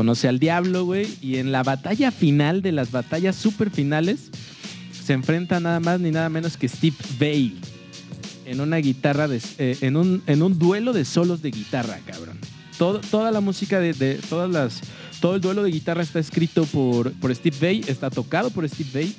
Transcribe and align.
conoce 0.00 0.28
al 0.28 0.38
diablo, 0.38 0.86
güey. 0.86 1.06
Y 1.20 1.36
en 1.36 1.52
la 1.52 1.62
batalla 1.62 2.10
final 2.10 2.62
de 2.62 2.72
las 2.72 2.90
batallas 2.90 3.36
super 3.36 3.68
finales, 3.68 4.30
se 5.04 5.12
enfrenta 5.12 5.60
nada 5.60 5.78
más 5.78 6.00
ni 6.00 6.10
nada 6.10 6.30
menos 6.30 6.56
que 6.56 6.70
Steve 6.70 6.96
Vai. 7.18 7.54
En 8.46 8.62
una 8.62 8.78
guitarra, 8.78 9.28
de, 9.28 9.42
eh, 9.58 9.76
en, 9.82 9.98
un, 9.98 10.22
en 10.26 10.42
un 10.42 10.58
duelo 10.58 10.94
de 10.94 11.04
solos 11.04 11.42
de 11.42 11.50
guitarra, 11.50 11.98
cabrón. 12.06 12.38
Toda 12.78 13.30
la 13.30 13.42
música 13.42 13.78
de, 13.78 13.92
de 13.92 14.14
todas 14.14 14.50
las 14.50 14.80
todo 15.20 15.34
el 15.34 15.42
duelo 15.42 15.62
de 15.62 15.70
guitarra 15.70 16.02
está 16.02 16.18
escrito 16.18 16.64
por, 16.64 17.12
por 17.12 17.34
Steve 17.34 17.56
Vai, 17.60 17.84
está 17.86 18.08
tocado 18.08 18.48
por 18.48 18.66
Steve 18.66 18.88
Vai. 18.94 19.14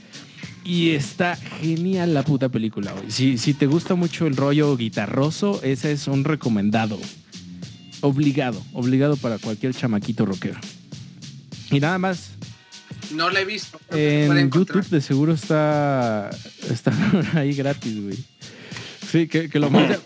Y 0.63 0.89
está 0.89 1.35
genial 1.35 2.15
la 2.15 2.23
puta 2.23 2.49
película, 2.49 2.91
güey. 2.91 3.11
Si, 3.11 3.37
si 3.37 3.53
te 3.53 3.67
gusta 3.67 3.93
mucho 3.93 4.25
el 4.25 4.35
rollo 4.35 4.75
guitarroso, 4.75 5.59
ese 5.61 5.91
es 5.91 6.07
un 6.07 6.23
recomendado. 6.23 6.99
Obligado, 8.01 8.59
obligado 8.73 9.15
para 9.15 9.37
cualquier 9.37 9.75
chamaquito 9.75 10.25
rockero. 10.25 10.59
Y 11.71 11.79
nada 11.79 11.97
más, 11.97 12.29
No 13.13 13.29
la 13.29 13.41
he 13.41 13.45
visto. 13.45 13.79
que 13.91 14.25
en. 14.25 14.51
YouTube 14.51 14.87
de 14.89 15.01
seguro 15.01 15.33
está, 15.33 16.29
está 16.69 16.91
ahí 17.33 17.53
gratis, 17.53 18.01
güey. 18.03 18.17
Sí, 19.11 19.27
que, 19.27 19.49
que 19.49 19.59
lo 19.59 19.69
más... 19.69 19.99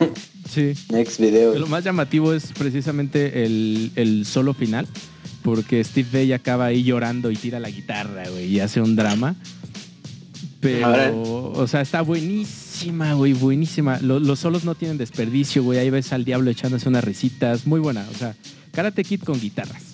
Sí. 0.50 0.74
Next 0.90 1.18
Que 1.18 1.26
video. 1.26 1.60
Lo 1.60 1.68
más 1.68 1.84
llamativo 1.84 2.34
es 2.34 2.52
precisamente 2.58 3.46
el, 3.46 3.92
el 3.96 4.26
solo 4.26 4.54
final, 4.54 4.88
porque 5.44 5.84
Steve 5.84 6.08
Vai 6.12 6.34
acaba 6.34 6.66
ahí 6.66 6.84
llorando 6.84 7.30
y 7.30 7.36
tira 7.36 7.60
la 7.60 7.70
guitarra, 7.70 8.24
güey, 8.30 8.46
y 8.46 8.60
hace 8.60 8.82
un 8.82 8.96
drama. 8.96 9.36
Pero, 10.62 11.52
o 11.52 11.68
sea, 11.68 11.82
está 11.82 12.02
buenísima, 12.02 13.14
güey, 13.14 13.34
buenísima. 13.34 14.00
Lo- 14.00 14.20
los 14.20 14.40
solos 14.40 14.64
no 14.64 14.74
tienen 14.74 14.98
desperdicio, 14.98 15.62
güey. 15.64 15.78
Ahí 15.78 15.90
ves 15.92 16.12
al 16.12 16.26
diablo 16.26 16.50
echándose 16.50 16.90
unas 16.90 17.04
risitas. 17.04 17.68
Muy 17.68 17.80
buena, 17.80 18.06
o 18.12 18.18
sea, 18.18 18.36
Karate 18.72 19.04
Kid 19.04 19.22
con 19.22 19.40
guitarras. 19.40 19.85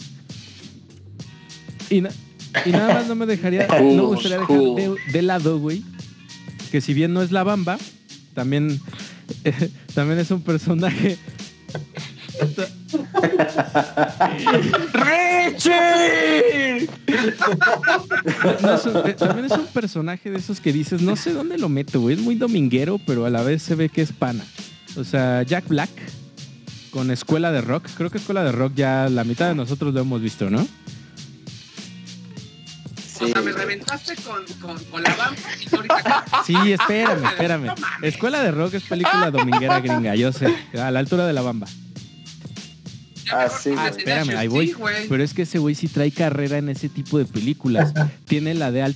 Y, 1.91 2.01
na- 2.01 2.09
y 2.65 2.71
nada 2.71 2.93
más 2.95 3.07
no 3.07 3.15
me 3.15 3.25
dejaría, 3.27 3.67
no 3.67 3.83
me 3.83 4.01
gustaría 4.01 4.39
dejar 4.39 4.47
Cool. 4.57 4.75
de, 4.75 4.95
de 5.11 5.21
lado, 5.21 5.59
güey, 5.59 5.83
que 6.71 6.81
si 6.81 6.93
bien 6.95 7.13
no 7.13 7.21
es 7.21 7.31
la 7.31 7.43
bamba, 7.43 7.77
también, 8.33 8.79
también 9.93 10.17
es 10.19 10.31
un 10.31 10.41
personaje 10.41 11.17
¡Richie! 15.51 16.87
No, 18.61 18.73
es 18.75 18.85
un- 18.85 18.97
eh, 19.09 19.13
también 19.17 19.45
es 19.45 19.51
un 19.51 19.67
personaje 19.67 20.29
de 20.31 20.37
esos 20.39 20.59
que 20.59 20.71
dices, 20.73 21.01
no 21.01 21.15
sé 21.15 21.33
dónde 21.33 21.57
lo 21.57 21.69
meto, 21.69 22.01
güey. 22.01 22.15
Es 22.15 22.21
muy 22.21 22.35
dominguero, 22.35 22.99
pero 23.05 23.25
a 23.25 23.29
la 23.29 23.41
vez 23.43 23.61
se 23.61 23.75
ve 23.75 23.89
que 23.89 24.01
es 24.01 24.11
pana. 24.11 24.43
O 24.95 25.03
sea, 25.03 25.43
Jack 25.43 25.67
Black 25.67 25.89
con 26.91 27.11
Escuela 27.11 27.51
de 27.51 27.61
Rock. 27.61 27.87
Creo 27.95 28.09
que 28.09 28.17
Escuela 28.17 28.43
de 28.43 28.51
Rock 28.51 28.73
ya 28.75 29.07
la 29.09 29.23
mitad 29.23 29.47
de 29.49 29.55
nosotros 29.55 29.93
lo 29.93 30.01
hemos 30.01 30.21
visto, 30.21 30.49
¿no? 30.49 30.65
O 33.23 33.27
sea, 33.27 33.41
me 33.41 33.51
reventaste 33.51 34.15
con, 34.17 34.43
con, 34.59 34.83
con 34.85 35.03
la 35.03 35.15
bamba 35.15 35.41
y 35.61 35.65
tú 35.65 35.75
ahorita. 35.77 36.25
Sí, 36.45 36.55
espérame, 36.71 37.25
espérame. 37.25 37.65
No. 37.67 37.75
Escuela 38.01 38.41
de 38.43 38.51
Rock 38.51 38.75
es 38.75 38.83
película 38.83 39.29
dominguera 39.31 39.79
gringa, 39.79 40.15
yo 40.15 40.31
sé. 40.31 40.47
A 40.79 40.91
la 40.91 40.99
altura 40.99 41.27
de 41.27 41.33
la 41.33 41.41
bamba. 41.41 41.67
Ah, 43.31 43.47
sí, 43.49 43.69
Espérame, 43.69 44.35
ahí 44.35 44.47
voy. 44.47 44.75
Pero 45.07 45.23
es 45.23 45.33
que 45.33 45.43
ese 45.43 45.57
güey 45.59 45.73
sí 45.75 45.87
trae 45.87 46.11
carrera 46.11 46.57
en 46.57 46.67
ese 46.69 46.89
tipo 46.89 47.17
de 47.17 47.25
películas. 47.25 47.93
Tiene 48.25 48.53
la 48.53 48.71
de 48.71 48.81
al- 48.81 48.95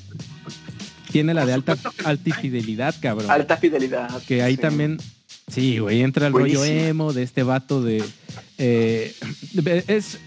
tiene 1.11 1.33
la 1.33 1.45
de 1.45 1.53
alta, 1.53 1.77
alta 2.03 2.35
fidelidad, 2.35 2.93
cabrón. 3.01 3.31
Alta 3.31 3.55
fidelidad. 3.55 4.21
Que 4.23 4.43
ahí 4.43 4.55
Sí. 4.55 4.61
también, 4.61 4.97
sí, 5.47 5.79
güey, 5.79 6.01
entra 6.01 6.27
el 6.27 6.33
rollo 6.33 6.59
Buenísima. 6.59 6.87
emo 6.89 7.13
de 7.13 7.23
este 7.23 7.43
vato 7.43 7.81
de... 7.81 8.03
eh, 8.57 9.15
es, 9.87 10.17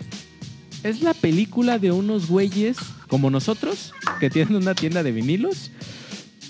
es 0.84 1.02
la 1.02 1.12
película 1.12 1.78
de 1.78 1.92
unos 1.92 2.28
güeyes 2.28 2.78
como 3.08 3.30
nosotros, 3.30 3.92
que 4.20 4.30
tienen 4.30 4.56
una 4.56 4.74
tienda 4.74 5.02
de 5.02 5.12
vinilos, 5.12 5.70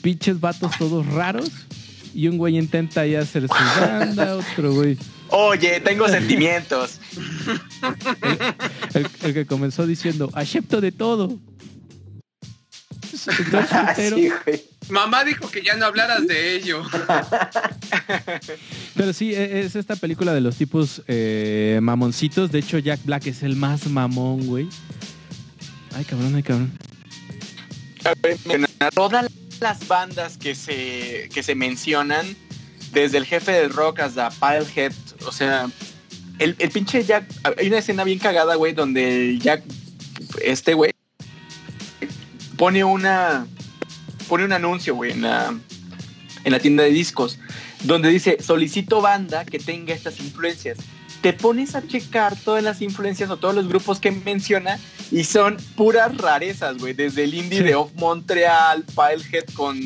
pinches 0.02 0.40
vatos 0.40 0.72
todos 0.78 1.06
raros, 1.06 1.50
y 2.14 2.28
un 2.28 2.36
güey 2.38 2.58
intenta 2.58 3.02
ahí 3.02 3.14
hacer 3.14 3.42
su 3.48 3.80
banda, 3.80 4.36
otro 4.52 4.72
güey... 4.74 4.98
Oye, 5.30 5.80
tengo 5.80 6.08
sentimientos. 6.08 7.00
El, 8.94 9.06
el 9.22 9.34
que 9.34 9.46
comenzó 9.46 9.86
diciendo, 9.86 10.30
acepto 10.34 10.80
de 10.80 10.92
todo. 10.92 11.38
Sí. 13.96 14.30
Mamá 14.90 15.24
dijo 15.24 15.50
que 15.50 15.62
ya 15.62 15.76
no 15.76 15.86
hablaras 15.86 16.26
de 16.26 16.56
ello. 16.56 16.82
pero 18.94 19.12
sí, 19.12 19.34
e- 19.34 19.60
es 19.60 19.76
esta 19.76 19.96
película 19.96 20.32
de 20.32 20.40
los 20.40 20.56
tipos 20.56 21.02
eh, 21.08 21.78
mamoncitos. 21.82 22.50
De 22.52 22.60
hecho, 22.60 22.78
Jack 22.78 23.00
Black 23.04 23.26
es 23.26 23.42
el 23.42 23.56
más 23.56 23.86
mamón, 23.88 24.46
güey. 24.46 24.68
Ay, 25.98 26.04
cabrón, 26.04 26.36
ay, 26.36 26.42
cabrón. 26.44 26.72
Todas 28.94 29.26
las 29.58 29.88
bandas 29.88 30.38
que 30.38 30.54
se, 30.54 31.28
que 31.34 31.42
se 31.42 31.56
mencionan, 31.56 32.36
desde 32.92 33.18
el 33.18 33.26
jefe 33.26 33.50
del 33.50 33.70
rock 33.70 33.98
hasta 33.98 34.30
Pilehead, 34.30 34.92
o 35.26 35.32
sea, 35.32 35.68
el, 36.38 36.54
el 36.60 36.70
pinche 36.70 37.02
Jack, 37.02 37.24
hay 37.58 37.66
una 37.66 37.78
escena 37.78 38.04
bien 38.04 38.20
cagada, 38.20 38.54
güey, 38.54 38.74
donde 38.74 39.30
el 39.30 39.40
Jack, 39.40 39.64
este 40.40 40.74
güey, 40.74 40.92
pone 42.56 42.84
una, 42.84 43.48
pone 44.28 44.44
un 44.44 44.52
anuncio, 44.52 44.94
güey, 44.94 45.10
en 45.10 45.22
la, 45.22 45.52
en 46.44 46.52
la 46.52 46.60
tienda 46.60 46.84
de 46.84 46.90
discos, 46.90 47.40
donde 47.82 48.08
dice, 48.10 48.36
solicito 48.40 49.00
banda 49.00 49.44
que 49.44 49.58
tenga 49.58 49.94
estas 49.94 50.20
influencias. 50.20 50.78
Te 51.20 51.32
pones 51.32 51.74
a 51.74 51.86
checar 51.86 52.36
todas 52.36 52.62
las 52.62 52.80
influencias 52.80 53.28
o 53.30 53.36
todos 53.36 53.54
los 53.54 53.66
grupos 53.68 53.98
que 53.98 54.10
menciona 54.12 54.78
y 55.10 55.24
son 55.24 55.56
puras 55.74 56.16
rarezas, 56.16 56.78
güey. 56.78 56.92
Desde 56.94 57.24
el 57.24 57.34
indie 57.34 57.58
Sí. 57.58 57.64
de 57.64 57.74
Off 57.74 57.90
Montreal, 57.96 58.84
Pilehead 58.84 59.46
con 59.54 59.76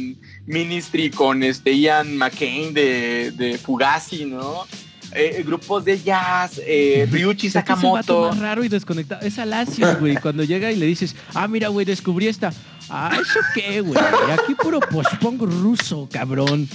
Ministry, 0.47 1.10
con 1.10 1.43
este 1.43 1.78
Ian 1.78 2.16
McCain 2.19 2.75
de, 2.75 3.32
de 3.34 3.56
Fugazi, 3.56 4.26
¿no? 4.26 4.66
Eh, 5.15 5.43
grupos 5.47 5.84
de 5.84 6.00
jazz, 6.00 6.59
eh, 6.66 7.03
Es 7.10 7.10
que 7.37 7.47
es 7.47 7.53
Sakamoto. 7.53 8.28
más 8.31 8.38
raro 8.38 8.64
y 8.64 8.69
desconectado. 8.69 9.20
Es 9.26 9.38
Alacio, 9.38 9.99
güey. 9.99 10.16
Cuando 10.22 10.43
llega 10.43 10.72
y 10.72 10.76
le 10.76 10.87
dices, 10.87 11.14
ah, 11.34 11.47
mira, 11.49 11.69
güey, 11.69 11.84
descubrí 11.84 12.28
esta. 12.28 12.50
Ah, 12.88 13.10
¿eso 13.14 13.41
qué, 13.54 13.81
güey? 13.82 13.99
Aquí 14.32 14.54
puro 14.54 14.81
post-punk 14.81 15.43
ruso, 15.43 16.09
cabrón. 16.10 16.66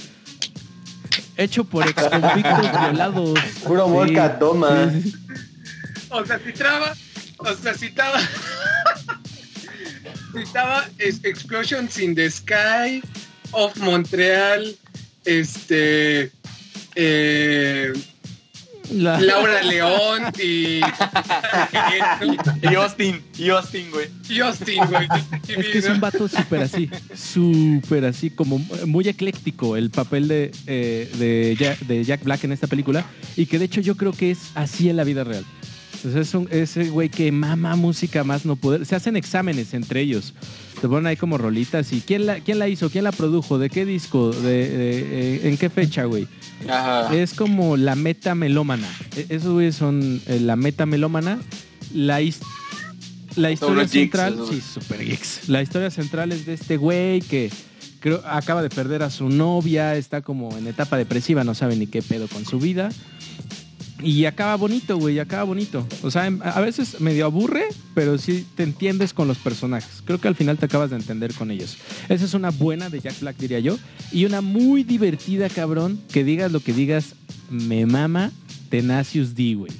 Hecho 1.38 1.64
por 1.64 1.88
ex 1.88 2.04
convictos 2.04 2.72
violados. 2.82 3.40
Puro 3.64 3.86
Sí. 3.86 3.92
Volca 3.92 4.40
toma. 4.40 4.92
O 6.10 6.26
sea, 6.26 6.40
citaba. 6.40 6.94
O 7.38 7.54
sea, 7.54 7.74
citaba. 7.76 8.20
citaba 10.34 10.86
es- 10.98 11.24
Explosions 11.24 12.00
in 12.00 12.16
the 12.16 12.30
Sky, 12.30 13.02
of 13.52 13.76
Montreal, 13.78 14.76
este. 15.26 16.32
eh, 16.96 17.94
La- 18.92 19.20
Laura 19.20 19.62
León 19.64 20.24
y. 20.44 20.80
Y 22.62 22.76
Austin, 22.76 23.22
y 23.38 23.50
Austin, 23.50 23.90
güey. 23.92 24.08
y 24.30 24.40
Austin, 24.40 24.80
güey. 24.90 25.08
Es 25.48 25.66
que 25.68 25.78
es 25.78 25.90
un 25.90 26.00
vato 26.00 26.28
súper 26.28 26.62
así, 26.62 26.90
súper 27.16 28.06
así, 28.06 28.30
como 28.30 28.60
muy 28.86 29.08
ecléctico 29.08 29.78
el 29.78 29.90
papel 29.90 30.28
de, 30.28 30.52
eh, 30.68 31.10
de, 31.18 31.56
Jack, 31.60 31.80
de 31.80 32.04
Jack 32.04 32.24
Black 32.24 32.44
en 32.44 32.52
esta 32.52 32.68
película 32.68 33.06
y 33.36 33.46
que 33.46 33.60
de 33.60 33.66
hecho 33.66 33.82
yo 33.82 33.96
creo 33.96 34.12
que 34.12 34.32
es 34.32 34.40
así 34.56 34.90
en 34.90 34.98
la 34.98 35.04
vida 35.04 35.24
real. 35.24 35.46
Entonces 35.98 36.28
es 36.28 36.34
un, 36.36 36.48
ese 36.52 36.90
güey 36.90 37.10
que 37.10 37.32
mama 37.32 37.76
música 37.76 38.24
más 38.24 38.46
no 38.46 38.56
poder. 38.56 38.86
Se 38.86 38.96
hacen 38.96 39.16
exámenes 39.16 39.74
entre 39.74 40.02
ellos. 40.02 40.34
Te 40.80 40.88
ponen 40.88 41.08
ahí 41.08 41.16
como 41.18 41.38
rolitas 41.40 41.92
y 41.92 42.02
¿quién 42.02 42.28
la, 42.28 42.40
quién 42.40 42.60
la 42.60 42.68
hizo? 42.68 42.90
¿Quién 42.92 43.04
la 43.04 43.12
produjo? 43.12 43.58
¿De 43.58 43.70
qué 43.70 43.84
disco? 43.86 44.32
¿De, 44.32 44.70
de- 44.70 45.00
eh, 45.46 45.50
¿En 45.50 45.58
qué 45.58 45.70
fecha, 45.72 46.06
güey? 46.06 46.28
Ajá. 46.70 47.14
Es 47.16 47.34
como 47.34 47.78
la 47.78 47.96
meta 47.96 48.36
melómana. 48.36 48.88
E- 49.16 49.26
Esos 49.30 49.54
güeyes 49.54 49.76
son 49.76 50.22
eh, 50.28 50.40
la 50.40 50.56
meta 50.56 50.86
melómana. 50.86 51.40
La, 51.96 52.22
his- 52.22 52.42
la 53.36 53.52
historia 53.52 53.88
central, 53.88 54.38
sí, 54.50 54.62
super 54.62 55.04
geeks. 55.04 55.50
La 55.50 55.64
historia 55.64 55.90
central 55.90 56.32
es 56.32 56.46
de 56.46 56.54
este 56.54 56.78
güey 56.78 57.22
que 57.22 57.50
creo 58.00 58.22
acaba 58.26 58.62
de 58.62 58.70
perder 58.70 59.02
a 59.02 59.10
su 59.10 59.30
novia, 59.30 59.96
está 59.96 60.22
como 60.22 60.56
en 60.58 60.68
etapa 60.68 60.98
depresiva, 60.98 61.44
no 61.44 61.56
sabe 61.56 61.76
ni 61.76 61.88
qué 61.88 62.04
pedo 62.04 62.28
con 62.28 62.46
su 62.46 62.60
vida. 62.60 62.90
Y 64.04 64.26
acaba 64.26 64.56
bonito, 64.56 64.98
güey, 64.98 65.18
acaba 65.18 65.44
bonito. 65.44 65.86
O 66.04 66.12
sea, 66.12 66.28
em- 66.28 66.40
a 66.44 66.60
veces 66.62 67.02
medio 67.02 67.26
aburre, 67.26 67.64
pero 67.96 68.18
sí 68.20 68.46
te 68.56 68.62
entiendes 68.64 69.12
con 69.14 69.28
los 69.28 69.38
personajes. 69.40 70.04
Creo 70.06 70.20
que 70.22 70.28
al 70.28 70.36
final 70.36 70.58
te 70.60 70.66
acabas 70.66 70.92
de 70.92 70.98
entender 70.98 71.34
con 71.34 71.50
ellos. 71.50 71.78
Esa 72.08 72.26
es 72.26 72.34
una 72.36 72.52
buena 72.52 72.90
de 72.92 73.00
Jack 73.00 73.20
Black, 73.22 73.38
diría 73.38 73.60
yo. 73.60 73.78
Y 74.12 74.26
una 74.26 74.42
muy 74.42 74.84
divertida, 74.84 75.50
cabrón, 75.50 76.00
que 76.12 76.24
digas 76.24 76.52
lo 76.52 76.60
que 76.60 76.74
digas, 76.74 77.16
me 77.50 77.86
mama 77.88 78.32
Tenacious 78.70 79.34
D, 79.34 79.56
güey. 79.56 79.72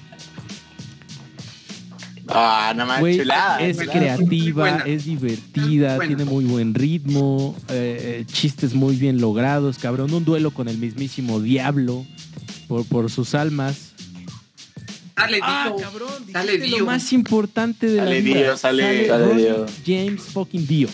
Ah, 2.30 2.74
nada 2.76 2.86
más 2.86 3.00
Güey, 3.00 3.20
chulada. 3.20 3.62
es 3.62 3.78
chulada. 3.78 4.00
creativa, 4.00 4.78
es 4.80 5.06
divertida, 5.06 5.98
tiene 6.00 6.26
muy 6.26 6.44
buen 6.44 6.74
ritmo, 6.74 7.56
eh, 7.70 8.22
eh, 8.22 8.26
chistes 8.32 8.74
muy 8.74 8.98
bien 8.98 9.22
logrados, 9.22 9.78
cabrón. 9.78 10.14
Un 10.14 10.26
duelo 10.26 10.52
con 10.52 10.68
el 10.68 10.78
mismísimo 10.78 11.40
diablo 11.40 12.06
por, 12.68 12.84
por 12.86 13.10
sus 13.10 13.34
almas. 13.34 13.87
Sale 15.18 15.40
Ah, 15.42 15.74
Dio. 15.76 15.84
cabrón, 15.84 16.10
Sale 16.32 16.52
dijiste 16.54 16.70
lo 16.70 16.76
Dio. 16.78 16.86
más 16.86 17.12
importante 17.14 17.88
de 17.88 17.98
Sale 17.98 18.16
la 18.16 18.22
vida. 18.26 18.38
Dio, 18.40 18.58
sale- 18.58 19.08
sale 19.08 19.36
Dio. 19.36 19.66
James 19.86 20.22
fucking 20.22 20.68
Dio. 20.68 20.90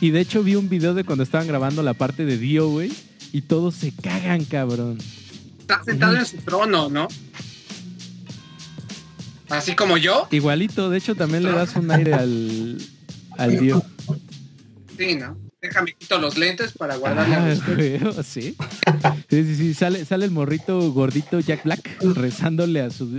Y 0.00 0.10
de 0.10 0.20
hecho 0.20 0.42
vi 0.42 0.54
un 0.54 0.68
video 0.70 0.94
de 0.94 1.04
cuando 1.04 1.22
estaban 1.22 1.46
grabando 1.46 1.82
la 1.82 1.92
parte 1.94 2.24
de 2.24 2.38
Dio, 2.38 2.68
güey, 2.68 2.90
y 3.32 3.42
todos 3.42 3.74
se 3.74 3.92
cagan, 3.92 4.44
cabrón. 4.46 4.98
Está 5.60 5.84
sentado 5.84 6.16
en 6.16 6.24
su 6.24 6.38
trono, 6.38 6.88
¿no? 6.88 7.06
Así 9.50 9.74
como 9.74 9.96
yo. 9.98 10.26
Igualito, 10.30 10.88
de 10.90 10.98
hecho 10.98 11.14
también 11.14 11.42
le 11.42 11.52
das 11.52 11.76
un 11.76 11.90
aire 11.90 12.14
al, 12.14 12.78
al 13.36 13.58
Dio. 13.58 13.84
Sí, 14.96 15.16
¿no? 15.16 15.36
Déjame 15.62 15.92
quito 15.92 16.18
los 16.18 16.38
lentes 16.38 16.72
para 16.72 16.96
guardarle 16.96 17.34
a 17.34 17.46
Ah, 17.46 17.52
usted. 17.52 18.00
güey, 18.02 18.24
sí. 18.24 18.56
Sí, 19.28 19.44
sí, 19.44 19.54
sí, 19.56 19.74
sale, 19.74 20.04
sale 20.04 20.24
el 20.24 20.30
morrito 20.30 20.90
gordito 20.92 21.38
Jack 21.40 21.64
Black 21.64 21.98
rezándole 22.16 22.80
a 22.80 22.90
su 22.90 23.18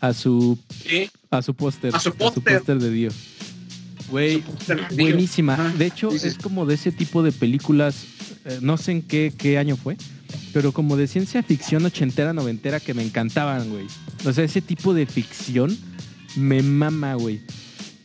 a 0.00 0.12
su 0.12 0.56
Sí. 0.86 1.10
a 1.30 1.42
su 1.42 1.54
póster. 1.54 1.94
A 1.94 2.00
su 2.00 2.12
póster. 2.14 2.62
de 2.78 2.90
Dio. 2.90 3.10
Güey, 4.10 4.42
buenísima. 4.96 5.54
Ajá. 5.54 5.68
De 5.76 5.86
hecho, 5.86 6.10
Sí, 6.12 6.18
sí. 6.20 6.28
es 6.28 6.38
como 6.38 6.66
de 6.66 6.74
ese 6.74 6.90
tipo 6.92 7.22
de 7.22 7.32
películas, 7.32 8.04
eh, 8.44 8.58
no 8.60 8.76
sé 8.76 8.92
en 8.92 9.02
qué, 9.02 9.32
qué 9.36 9.56
año 9.58 9.76
fue, 9.76 9.96
pero 10.52 10.72
como 10.72 10.96
de 10.96 11.06
ciencia 11.06 11.42
ficción 11.42 11.84
ochentera, 11.84 12.32
noventera 12.32 12.80
que 12.80 12.92
me 12.94 13.04
encantaban, 13.04 13.68
güey. 13.70 13.86
O 14.24 14.32
sea, 14.32 14.44
ese 14.44 14.60
tipo 14.62 14.94
de 14.94 15.06
ficción 15.06 15.76
me 16.36 16.62
mama, 16.62 17.14
güey. 17.14 17.40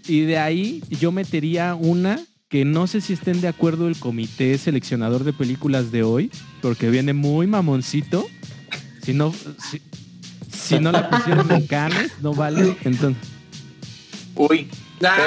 Y 0.07 0.21
de 0.21 0.37
ahí 0.37 0.83
yo 0.99 1.11
metería 1.11 1.73
una 1.73 2.19
que 2.55 2.63
no 2.63 2.87
sé 2.87 3.01
si 3.01 3.11
estén 3.11 3.41
de 3.41 3.49
acuerdo 3.49 3.89
el 3.89 3.99
comité 3.99 4.57
seleccionador 4.57 5.25
de 5.25 5.33
películas 5.33 5.91
de 5.91 6.03
hoy, 6.03 6.31
porque 6.61 6.89
viene 6.89 7.11
muy 7.11 7.47
mamoncito. 7.47 8.25
Si 9.03 9.13
no, 9.13 9.33
si, 9.69 9.81
si 10.57 10.79
no 10.79 10.93
la 10.93 11.09
pusieron 11.09 11.51
en 11.51 11.67
Cannes, 11.67 12.13
no 12.21 12.33
vale. 12.33 12.77
Entonces, 12.85 13.21
Uy, 14.35 14.69
Ah, 15.03 15.17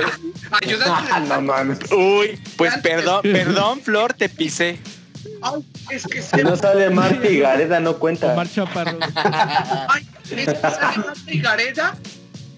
Ah, 0.50 0.58
ayúdame. 0.62 1.28
no 1.28 1.42
mames. 1.42 1.78
uy, 1.92 2.40
pues 2.56 2.78
perdón, 2.78 3.20
perdón, 3.20 3.80
Flor, 3.82 4.14
te 4.14 4.30
pisé. 4.30 4.78
Ay, 5.42 5.62
es 5.90 6.06
que 6.06 6.22
se 6.22 6.42
no 6.42 6.56
sale 6.56 6.88
Marty 6.88 7.40
Gareda, 7.40 7.78
no 7.78 7.98
cuenta. 7.98 8.32
Omar 8.32 8.50
Chaparro. 8.50 8.98
Ay, 9.14 10.08
es 10.30 10.30
que 10.30 10.46
sale 10.46 10.96
Marta 10.96 11.20
y 11.30 11.40
Gareda 11.40 11.94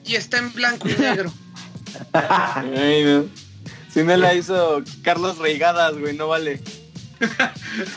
y 0.05 0.14
está 0.14 0.38
en 0.38 0.52
blanco 0.52 0.88
y 0.88 0.93
negro. 0.94 1.32
Ay, 2.12 3.02
no. 3.05 3.50
Si 3.92 4.02
no 4.04 4.16
la 4.16 4.34
hizo 4.34 4.82
Carlos 5.02 5.38
Reigadas, 5.38 5.98
güey, 5.98 6.16
no 6.16 6.28
vale. 6.28 6.60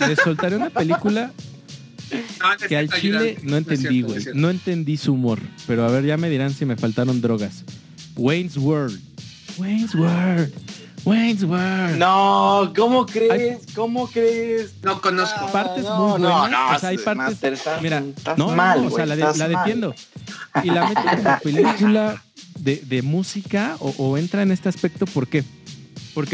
Les 0.07 0.19
soltaré 0.19 0.55
una 0.55 0.69
película 0.69 1.31
No, 2.11 2.67
que 2.67 2.77
al 2.77 2.89
chile 2.89 3.37
no 3.41 3.57
entendí, 3.57 4.01
güey. 4.03 4.23
No 4.35 4.49
entendí 4.49 4.97
su 4.97 5.13
humor. 5.13 5.39
Pero 5.65 5.85
a 5.85 5.89
ver, 5.91 6.05
ya 6.05 6.17
me 6.17 6.29
dirán 6.29 6.53
si 6.53 6.65
me 6.65 6.75
faltaron 6.75 7.21
drogas. 7.21 7.63
Wayne's 8.15 8.55
World. 8.57 8.99
Wayne's 9.57 9.95
World. 9.95 10.53
Wayne's 11.05 11.43
World. 11.43 11.97
No, 11.97 12.71
¿cómo 12.75 13.05
crees? 13.05 13.59
¿Cómo 13.73 14.07
crees? 14.07 14.75
No 14.83 15.01
conozco. 15.01 15.51
Partes 15.51 15.83
no, 15.83 16.09
muy 16.09 16.21
no, 16.21 16.39
buenas. 16.39 16.51
no, 16.51 16.75
o 16.75 16.79
sea, 16.79 16.89
hay 16.89 16.97
partes. 16.97 17.25
Master, 17.25 17.53
estás- 17.53 17.81
mira, 17.81 18.03
estás 18.15 18.37
no, 18.37 18.49
no, 18.49 18.55
mal, 18.55 18.81
no, 18.83 18.87
o 18.87 18.95
sea, 18.95 19.05
la, 19.07 19.15
de- 19.15 19.47
defiendo. 19.49 19.95
Y 20.63 20.67
la 20.67 20.87
meto 20.87 21.01
como 21.01 21.39
película 21.39 22.23
de, 22.59 22.75
de 22.85 23.01
música 23.01 23.75
o, 23.79 23.89
o 23.97 24.17
entra 24.17 24.43
en 24.43 24.51
este 24.51 24.69
aspecto, 24.69 25.05
¿por 25.07 25.27
qué? 25.27 25.43
Porque 25.43 25.62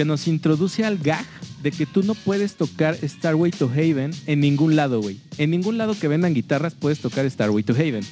nos 0.05 0.27
introduce 0.27 0.85
al 0.85 0.97
gag 0.97 1.25
de 1.61 1.71
que 1.71 1.85
tú 1.85 2.03
no 2.03 2.15
puedes 2.15 2.55
tocar 2.55 2.95
Starway 2.95 3.51
to 3.51 3.69
Haven 3.69 4.11
en 4.27 4.39
ningún 4.39 4.75
lado, 4.75 5.01
güey. 5.01 5.19
En 5.37 5.51
ningún 5.51 5.77
lado 5.77 5.97
que 5.99 6.07
vendan 6.07 6.33
guitarras 6.33 6.75
puedes 6.75 6.99
tocar 6.99 7.29
Starway 7.29 7.63
to 7.63 7.73
Haven. 7.73 8.05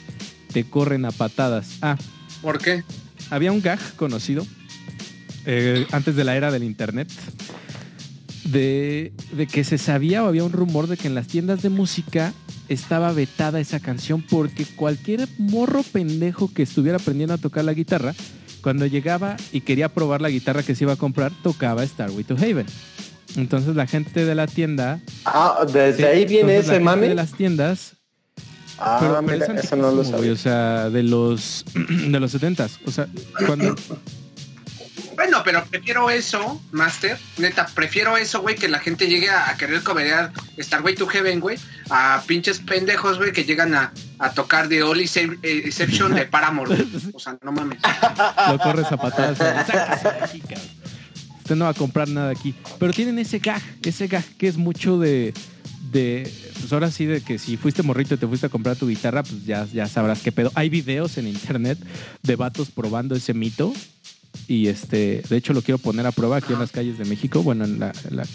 Te 0.52 0.64
corren 0.64 1.06
a 1.06 1.12
patadas. 1.12 1.78
Ah, 1.82 1.98
¿Por 2.42 2.60
qué? 2.60 2.84
había 3.30 3.52
un 3.52 3.62
gag 3.62 3.80
conocido 3.96 4.46
eh, 5.46 5.86
antes 5.92 6.16
de 6.16 6.24
la 6.24 6.36
era 6.36 6.52
del 6.52 6.64
internet 6.64 7.10
de, 8.46 9.12
de 9.34 9.48
que 9.48 9.64
se 9.64 9.78
sabía 9.78 10.24
o 10.24 10.28
había 10.28 10.44
un 10.44 10.52
rumor 10.52 10.88
de 10.88 10.98
que 10.98 11.08
en 11.08 11.16
las 11.16 11.28
tiendas 11.28 11.62
de 11.62 11.70
música 11.70 12.34
estaba 12.70 13.12
vetada 13.12 13.60
esa 13.60 13.80
canción 13.80 14.22
porque 14.22 14.66
cualquier 14.66 15.28
morro 15.38 15.84
pendejo 15.84 16.54
que 16.54 16.64
estuviera 16.64 16.98
aprendiendo 16.98 17.34
a 17.34 17.38
tocar 17.38 17.66
la 17.66 17.74
guitarra, 17.74 18.14
cuando 18.68 18.86
llegaba 18.86 19.38
y 19.54 19.62
quería 19.62 19.88
probar 19.88 20.20
la 20.20 20.30
guitarra 20.30 20.62
que 20.62 20.76
se 20.76 20.84
iba 20.84 20.92
a 20.92 20.98
comprar, 20.98 21.32
tocaba 21.42 21.88
Starway 21.88 22.26
to 22.26 22.36
Haven. 22.36 22.66
Entonces 23.38 23.78
la 23.78 23.88
gente 23.88 24.26
de 24.26 24.36
la 24.36 24.46
tienda... 24.46 25.00
Ah, 25.24 25.66
desde 25.72 26.06
ahí 26.06 26.26
viene 26.26 26.58
ese 26.58 26.78
mame. 26.82 27.08
de 27.08 27.16
las 27.16 27.32
tiendas 27.32 27.94
Ah, 28.78 28.98
pero, 29.00 29.22
mira, 29.22 29.46
eso 29.58 29.78
no 29.78 29.90
lo 29.92 30.04
sabía. 30.04 30.34
O 30.34 30.36
sea, 30.36 30.90
de 30.90 31.02
los 31.02 31.64
de 32.10 32.20
los 32.20 32.30
70 32.30 32.68
O 32.86 32.92
sea, 32.92 33.08
cuando 33.46 33.74
Bueno, 35.18 35.42
pero 35.44 35.66
prefiero 35.66 36.12
eso, 36.12 36.62
Master. 36.72 37.18
Neta, 37.40 37.66
prefiero 37.74 38.18
eso, 38.18 38.40
güey, 38.42 38.56
que 38.56 38.68
la 38.68 38.78
gente 38.78 39.08
llegue 39.08 39.32
a, 39.32 39.58
querer 39.58 39.82
comerear 39.82 40.32
Starway 40.60 40.94
to 40.94 41.08
Heaven, 41.08 41.40
güey. 41.40 41.58
A 41.90 42.22
pinches 42.28 42.60
pendejos, 42.60 43.18
güey, 43.18 43.34
que 43.34 43.44
llegan 43.44 43.74
a, 43.74 43.92
a 44.20 44.32
tocar 44.34 44.70
The 44.70 44.84
Only 44.84 45.10
eh, 45.42 45.64
Exception 45.66 46.14
de 46.14 46.28
Paramore. 46.28 46.86
O 47.14 47.20
sea, 47.20 47.36
no 47.42 47.52
mames. 47.52 47.80
lo 48.48 48.60
corres 48.60 48.92
a 48.92 48.98
patadas. 48.98 49.40
de. 49.40 50.58
Usted 51.40 51.56
no 51.56 51.66
va 51.66 51.72
a 51.72 51.74
comprar 51.74 52.08
nada 52.08 52.30
aquí. 52.30 52.54
Pero 52.78 52.94
tienen 52.94 53.18
ese 53.18 53.40
gag, 53.40 53.62
ese 53.82 54.06
gag 54.06 54.24
que 54.38 54.48
es 54.48 54.58
mucho 54.58 55.00
de, 55.00 55.34
de 55.92 56.32
pues 56.60 56.72
ahora 56.72 56.92
sí, 56.92 57.08
de 57.08 57.22
que 57.22 57.40
si 57.40 57.58
fuiste 57.58 57.82
morrito 57.82 58.14
y 58.14 58.18
te 58.18 58.28
fuiste 58.28 58.46
a 58.46 58.50
comprar 58.50 58.76
tu 58.76 58.88
guitarra, 58.88 59.24
pues 59.24 59.46
ya, 59.46 59.66
ya 59.66 59.88
sabrás 59.88 60.22
qué 60.22 60.32
pedo. 60.32 60.52
Hay 60.54 60.70
videos 60.70 61.18
en 61.18 61.28
internet 61.28 61.80
de 62.22 62.36
vatos 62.36 62.70
probando 62.70 63.16
ese 63.16 63.34
mito. 63.34 63.74
Y 64.48 64.68
este, 64.68 65.24
de 65.28 65.38
hecho 65.38 65.54
lo 65.54 65.62
quiero 65.62 65.78
poner 65.78 66.06
a 66.08 66.12
prueba 66.12 66.38
aquí 66.38 66.54
en 66.54 66.60
las 66.60 66.72
calles 66.72 66.98
de 66.98 67.06
México. 67.06 67.44
Bueno, 67.44 67.66
en 67.66 67.80
la. 67.80 67.92
en 68.10 68.18
la- 68.18 68.26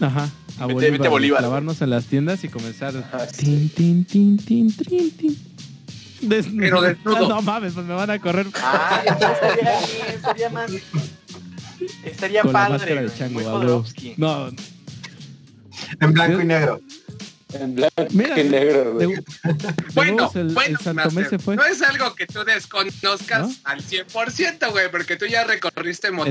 Ajá. 0.00 0.28
A 0.58 0.66
Vete- 0.66 0.72
Bolívar, 0.74 0.92
vete 0.92 1.06
a 1.06 1.10
Bolívar. 1.10 1.40
clavarnos 1.40 1.80
en 1.80 1.90
las 1.90 2.04
tiendas 2.06 2.44
y 2.44 2.48
comenzar. 2.48 2.94
Ajá, 2.96 3.26
sí. 3.28 3.70
Tin, 3.74 4.04
tin, 4.04 4.04
tin, 4.04 4.36
tin, 4.38 4.70
tin, 4.76 5.10
tin. 5.12 5.38
Desnudo. 6.22 6.60
Pero 6.60 6.82
desnudo. 6.82 7.28
No 7.28 7.42
mames, 7.42 7.72
pues 7.72 7.86
me 7.86 7.94
van 7.94 8.10
a 8.10 8.18
correr 8.18 8.46
Ah, 8.62 9.02
estaría 9.06 9.78
bien, 9.80 10.14
estaría 10.14 10.48
más. 10.50 10.70
Estaría 12.04 12.42
con 12.42 12.52
la 12.52 12.58
padre. 12.58 12.72
máscara 12.74 13.02
de 13.02 13.14
chango. 13.14 13.84
No, 14.16 14.48
En 16.00 16.12
blanco 16.12 16.40
y 16.40 16.44
negro. 16.44 16.80
En 17.54 17.74
blanco 17.74 18.06
Mira, 18.10 18.40
y 18.40 18.48
negro, 18.48 18.94
de- 18.98 19.06
güey. 19.06 19.16
de 19.16 19.24
Bueno, 19.94 20.30
el, 20.34 20.54
bueno, 20.54 20.78
el 20.84 20.94
Master, 20.94 21.40
fue. 21.40 21.56
no 21.56 21.64
es 21.64 21.82
algo 21.82 22.14
que 22.14 22.26
tú 22.26 22.44
desconozcas 22.44 23.48
¿No? 23.48 23.54
al 23.64 23.82
100%, 23.82 24.70
güey, 24.70 24.90
porque 24.90 25.16
tú 25.16 25.26
ya 25.26 25.44
recorriste 25.44 26.08
El 26.08 26.14
mis 26.14 26.24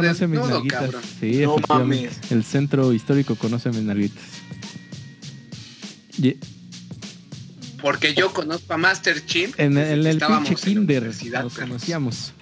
desnudo, 0.00 0.62
cabrón. 0.66 1.02
Sí, 1.20 1.38
No 1.42 1.56
mames. 1.68 2.12
El 2.30 2.44
centro 2.44 2.92
histórico 2.92 3.34
conoce 3.34 3.68
mis 3.70 3.82
nalguitas. 3.82 4.24
Porque 7.80 8.14
yo 8.14 8.32
conozco 8.32 8.72
a 8.72 8.76
Master 8.78 9.24
Chimp. 9.26 9.58
En, 9.60 9.76
el 9.76 10.06
estábamos 10.06 10.48
pinche 10.48 10.70
en 10.70 10.74
la 10.74 10.80
kinder 10.80 11.02
universidad, 11.02 11.42
nos 11.42 11.54
conocíamos. 11.58 12.32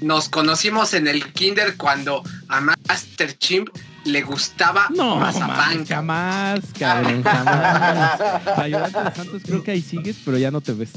Nos 0.00 0.28
conocimos 0.28 0.94
en 0.94 1.08
el 1.08 1.32
kinder 1.32 1.76
cuando 1.76 2.22
a 2.48 2.60
Master 2.60 3.36
Chimp 3.36 3.68
le 4.04 4.22
gustaba 4.22 4.88
No, 4.94 5.16
mazapán. 5.16 5.84
jamás, 5.86 6.60
cabrón, 6.78 7.22
jamás. 7.22 8.20
Ayudante 8.58 8.98
de 9.04 9.14
Santos, 9.14 9.42
creo 9.44 9.62
que 9.62 9.70
ahí 9.72 9.82
sigues, 9.82 10.16
pero 10.24 10.38
ya 10.38 10.50
no 10.50 10.60
te 10.60 10.72
ves. 10.72 10.90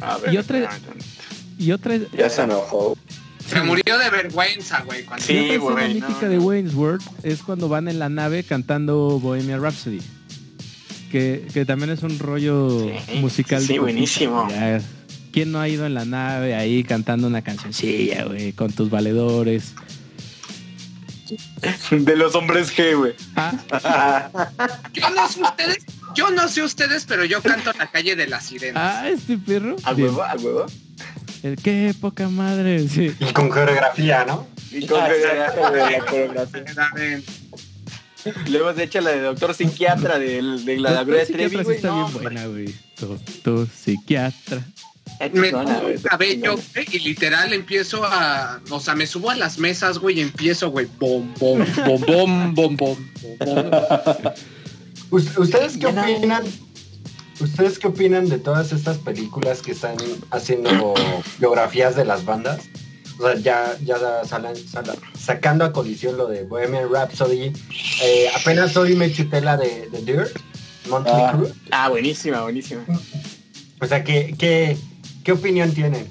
A 0.00 0.18
ver, 0.18 0.34
Y 0.34 0.38
otra- 0.38 0.70
Y 1.58 1.72
otra, 1.72 1.96
Ya 2.16 2.28
se 2.28 2.42
enojó. 2.42 2.96
Se 3.48 3.62
murió 3.62 3.96
de 3.98 4.10
vergüenza, 4.10 4.82
güey. 4.82 5.04
Cuando 5.04 5.24
Sí, 5.24 5.56
güey, 5.56 5.94
mítica 5.94 6.18
no, 6.22 6.28
de. 6.28 6.38
Wayne's 6.38 6.74
World 6.74 7.02
es 7.22 7.42
cuando 7.42 7.68
van 7.68 7.88
en 7.88 7.98
la 7.98 8.08
nave 8.08 8.42
cantando 8.42 9.18
Bohemian 9.20 9.62
Rhapsody. 9.62 10.00
Que, 11.12 11.46
que 11.54 11.64
también 11.64 11.90
es 11.90 12.02
un 12.02 12.18
rollo 12.18 12.80
Sí, 13.08 13.18
musical. 13.20 13.62
sí, 13.62 13.78
buenísimo. 13.78 14.48
Ya, 14.50 14.80
¿Quién 15.32 15.52
no 15.52 15.60
ha 15.60 15.68
ido 15.68 15.86
en 15.86 15.94
la 15.94 16.04
nave 16.04 16.54
ahí 16.56 16.82
cantando 16.82 17.26
una 17.28 17.42
cancioncilla, 17.42 18.24
güey, 18.24 18.52
con 18.52 18.72
tus 18.72 18.90
valedores? 18.90 19.74
De 21.90 22.16
los 22.16 22.34
hombres 22.34 22.70
G, 22.76 22.96
güey. 22.96 23.14
Ah, 23.36 24.30
Yo 24.92 25.10
no 25.10 25.28
sé 25.28 25.42
ustedes, 25.42 25.78
yo 26.14 26.30
no 26.30 26.48
sé 26.48 26.62
ustedes, 26.62 27.04
pero 27.06 27.24
yo 27.24 27.42
canto 27.42 27.70
en 27.72 27.78
la 27.78 27.86
calle 27.90 28.16
de 28.16 28.26
las 28.26 28.46
sirenas. 28.46 28.82
ah, 29.04 29.08
este 29.08 29.36
perro. 29.38 29.76
A 29.84 29.92
huevo, 29.92 30.22
a 30.22 30.34
huevo. 30.36 30.66
El 31.42 31.56
qué 31.56 31.94
poca 32.00 32.28
madre, 32.28 32.88
sí. 32.88 33.14
Y 33.20 33.32
con 33.32 33.48
coreografía, 33.48 34.24
¿no? 34.24 34.46
Y 34.70 34.86
con- 34.86 35.00
coreografía. 35.00 35.62
Luego 38.48 38.72
de 38.72 38.82
hecho 38.84 39.00
la 39.00 39.10
de 39.10 39.20
doctor 39.20 39.54
psiquiatra 39.54 40.18
de, 40.18 40.42
de 40.42 40.76
la 40.80 40.90
Doctor 40.90 41.06
Gloria 41.06 41.26
psiquiatra 41.26 41.48
Trevi, 41.48 41.56
sí 41.58 41.62
güey. 41.64 41.76
está 41.76 41.88
No, 41.88 42.08
bien 42.08 42.22
buena, 42.22 42.46
güey. 42.46 42.74
Doctor 42.98 43.68
psiquiatra 43.68 44.62
me 45.32 45.50
pongo 45.50 45.88
el 45.88 46.02
cabello, 46.02 46.56
y 46.92 46.98
literal 47.00 47.52
empiezo 47.52 48.04
a. 48.04 48.60
O 48.70 48.80
sea, 48.80 48.94
me 48.94 49.06
subo 49.06 49.30
a 49.30 49.36
las 49.36 49.58
mesas, 49.58 49.98
güey, 49.98 50.18
y 50.18 50.20
empiezo, 50.22 50.70
güey, 50.70 50.86
bom, 50.98 51.32
bom, 51.38 51.64
bom, 51.86 52.54
bom, 52.54 52.54
bom, 52.54 52.76
bom, 52.76 52.96
¿Ustedes 55.10 55.76
qué 55.78 55.86
opinan? 55.86 56.44
¿Ustedes 57.40 57.78
qué 57.78 57.88
opinan 57.88 58.28
de 58.28 58.38
todas 58.38 58.72
estas 58.72 58.98
películas 58.98 59.62
que 59.62 59.72
están 59.72 59.96
haciendo 60.30 60.94
biografías 61.38 61.96
de 61.96 62.04
las 62.04 62.24
bandas? 62.24 62.68
O 63.18 63.22
sea, 63.22 63.34
ya, 63.36 63.76
ya 63.82 64.24
salan, 64.24 64.56
salan, 64.56 64.96
sacando 65.18 65.64
a 65.64 65.72
colisión 65.72 66.16
lo 66.16 66.26
de 66.26 66.44
Bohemian 66.44 66.90
Rhapsody. 66.90 67.52
Eh, 68.02 68.28
apenas 68.34 68.76
hoy 68.76 68.94
me 68.94 69.10
chuté 69.10 69.40
la 69.40 69.56
de, 69.56 69.88
de 69.90 70.02
Dirt, 70.02 70.38
Monty 70.88 71.10
ah, 71.12 71.32
Crew. 71.34 71.52
Ah, 71.70 71.88
buenísima, 71.88 72.42
buenísima. 72.42 72.84
O 73.80 73.86
sea, 73.86 74.04
que, 74.04 74.34
que 74.38 74.76
qué 75.26 75.32
opinión 75.32 75.72
tienen? 75.72 76.06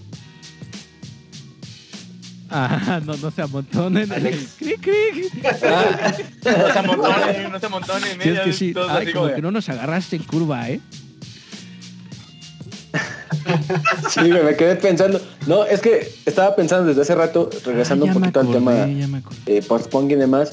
Ah, 2.50 3.00
no, 3.06 3.16
no 3.16 3.32
se 3.32 3.42
amontonen. 3.42 4.12
Alex. 4.12 4.56
Cric, 4.60 4.82
cric. 4.82 5.46
Ah, 5.64 6.14
No 6.44 6.74
se 6.74 6.80
amontonen, 6.80 7.52
no 7.52 7.60
se 7.60 7.66
amontonen. 7.66 8.22
Sí, 8.22 8.30
¿eh? 8.30 8.34
es 8.34 8.40
que 8.42 8.54
sí. 8.54 8.74
Ay, 8.90 9.04
así 9.06 9.14
como 9.14 9.34
que 9.34 9.42
no 9.42 9.52
nos 9.52 9.70
agarraste 9.70 10.18
en 10.18 10.24
curva, 10.24 10.70
¿eh? 10.70 10.82
sí, 14.10 14.20
me 14.22 14.56
quedé 14.58 14.76
pensando. 14.76 15.22
No, 15.48 15.64
es 15.66 15.80
que 15.80 16.12
estaba 16.26 16.54
pensando 16.56 16.86
desde 16.88 17.02
hace 17.02 17.16
rato, 17.16 17.50
regresando 17.66 18.06
ya 18.06 18.12
un 18.12 18.20
poquito 18.20 18.42
al 18.42 18.52
tema 18.52 18.72
acordé, 18.74 19.08
me 19.08 19.18
acordé. 19.20 19.38
de 19.54 19.62
post-punk 19.62 20.12
y 20.12 20.16
demás. 20.16 20.52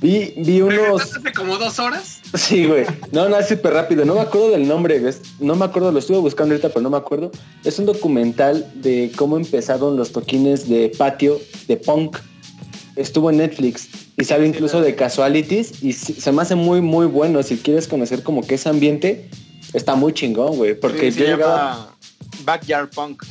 Vi, 0.00 0.34
vi 0.36 0.60
unos. 0.60 0.76
¿Regresaste 0.78 1.18
hace 1.18 1.32
como 1.32 1.56
dos 1.58 1.78
horas? 1.78 2.14
Sí, 2.34 2.66
güey. 2.66 2.84
No, 3.10 3.26
no, 3.30 3.38
es 3.38 3.48
súper 3.48 3.72
rápido. 3.72 4.04
No 4.04 4.14
me 4.14 4.20
acuerdo 4.20 4.50
del 4.50 4.68
nombre. 4.68 5.00
¿ves? 5.00 5.22
No 5.40 5.54
me 5.56 5.64
acuerdo, 5.64 5.90
lo 5.92 5.98
estuve 5.98 6.18
buscando 6.18 6.52
ahorita, 6.54 6.68
pero 6.68 6.82
no 6.82 6.90
me 6.90 6.98
acuerdo. 6.98 7.30
Es 7.64 7.78
un 7.78 7.86
documental 7.86 8.70
de 8.74 9.10
cómo 9.16 9.38
empezaron 9.38 9.96
los 9.96 10.12
toquines 10.12 10.68
de 10.68 10.92
patio 10.98 11.40
de 11.68 11.78
punk. 11.78 12.18
Estuvo 12.96 13.30
en 13.30 13.38
Netflix 13.38 13.88
y 14.18 14.24
sabe 14.24 14.46
incluso 14.46 14.80
de 14.82 14.94
casualities 14.94 15.82
y 15.82 15.92
sí- 15.94 16.12
se 16.20 16.30
me 16.32 16.42
hace 16.42 16.54
muy, 16.54 16.82
muy 16.82 17.06
bueno. 17.06 17.42
Si 17.42 17.56
quieres 17.56 17.88
conocer 17.88 18.22
como 18.22 18.46
que 18.46 18.56
ese 18.56 18.68
ambiente, 18.68 19.30
está 19.72 19.94
muy 19.94 20.12
chingón, 20.12 20.56
güey. 20.58 20.78
Porque 20.78 21.10
se 21.10 21.20
yo 21.20 21.24
llama 21.26 21.36
llegaba, 21.38 21.96
Backyard 22.44 22.90
Punk. 22.90 23.22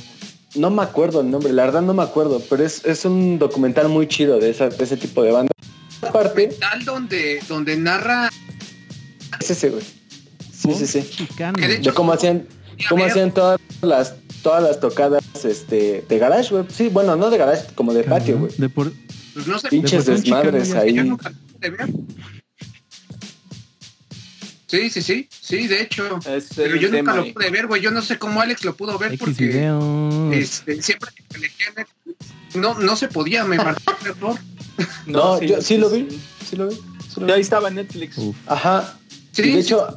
no 0.56 0.72
me 0.72 0.82
acuerdo 0.82 1.22
el 1.22 1.30
nombre, 1.30 1.54
la 1.54 1.66
verdad 1.66 1.82
no 1.84 1.94
me 1.94 2.02
acuerdo, 2.04 2.42
pero 2.50 2.66
es, 2.66 2.84
es 2.86 3.06
un 3.06 3.38
documental 3.38 3.90
muy 3.90 4.08
chido 4.08 4.40
de, 4.40 4.50
esa, 4.50 4.70
de 4.70 4.84
ese 4.84 4.98
tipo 4.98 5.22
de 5.22 5.32
banda. 5.34 5.52
Aparte, 6.02 6.48
Tal 6.60 6.86
donde, 6.86 7.42
donde 7.48 7.78
narra 7.78 8.30
es 9.40 9.50
ese, 9.52 9.70
güey. 9.70 9.84
Sí, 10.52 10.74
sí, 10.74 10.88
sí. 10.88 11.28
De 11.56 11.76
hecho- 11.76 11.90
de 11.92 11.94
cómo 11.96 12.14
hacían 12.14 12.48
cómo 12.90 13.06
hacían 13.06 13.34
todas 13.34 13.60
las 13.82 14.16
todas 14.42 14.64
las 14.64 14.80
tocadas 14.80 15.24
este 15.44 16.06
de 16.08 16.20
garage 16.20 16.50
güey 16.52 16.66
sí 16.70 16.90
bueno 16.90 17.16
no 17.16 17.30
de 17.30 17.38
garage 17.38 17.66
como 17.74 17.94
de 17.94 18.04
patio 18.04 18.38
güey 18.38 18.52
De 18.58 18.70
por... 18.70 18.92
pues 19.34 19.48
no 19.48 19.58
sé, 19.60 19.70
pinches 19.70 20.06
Deportivo 20.06 20.36
desmadres 20.38 20.74
ahí 20.76 20.94
yo 20.94 21.04
nunca 21.04 21.30
lo 21.30 21.36
pude 21.38 21.70
ver. 21.72 21.90
Sí, 24.68 24.90
sí, 24.90 25.02
sí, 25.02 25.30
sí, 25.30 25.68
de 25.68 25.82
hecho. 25.82 26.20
Es 26.30 26.50
Pero 26.56 26.76
yo 26.76 26.90
nunca 26.90 27.16
lo 27.16 27.34
pude 27.34 27.50
ver, 27.50 27.68
güey. 27.68 27.82
Yo 27.82 27.90
no 27.90 28.02
sé 28.02 28.20
cómo 28.20 28.42
Alex 28.42 28.66
lo 28.66 28.76
pudo 28.76 28.98
ver 28.98 29.14
X 29.14 29.20
porque 29.20 29.72
este, 30.34 30.82
siempre 30.82 31.10
que 31.16 31.38
elegía 31.38 31.68
Netflix, 31.76 32.56
no, 32.56 32.74
no 32.78 32.98
se 32.98 33.08
podía, 33.08 33.46
me 33.46 33.56
marcó 33.56 33.96
el 34.02 34.08
error. 34.08 34.38
no, 35.06 35.42
yo 35.42 35.62
sí 35.62 35.78
lo 35.78 35.90
vi 35.90 36.08
sí 36.48 36.56
lo 36.56 36.68
vi 36.68 36.76
sí 36.76 37.20
lo 37.20 37.26
vi. 37.26 37.32
Ahí 37.32 37.42
estaba 37.42 37.70
en 37.70 37.76
Netflix. 37.76 38.18
Uf. 38.18 38.36
ajá 38.48 38.98
Sí, 39.32 39.44
y 39.44 39.52
de 39.52 39.60
hecho 39.60 39.88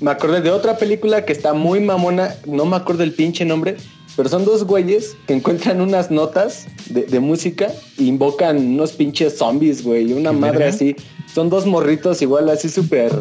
me 0.00 0.10
acordé 0.10 0.40
de 0.40 0.50
otra 0.50 0.78
película 0.78 1.24
que 1.24 1.32
está 1.32 1.52
muy 1.52 1.80
mamona 1.80 2.34
no 2.46 2.64
me 2.64 2.76
acuerdo 2.76 3.02
el 3.02 3.12
pinche 3.12 3.44
nombre 3.44 3.76
pero 4.16 4.30
son 4.30 4.44
dos 4.44 4.64
güeyes 4.64 5.16
que 5.26 5.34
encuentran 5.34 5.80
unas 5.80 6.10
notas 6.10 6.66
de, 6.88 7.02
de 7.02 7.20
música 7.20 7.70
e 7.98 8.04
invocan 8.04 8.56
unos 8.56 8.92
pinches 8.92 9.36
zombies, 9.36 9.84
güey, 9.84 10.14
una 10.14 10.30
¿Qué 10.30 10.36
madre 10.36 10.58
verga? 10.58 10.74
así. 10.74 10.96
Son 11.32 11.50
dos 11.50 11.66
morritos 11.66 12.22
igual 12.22 12.48
así 12.48 12.70
súper 12.70 13.12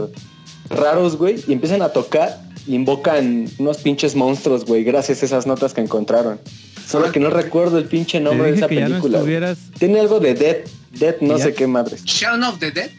raros, 0.69 1.17
güey, 1.17 1.43
y 1.47 1.53
empiezan 1.53 1.81
a 1.81 1.89
tocar 1.89 2.41
y 2.65 2.75
invocan 2.75 3.45
unos 3.59 3.77
pinches 3.79 4.15
monstruos, 4.15 4.65
güey, 4.65 4.83
gracias 4.83 5.21
a 5.21 5.25
esas 5.25 5.45
notas 5.45 5.73
que 5.73 5.81
encontraron. 5.81 6.39
Solo 6.87 7.11
que 7.11 7.19
no 7.19 7.29
recuerdo 7.29 7.77
el 7.77 7.85
pinche 7.85 8.19
nombre 8.19 8.51
de 8.51 8.57
esa 8.57 8.67
no 8.67 8.75
película. 8.75 9.55
Tiene 9.77 9.99
algo 9.99 10.19
de 10.19 10.33
Dead, 10.33 10.57
Dead 10.99 11.15
no 11.21 11.37
sé 11.37 11.53
qué 11.53 11.67
madres. 11.67 12.03
Shaun 12.03 12.43
of 12.43 12.59
the 12.59 12.71
Dead. 12.71 12.89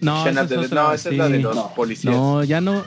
No, 0.00 0.24
Shaun 0.24 0.28
esa 0.28 0.42
of 0.42 0.48
the 0.48 0.56
Dead. 0.56 0.70
no, 0.70 0.92
esa 0.92 1.10
es 1.10 1.16
la 1.16 1.28
de 1.28 1.36
sí. 1.38 1.42
los 1.42 1.56
No. 1.56 1.74
policías. 1.74 2.14
No, 2.14 2.44
ya 2.44 2.60
no, 2.60 2.84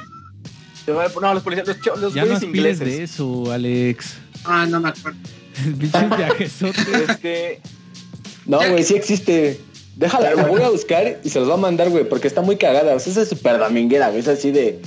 No, 0.88 1.34
los 1.34 1.44
policías, 1.44 1.68
los, 1.68 2.00
los 2.00 2.14
ya 2.14 2.26
no 2.26 2.40
ingleses. 2.42 2.80
de 2.80 3.04
eso, 3.04 3.52
Alex. 3.52 4.18
Ah, 4.46 4.66
no 4.70 4.80
me 4.80 4.90
acuerdo. 4.90 5.18
Este, 7.10 7.62
No, 8.46 8.58
güey, 8.58 8.84
sí 8.84 8.96
existe. 8.96 9.60
Déjala, 9.96 10.36
la 10.36 10.46
voy 10.48 10.62
a 10.62 10.70
buscar 10.70 11.20
y 11.24 11.30
se 11.30 11.40
los 11.40 11.50
va 11.50 11.54
a 11.54 11.58
mandar, 11.58 11.90
güey, 11.90 12.08
porque 12.08 12.28
está 12.28 12.42
muy 12.42 12.58
cagada. 12.58 12.94
O 12.96 13.00
sea, 13.00 13.12
esa 13.12 13.22
es 13.22 13.30
súper 13.30 13.58
dominguera, 13.58 14.10
güey. 14.10 14.20
Es 14.20 14.28
así 14.28 14.52
de, 14.52 14.82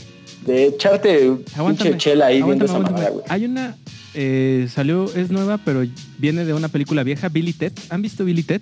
de 0.45 0.67
echarte 0.67 1.31
pinche 1.57 1.97
chela 1.97 2.27
ahí 2.27 2.43
viendo 2.43 2.67
esa 2.67 2.79
mamada, 2.79 3.09
güey. 3.11 3.25
Hay 3.29 3.47
una... 3.47 3.77
eh, 4.15 4.69
salió, 4.73 5.07
es 5.15 5.31
nueva, 5.31 5.59
pero 5.65 5.83
viene 6.19 6.45
de 6.45 6.53
una 6.53 6.69
película 6.69 7.03
vieja, 7.05 7.29
Billy 7.31 7.55
Ted. 7.55 7.73
¿Han 7.89 8.03
visto 8.03 8.25
Billy 8.25 8.43
Ted? 8.43 8.61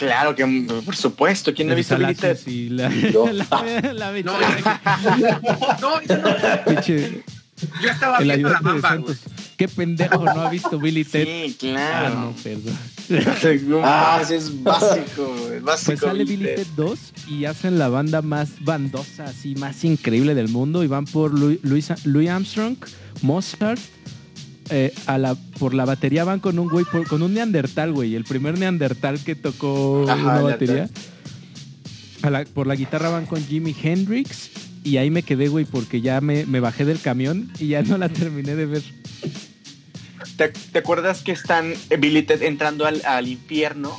Claro 0.00 0.34
que 0.34 0.66
por 0.84 0.96
supuesto, 0.96 1.54
¿quién 1.54 1.68
no 1.68 1.74
ha 1.74 1.76
visto 1.76 1.96
Billy 1.96 2.14
Ted? 2.14 2.36
Salacios 2.36 2.48
y 2.48 2.68
la, 2.70 2.88
Yo. 3.12 3.26
la, 3.32 3.46
la, 3.92 4.12
No, 4.22 4.40
la- 4.40 4.80
no, 5.80 6.02
yo, 6.02 6.16
no, 6.18 6.34
pinche- 6.66 7.22
yo 7.82 7.90
estaba 7.90 8.18
el 8.18 8.24
viendo 8.26 8.48
la 8.48 8.58
güey. 8.60 8.80
Santos. 8.80 9.18
¿Qué 9.58 9.68
pendejo 9.68 10.24
no 10.24 10.30
ha 10.40 10.48
visto 10.50 10.78
Billy 10.78 11.04
Ted? 11.12 11.24
Sí, 11.58 11.74
Ah, 11.76 12.10
no, 12.14 12.34
claro. 12.34 12.34
perdón. 12.42 13.68
No, 13.68 13.80
Ah. 13.84 14.12
mames, 14.18 14.30
es 14.30 14.62
básico, 14.62 15.36
güey, 15.46 15.60
básico. 15.60 15.86
Pues 15.92 16.00
sale 16.00 16.24
Billy 16.24 16.44
Ted 16.56 16.66
2 16.76 16.98
y 17.28 17.44
hacen 17.44 17.78
la 17.78 17.88
banda 17.88 18.22
más 18.22 18.50
bandosa, 18.64 19.24
así 19.24 19.54
más 19.56 19.84
increíble 19.84 20.34
del 20.34 20.48
mundo 20.48 20.82
y 20.82 20.86
van 20.86 21.04
por 21.04 21.38
Louis, 21.38 21.58
Louis 22.04 22.30
Armstrong, 22.30 22.76
Mozart. 23.22 23.80
Eh, 24.70 24.92
a 25.06 25.18
la, 25.18 25.34
por 25.34 25.74
la 25.74 25.84
batería 25.84 26.24
van 26.24 26.40
con 26.40 26.58
un 26.58 26.68
güey, 26.68 26.84
por- 26.84 27.06
con 27.06 27.22
un 27.22 27.34
neandertal, 27.34 27.92
güey, 27.92 28.14
el 28.14 28.24
primer 28.24 28.58
neandertal 28.58 29.18
que 29.22 29.34
tocó 29.34 30.06
Ajá, 30.08 30.22
una 30.22 30.40
batería. 30.42 30.88
A 32.22 32.30
la- 32.30 32.44
por 32.44 32.66
la 32.66 32.74
guitarra 32.76 33.08
van 33.08 33.26
con 33.26 33.44
Jimi 33.44 33.74
Hendrix 33.82 34.50
y 34.84 34.96
ahí 34.98 35.10
me 35.10 35.22
quedé, 35.22 35.48
güey, 35.48 35.64
porque 35.64 36.00
ya 36.00 36.20
me, 36.20 36.46
me 36.46 36.60
bajé 36.60 36.84
del 36.84 37.00
camión 37.00 37.50
y 37.58 37.68
ya 37.68 37.82
no 37.82 37.98
la 37.98 38.08
terminé 38.08 38.54
de 38.56 38.66
ver. 38.66 38.82
¿Te, 40.36 40.48
te 40.48 40.78
acuerdas 40.78 41.22
que 41.22 41.32
están 41.32 41.72
eh, 41.90 41.96
Billy 41.96 42.22
Ted 42.22 42.42
entrando 42.42 42.86
al, 42.86 43.02
al 43.04 43.28
infierno? 43.28 43.98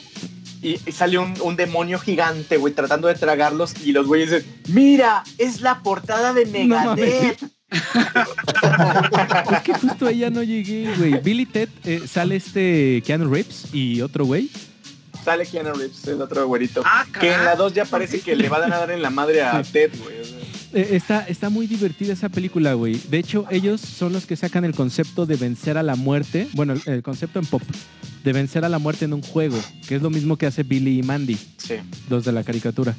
Y, 0.63 0.77
y 0.87 0.91
sale 0.91 1.17
un, 1.17 1.33
un 1.41 1.55
demonio 1.55 1.97
gigante, 1.99 2.57
güey, 2.57 2.73
tratando 2.73 3.07
de 3.07 3.15
tragarlos. 3.15 3.73
Y 3.83 3.91
los 3.93 4.05
güeyes 4.05 4.29
dicen: 4.31 4.45
Mira, 4.69 5.23
es 5.39 5.61
la 5.61 5.81
portada 5.81 6.33
de 6.33 6.45
No. 6.45 6.51
Megadeth. 6.95 7.41
Es 7.71 9.61
que 9.63 9.73
justo 9.73 10.05
ahí 10.07 10.19
ya 10.19 10.29
no 10.29 10.43
llegué, 10.43 10.93
güey. 10.97 11.19
Billy 11.21 11.45
Ted 11.45 11.69
eh, 11.85 12.01
sale 12.07 12.35
este 12.35 13.01
Keanu 13.05 13.29
Reeves 13.31 13.73
y 13.73 14.01
otro 14.01 14.25
güey. 14.25 14.49
sale 15.23 15.45
Keanu 15.45 15.73
Reeves, 15.73 16.05
el 16.07 16.21
otro 16.21 16.45
güerito. 16.47 16.81
Ah, 16.85 17.05
que 17.19 17.27
en 17.27 17.39
la 17.39 17.51
caray. 17.51 17.57
2 17.57 17.73
ya 17.73 17.85
parece 17.85 18.19
que 18.21 18.35
le 18.35 18.49
van 18.49 18.71
a 18.71 18.77
dar 18.77 18.91
en 18.91 19.01
la 19.01 19.09
madre 19.09 19.41
a 19.41 19.61
Ted, 19.63 19.91
güey. 20.03 20.19
o 20.21 20.25
sea. 20.25 20.37
Eh, 20.73 20.89
está, 20.95 21.25
está 21.27 21.49
muy 21.49 21.67
divertida 21.67 22.13
esa 22.13 22.29
película, 22.29 22.73
güey. 22.75 22.99
De 23.09 23.17
hecho, 23.19 23.45
ellos 23.49 23.81
son 23.81 24.13
los 24.13 24.25
que 24.25 24.35
sacan 24.37 24.63
el 24.63 24.73
concepto 24.73 25.25
de 25.25 25.35
vencer 25.35 25.77
a 25.77 25.83
la 25.83 25.95
muerte. 25.95 26.47
Bueno, 26.53 26.73
el, 26.73 26.81
el 26.85 27.03
concepto 27.03 27.39
en 27.39 27.45
pop. 27.45 27.61
De 28.23 28.33
vencer 28.33 28.63
a 28.63 28.69
la 28.69 28.79
muerte 28.79 29.05
en 29.05 29.13
un 29.13 29.21
juego. 29.21 29.59
Que 29.87 29.95
es 29.95 30.01
lo 30.01 30.09
mismo 30.09 30.37
que 30.37 30.45
hace 30.45 30.63
Billy 30.63 30.99
y 30.99 31.03
Mandy, 31.03 31.37
Sí, 31.57 31.75
los 32.09 32.23
de 32.23 32.31
la 32.31 32.43
caricatura. 32.43 32.95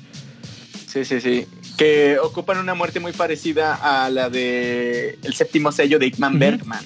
sí, 0.87 1.05
sí, 1.05 1.21
sí. 1.21 1.47
Que 1.77 2.19
ocupan 2.23 2.59
una 2.59 2.75
muerte 2.75 3.01
muy 3.01 3.13
parecida 3.13 3.75
a 3.75 4.09
la 4.11 4.29
de 4.31 5.19
El 5.23 5.35
séptimo 5.35 5.73
sello 5.73 5.99
de 5.99 6.07
Igman 6.07 6.33
Ujú. 6.33 6.41
Bergman. 6.41 6.85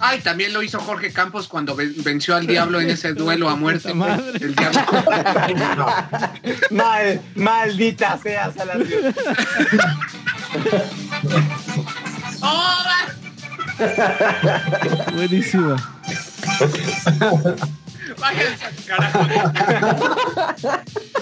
Ay, 0.00 0.20
también 0.20 0.52
lo 0.52 0.62
hizo 0.62 0.78
Jorge 0.78 1.12
Campos 1.12 1.48
cuando 1.48 1.74
ven- 1.74 1.92
venció 2.04 2.36
al 2.36 2.46
diablo 2.46 2.80
en 2.80 2.90
ese 2.90 3.14
duelo 3.14 3.48
a 3.48 3.56
muerte. 3.56 3.92
Madre. 3.94 4.38
El 4.40 4.54
diablo. 4.54 4.86
Mal, 6.70 7.20
maldita 7.34 8.16
sea 8.22 8.52
Salacios. 8.52 9.14
¡Oh! 12.42 12.74
Buenísima. 15.14 15.76
Váyanse 18.20 18.64
al 18.64 18.74
carajo. 18.86 20.16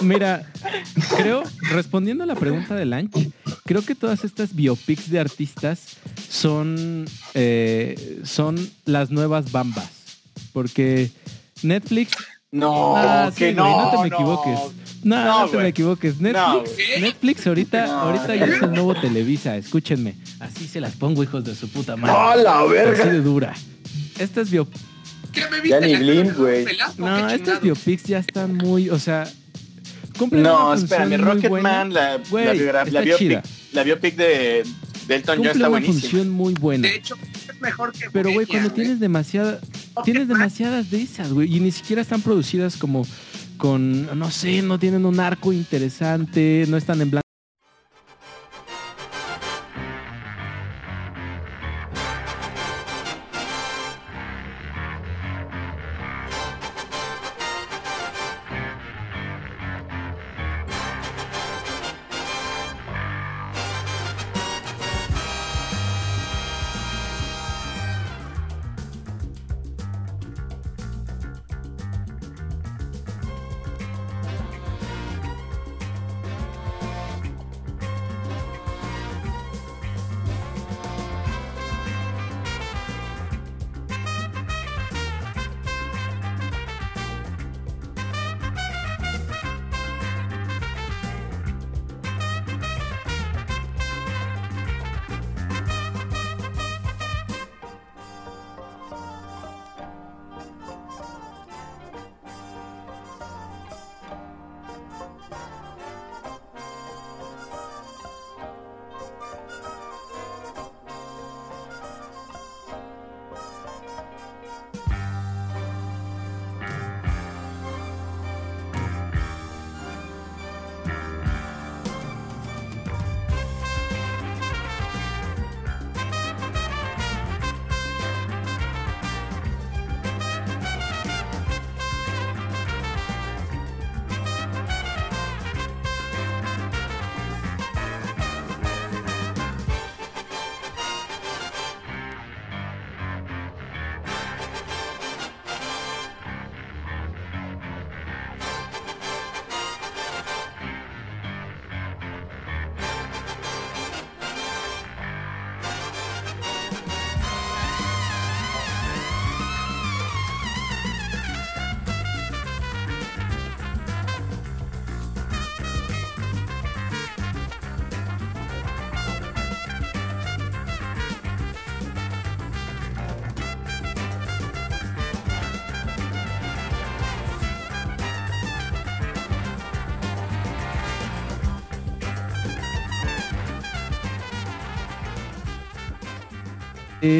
Mira, 0.02 0.50
creo, 1.16 1.42
respondiendo 1.70 2.24
a 2.24 2.26
la 2.26 2.34
pregunta 2.34 2.74
de 2.74 2.84
Lanch, 2.84 3.12
creo 3.64 3.82
que 3.82 3.94
todas 3.94 4.24
estas 4.24 4.54
biopics 4.54 5.10
de 5.10 5.20
artistas 5.20 5.96
son, 6.28 7.06
eh, 7.34 8.20
son 8.24 8.56
las 8.84 9.10
nuevas 9.10 9.50
bambas. 9.52 9.88
Porque 10.52 11.10
Netflix 11.62 12.12
No, 12.52 12.96
Ah, 12.96 13.30
que 13.36 13.50
sí, 13.50 13.54
no, 13.54 13.64
güey, 13.64 13.76
no 13.76 13.90
te 13.90 13.96
me 14.04 14.08
no. 14.08 14.16
equivoques. 14.16 14.58
No, 15.02 15.24
No, 15.24 15.40
no, 15.40 15.48
te 15.50 15.56
me 15.58 15.68
equivoques. 15.68 16.20
Netflix, 16.20 16.46
No. 16.46 17.00
Netflix 17.00 17.46
ahorita, 17.46 18.00
ahorita 18.00 18.34
ya 18.36 18.44
es 18.46 18.62
el 18.62 18.70
nuevo 18.72 18.94
Televisa. 18.94 19.56
Escúchenme. 19.56 20.14
Así 20.40 20.66
se 20.66 20.80
las 20.80 20.94
pongo, 20.94 21.22
hijos 21.22 21.44
de 21.44 21.54
su 21.54 21.68
puta 21.68 21.96
madre. 21.96 22.14
¡Oh, 22.16 22.34
la 22.42 22.60
Así 22.60 22.68
verga! 22.72 23.04
de 23.06 23.20
dura. 23.20 23.54
Estas 24.18 24.50
bio- 24.50 24.68
¿Qué 25.36 25.42
me 25.62 25.68
Ya 25.68 25.80
ni 25.80 25.92
la- 25.92 25.98
Blimp, 26.00 26.36
güey. 26.36 26.64
No, 26.98 27.28
chingados. 27.30 27.62
biopics 27.62 28.04
ya 28.04 28.18
están 28.18 28.54
muy, 28.56 28.88
o 28.90 28.98
sea, 28.98 29.28
Cumple 30.18 30.40
No, 30.40 30.70
una 30.70 30.78
función 30.78 30.84
espérame, 30.84 31.08
muy 31.08 31.34
Rocketman, 31.34 31.50
buena. 31.50 31.84
la, 31.84 32.18
Güey, 32.30 32.58
la, 32.58 32.84
la 32.86 33.00
biopic, 33.02 33.42
la 33.72 33.82
biopic 33.84 34.16
de, 34.16 34.64
de 35.06 35.14
Elton 35.14 35.36
John 35.36 35.36
Cumple 35.36 35.50
está 35.50 35.58
una 35.58 35.68
buenísima. 35.68 36.00
función 36.00 36.30
muy 36.30 36.54
buena. 36.54 36.88
De 36.88 36.94
hecho, 36.96 37.16
es 37.50 37.60
mejor 37.60 37.92
que 37.92 38.08
Pero, 38.10 38.30
güey, 38.32 38.46
cuando 38.46 38.70
tienes 38.72 38.98
demasiada, 38.98 39.60
tienes 40.04 40.26
demasiadas 40.26 40.90
de 40.90 41.02
esas, 41.02 41.30
güey, 41.32 41.54
y 41.54 41.60
ni 41.60 41.70
siquiera 41.70 42.00
están 42.00 42.22
producidas 42.22 42.76
como 42.78 43.06
con, 43.58 44.18
no 44.18 44.30
sé, 44.30 44.62
no 44.62 44.78
tienen 44.78 45.04
un 45.04 45.20
arco 45.20 45.52
interesante, 45.52 46.64
no 46.68 46.78
están 46.78 47.00
en 47.02 47.10
blanco. 47.10 47.25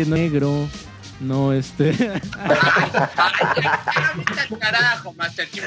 No 0.06 0.16
negro, 0.16 0.68
no 1.20 1.52
este. 1.52 1.90
Ay, 2.38 2.56
carajo, 4.60 5.12
Master. 5.14 5.48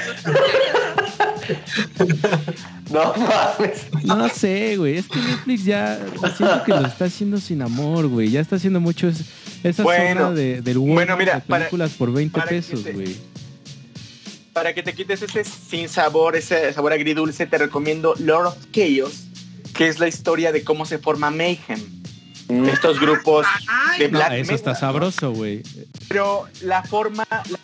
No 2.90 3.14
mames. 3.14 3.86
No 4.04 4.28
sé, 4.28 4.76
güey. 4.76 4.96
Es 4.98 5.06
que 5.06 5.18
Netflix 5.20 5.64
ya 5.64 5.98
siento 6.36 6.64
que 6.64 6.72
lo 6.72 6.86
está 6.86 7.04
haciendo 7.04 7.38
sin 7.38 7.62
amor, 7.62 8.08
güey. 8.08 8.30
Ya 8.30 8.40
está 8.40 8.56
haciendo 8.56 8.80
mucho 8.80 9.06
es- 9.08 9.24
esa 9.62 9.82
Bueno, 9.84 10.20
zona 10.28 10.34
de, 10.34 10.60
del 10.62 10.78
bueno, 10.78 11.16
mira, 11.16 11.36
de 11.36 11.40
para- 11.42 11.64
películas 11.66 11.92
por 11.92 12.12
20 12.12 12.36
para 12.38 12.48
que 12.48 12.54
pesos, 12.56 12.82
te- 12.82 12.92
güey. 12.92 13.16
Para 14.52 14.74
que 14.74 14.82
te 14.82 14.92
quites 14.94 15.22
ese 15.22 15.44
sin 15.44 15.88
sabor, 15.88 16.34
ese 16.34 16.72
sabor 16.72 16.92
agridulce, 16.92 17.46
te 17.46 17.58
recomiendo 17.58 18.14
Lord 18.18 18.46
of 18.48 18.56
Chaos, 18.72 19.26
que 19.74 19.86
es 19.88 20.00
la 20.00 20.08
historia 20.08 20.50
de 20.50 20.64
cómo 20.64 20.84
se 20.84 20.98
forma 20.98 21.30
Mayhem. 21.30 21.99
Mm. 22.50 22.66
Estos 22.68 22.98
grupos 23.00 23.46
de 23.98 24.04
No, 24.08 24.18
black 24.18 24.32
eso 24.32 24.54
está 24.54 24.70
metal, 24.70 24.80
sabroso, 24.80 25.32
güey. 25.32 25.62
Pero 26.08 26.48
la 26.62 26.82
forma, 26.82 27.24
la- 27.30 27.58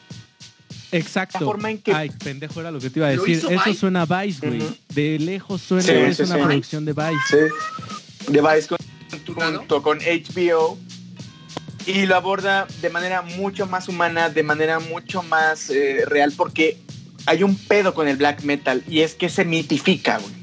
Exacto. 0.93 1.39
La 1.41 1.47
forma 1.47 1.71
en 1.71 1.79
que- 1.79 1.93
Ay, 1.93 2.11
pendejo 2.11 2.61
era 2.61 2.71
lo 2.71 2.79
que 2.79 2.91
te 2.91 3.01
iba 3.01 3.09
a 3.09 3.11
decir. 3.11 3.37
Eso 3.39 3.49
Vice. 3.49 3.75
suena 3.75 4.03
a 4.03 4.23
Vice, 4.23 4.47
güey. 4.47 4.63
De 4.95 5.19
lejos 5.19 5.61
suena 5.61 5.83
Sí, 5.83 5.91
es 5.93 6.17
sí, 6.19 6.23
una 6.23 6.37
sí. 6.37 6.43
producción 6.43 6.85
de 6.85 6.93
Vice. 6.93 7.11
Sí. 7.29 8.33
de 8.33 8.41
Vice 8.41 8.69
con- 8.69 8.79
junto 9.59 9.83
con 9.83 9.99
HBO 10.01 10.79
y 11.87 12.07
lo 12.07 12.17
aborda 12.17 12.67
de 12.83 12.91
manera 12.91 13.23
mucho 13.23 13.67
más 13.67 13.89
humana, 13.89 14.31
de 14.31 14.43
manera 14.43 14.79
mucho 14.81 15.23
más 15.23 15.71
eh, 15.71 16.05
real, 16.07 16.33
porque 16.37 16.79
hay 17.27 17.43
un 17.43 17.57
pedo 17.57 17.95
con 17.95 18.09
el 18.09 18.17
black 18.17 18.43
metal 18.43 18.83
y 18.89 19.01
es 19.01 19.15
que 19.15 19.29
se 19.29 19.45
mitifica, 19.45 20.19
güey. 20.19 20.36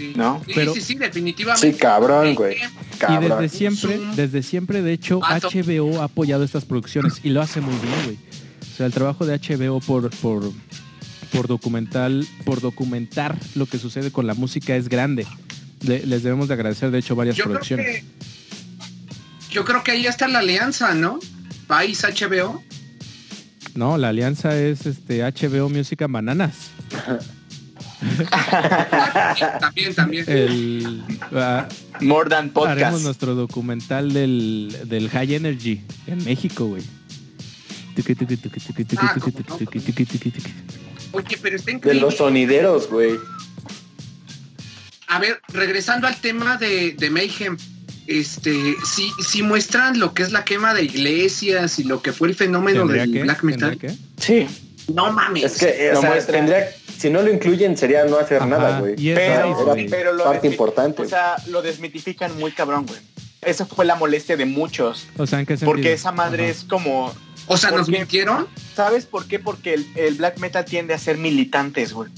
Sí. 0.00 0.12
¿no? 0.16 0.42
Sí, 0.46 0.52
Pero- 0.54 0.72
sí, 0.74 0.80
sí, 0.80 0.94
definitivamente. 0.94 1.72
Sí, 1.72 1.78
cabrón, 1.78 2.34
güey. 2.34 2.56
Y 2.56 3.16
desde 3.28 3.48
siempre, 3.50 3.96
Zoom. 3.98 4.16
desde 4.16 4.42
siempre, 4.42 4.80
de 4.82 4.92
hecho. 4.94 5.20
HBO 5.20 6.00
ha 6.00 6.04
apoyado 6.04 6.42
estas 6.44 6.64
producciones 6.64 7.20
y 7.22 7.28
lo 7.30 7.42
hace 7.42 7.60
muy 7.60 7.74
bien, 7.76 7.94
güey. 8.04 8.18
O 8.62 8.76
sea, 8.76 8.86
el 8.86 8.92
trabajo 8.92 9.26
de 9.26 9.34
HBO 9.38 9.80
por, 9.80 10.08
por, 10.10 10.50
por 11.32 11.46
documental, 11.48 12.26
por 12.44 12.60
documentar 12.62 13.36
lo 13.54 13.66
que 13.66 13.78
sucede 13.78 14.10
con 14.10 14.26
la 14.26 14.32
música 14.34 14.74
es 14.76 14.88
grande. 14.88 15.26
Le- 15.82 16.06
les 16.06 16.22
debemos 16.22 16.48
de 16.48 16.54
agradecer, 16.54 16.90
de 16.90 16.98
hecho, 16.98 17.14
varias 17.14 17.36
Yo 17.36 17.44
creo 17.44 17.54
producciones. 17.56 17.86
que 17.86 18.04
yo 19.50 19.64
creo 19.64 19.82
que 19.82 19.90
ahí 19.90 20.06
está 20.06 20.28
la 20.28 20.38
alianza, 20.38 20.94
¿no? 20.94 21.18
País 21.66 22.04
HBO. 22.04 22.62
No, 23.74 23.98
la 23.98 24.08
alianza 24.10 24.56
es 24.58 24.86
este 24.86 25.22
HBO 25.24 25.68
Música 25.68 26.06
Bananas. 26.06 26.54
también, 29.60 29.94
también. 29.94 30.24
El, 30.26 31.02
ah, 31.34 31.68
More 32.00 32.30
Than 32.30 32.38
haremos 32.38 32.52
Podcast. 32.52 33.02
nuestro 33.02 33.34
documental 33.34 34.12
del, 34.12 34.74
del 34.86 35.10
High 35.10 35.34
Energy 35.34 35.82
en 36.06 36.24
México, 36.24 36.66
güey. 36.66 36.82
Ah, 38.98 39.16
no. 39.48 39.58
Oye, 41.12 41.38
pero 41.42 41.56
está 41.56 41.72
De 41.76 41.94
los 41.94 42.16
sonideros, 42.16 42.88
güey. 42.88 43.18
A 45.08 45.18
ver, 45.18 45.40
regresando 45.48 46.06
al 46.06 46.16
tema 46.16 46.56
de, 46.56 46.92
de 46.92 47.10
Mayhem, 47.10 47.56
este, 48.06 48.76
si, 48.84 49.10
si 49.22 49.42
muestran 49.42 49.98
lo 49.98 50.14
que 50.14 50.22
es 50.22 50.30
la 50.32 50.44
quema 50.44 50.72
de 50.72 50.84
iglesias 50.84 51.78
y 51.78 51.84
lo 51.84 52.00
que 52.00 52.12
fue 52.12 52.28
el 52.28 52.34
fenómeno 52.34 52.80
¿Tendría 52.80 53.02
del 53.02 53.12
que? 53.12 53.22
black 53.22 53.42
metal. 53.42 53.78
Sí, 54.18 54.46
no 54.94 55.12
mames. 55.12 55.44
Es 55.44 55.58
que, 55.58 55.92
o 55.92 56.00
sea, 56.00 56.26
tendría, 56.26 56.70
si 57.00 57.10
no 57.10 57.22
lo 57.22 57.32
incluyen 57.32 57.76
sería 57.76 58.04
no 58.04 58.18
hacer 58.18 58.38
Ajá, 58.38 58.46
nada, 58.46 58.80
güey. 58.80 58.94
pero, 58.96 59.48
Vice, 59.48 59.62
era 59.62 59.72
güey. 59.72 59.88
pero 59.88 60.12
lo 60.12 60.24
parte 60.24 60.46
importante. 60.48 61.02
O 61.02 61.08
sea, 61.08 61.36
lo 61.46 61.62
desmitifican 61.62 62.38
muy 62.38 62.52
cabrón, 62.52 62.84
güey. 62.86 63.00
Esa 63.42 63.64
fue 63.64 63.84
la 63.86 63.94
molestia 63.94 64.36
de 64.36 64.44
muchos. 64.44 65.06
O 65.16 65.26
sea, 65.26 65.40
¿en 65.40 65.46
qué 65.46 65.54
sentido? 65.54 65.72
Porque 65.72 65.92
esa 65.94 66.12
madre 66.12 66.42
Ajá. 66.44 66.52
es 66.52 66.64
como. 66.64 67.12
o 67.46 67.56
sea, 67.56 67.70
¿por 67.70 67.78
nos 67.78 67.88
mintieron. 67.88 68.46
¿Sabes 68.74 69.06
por 69.06 69.26
qué? 69.26 69.38
Porque 69.38 69.72
el, 69.74 69.86
el 69.96 70.14
black 70.16 70.38
metal 70.40 70.64
tiende 70.66 70.92
a 70.92 70.98
ser 70.98 71.16
militantes, 71.16 71.92
güey. 71.94 72.10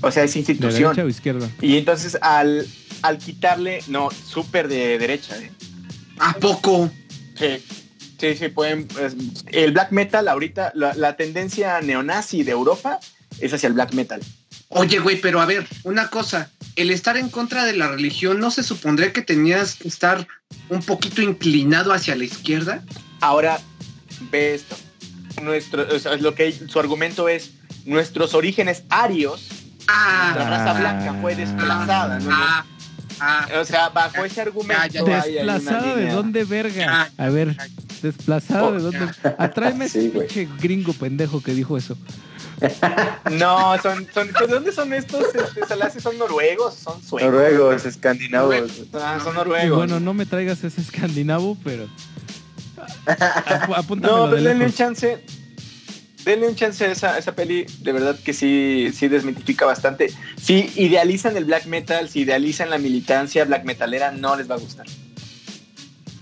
O 0.00 0.10
sea, 0.10 0.24
es 0.24 0.32
¿De 0.32 0.38
institución. 0.40 0.82
derecha 0.94 1.04
o 1.04 1.08
izquierda? 1.08 1.48
Y 1.60 1.76
entonces 1.76 2.16
al, 2.22 2.66
al 3.02 3.18
quitarle, 3.18 3.82
no, 3.88 4.08
súper 4.10 4.68
de 4.68 4.98
derecha, 4.98 5.36
¿eh? 5.36 5.50
¿A 6.18 6.32
poco? 6.34 6.90
Sí, 7.38 7.62
sí, 8.18 8.34
sí, 8.36 8.48
pueden. 8.48 8.88
es- 9.02 9.14
el 9.48 9.72
black 9.72 9.92
metal 9.92 10.26
ahorita, 10.28 10.72
la, 10.74 10.94
la 10.94 11.16
tendencia 11.16 11.80
neonazi 11.82 12.42
de 12.44 12.52
Europa 12.52 12.98
es 13.40 13.52
hacia 13.52 13.66
el 13.68 13.72
black 13.74 13.92
metal. 13.94 14.20
Oye, 14.68 14.98
güey, 14.98 15.20
pero 15.20 15.40
a 15.40 15.46
ver, 15.46 15.66
una 15.84 16.08
cosa, 16.08 16.50
el 16.76 16.90
estar 16.90 17.16
en 17.16 17.28
contra 17.28 17.64
de 17.64 17.74
la 17.76 17.88
religión, 17.88 18.40
¿no 18.40 18.50
se 18.50 18.62
supondría 18.62 19.12
que 19.12 19.22
tenías 19.22 19.74
que 19.76 19.88
estar 19.88 20.26
un 20.68 20.82
poquito 20.82 21.22
inclinado 21.22 21.92
hacia 21.92 22.16
la 22.16 22.24
izquierda? 22.24 22.82
Ahora, 23.20 23.60
ve 24.30 24.54
esto. 24.54 24.76
Nuestro, 25.42 25.86
o 25.94 25.98
sea, 25.98 26.16
lo 26.16 26.34
que 26.34 26.52
su 26.52 26.78
argumento 26.78 27.28
es 27.28 27.52
nuestros 27.84 28.34
orígenes 28.34 28.84
arios, 28.88 29.48
Ah, 29.86 30.32
la 30.38 30.48
raza 30.48 30.72
blanca 30.80 31.14
fue 31.20 31.34
desplazada. 31.36 32.18
¿no? 32.18 32.30
ah, 32.32 32.64
ah, 33.20 33.48
O 33.60 33.64
sea, 33.66 33.90
bajo 33.90 34.24
ese 34.24 34.40
argumento. 34.40 35.04
¿Desplazada 35.04 35.94
de 35.94 36.08
dónde, 36.10 36.44
verga? 36.44 37.10
Ya, 37.18 37.24
A 37.24 37.28
ver, 37.28 37.54
desplazada 38.00 38.64
Oh, 38.64 38.72
de 38.72 38.78
dónde. 38.80 39.06
Atráeme 39.38 39.88
Sí, 39.90 39.98
ese 39.98 40.08
pinche 40.08 40.48
gringo 40.58 40.94
pendejo 40.94 41.42
que 41.42 41.52
dijo 41.52 41.76
eso. 41.76 41.98
No, 43.32 43.76
son, 43.82 44.06
son, 44.12 44.28
¿de 44.32 44.46
dónde 44.46 44.72
son 44.72 44.92
estos? 44.92 45.24
Este, 45.34 46.00
son 46.00 46.18
noruegos, 46.18 46.74
son 46.74 47.02
suecos. 47.02 47.30
Noruegos, 47.30 47.84
escandinavos. 47.86 48.70
Ah, 48.94 49.18
son 49.22 49.34
Y 49.34 49.36
noruegos. 49.36 49.76
bueno, 49.78 50.00
no 50.00 50.14
me 50.14 50.26
traigas 50.26 50.62
ese 50.64 50.80
escandinavo, 50.80 51.56
pero. 51.64 51.88
No, 53.96 54.28
pero 54.30 54.42
denle 54.42 54.66
un 54.66 54.72
chance. 54.72 55.24
Denle 56.24 56.48
un 56.48 56.54
chance 56.54 56.84
a 56.84 56.90
esa, 56.90 57.18
esa 57.18 57.34
peli. 57.34 57.66
De 57.80 57.92
verdad 57.92 58.18
que 58.18 58.32
sí, 58.32 58.90
sí 58.94 59.08
desmitifica 59.08 59.66
bastante. 59.66 60.12
Si 60.40 60.70
idealizan 60.76 61.36
el 61.36 61.44
black 61.44 61.66
metal, 61.66 62.08
si 62.08 62.20
idealizan 62.20 62.70
la 62.70 62.78
militancia 62.78 63.44
black 63.44 63.64
metalera, 63.64 64.10
no 64.10 64.36
les 64.36 64.50
va 64.50 64.54
a 64.54 64.58
gustar. 64.58 64.86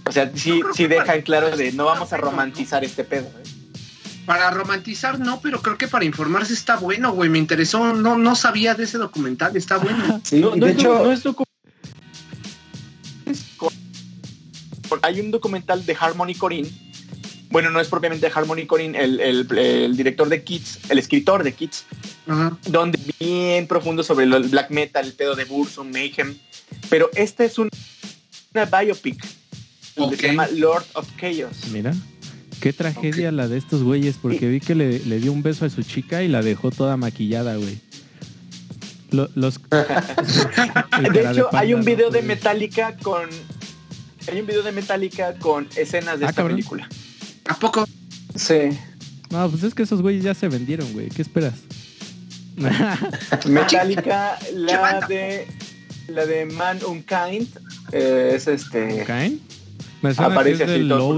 O 0.07 0.13
sea, 0.13 0.31
sí, 0.35 0.61
sí 0.75 0.87
dejan 0.89 1.23
claro 1.23 1.57
de 1.57 1.73
no 1.73 1.85
vamos 1.85 2.13
a 2.13 2.17
romantizar 2.17 2.85
este 2.85 3.05
pedo. 3.05 3.27
¿eh? 3.27 3.52
Para 4.27 4.51
romantizar 4.51 5.19
no, 5.19 5.41
pero 5.41 5.61
creo 5.63 5.77
que 5.79 5.89
para 5.89 6.05
informarse 6.05 6.53
está 6.55 6.77
bueno, 6.77 7.13
güey. 7.13 7.29
Me 7.31 7.39
interesó, 7.39 7.93
no, 7.95 8.17
no 8.19 8.37
sabía 8.37 8.75
de 8.75 8.85
ese 8.85 8.99
documental, 8.99 9.57
está 9.57 9.79
bueno. 9.79 10.21
Sí, 10.25 10.41
No, 10.41 10.55
y 10.57 10.61
no 10.61 10.67
de 10.67 10.73
es, 10.73 10.79
hecho, 10.79 11.03
no 11.05 11.13
es 11.13 11.25
docu- 11.25 11.45
es 13.27 13.45
con- 13.57 13.71
con- 14.89 15.01
Hay 15.03 15.21
un 15.21 15.31
documental 15.31 15.85
de 15.85 15.97
Harmony 15.99 16.35
Corinne. 16.37 16.71
Bueno, 17.51 17.71
no 17.71 17.81
es 17.81 17.89
propiamente 17.89 18.31
Harmony 18.35 18.67
Corinne, 18.67 18.99
el, 18.99 19.21
el- 19.21 19.59
el 19.59 19.97
director 19.97 20.29
de 20.29 20.43
Kids, 20.43 20.79
el 20.89 20.99
escritor 20.99 21.43
de 21.45 21.53
Kids, 21.53 21.85
Ajá. 22.27 22.57
donde 22.67 22.99
bien 23.21 23.67
profundo 23.67 24.03
sobre 24.03 24.25
el 24.25 24.31
black 24.49 24.71
metal, 24.71 25.05
el 25.05 25.13
pedo 25.13 25.35
de 25.35 25.45
Burzum, 25.45 25.91
Mayhem. 25.91 26.39
Pero 26.89 27.11
este 27.15 27.45
es 27.45 27.59
un- 27.59 27.69
una 28.55 28.65
biopic 28.65 29.21
que 29.21 30.01
Ok. 30.03 30.15
se 30.17 30.27
llama 30.29 30.47
Lord 30.49 30.85
of 30.95 31.07
Chaos. 31.21 31.57
Mira. 31.71 31.93
Qué 32.63 32.73
tragedia 32.73 33.33
la 33.33 33.49
de 33.49 33.59
estos 33.59 33.83
güeyes, 33.83 34.17
porque 34.23 34.49
vi 34.49 34.61
que 34.61 34.77
le, 34.77 35.01
le 35.01 35.19
dio 35.19 35.33
un 35.33 35.43
beso 35.43 35.65
a 35.65 35.69
su 35.71 35.83
chica 35.83 36.23
y 36.23 36.29
la 36.29 36.43
dejó 36.43 36.71
toda 36.71 36.97
maquillada, 36.97 37.57
güey. 37.57 37.81
Lo- 39.11 39.29
los. 39.35 39.61
De 41.13 41.31
hecho, 41.31 41.49
hay 41.53 41.75
un 41.75 41.85
video 41.85 42.11
de 42.11 42.23
metal 42.23 42.57
Metallica 42.59 42.97
con. 43.03 43.29
Hay 44.31 44.41
un 44.41 44.47
video 44.47 44.63
de 44.63 44.71
Metallica 44.71 45.35
con 45.35 45.67
escenas 45.77 46.21
de 46.21 46.27
Ah, 46.27 46.29
esta 46.31 46.43
cabrón. 46.43 46.57
película. 46.57 46.89
¿A 47.49 47.55
poco? 47.57 47.85
Sí. 48.37 48.69
No, 49.31 49.51
pues 49.51 49.65
es 49.65 49.75
que 49.75 49.83
esos 49.83 50.01
güeyes 50.01 50.23
ya 50.23 50.33
se 50.35 50.47
vendieron, 50.49 50.91
güey. 50.93 51.09
¿Qué 51.09 51.21
esperas? 51.23 51.55
Metallica, 53.49 54.39
la 54.55 55.01
de 55.09 55.49
la 56.09 56.27
de 56.27 56.45
Man 56.47 56.79
Unkind 56.87 57.49
eh, 57.91 58.33
es 58.37 58.47
este. 58.47 59.03
¿Caen? 59.05 59.41
Me 60.03 60.15
suena 60.15 60.35
Aparece 60.35 60.65
es 60.65 60.71
así 60.71 60.89
todo. 60.89 61.15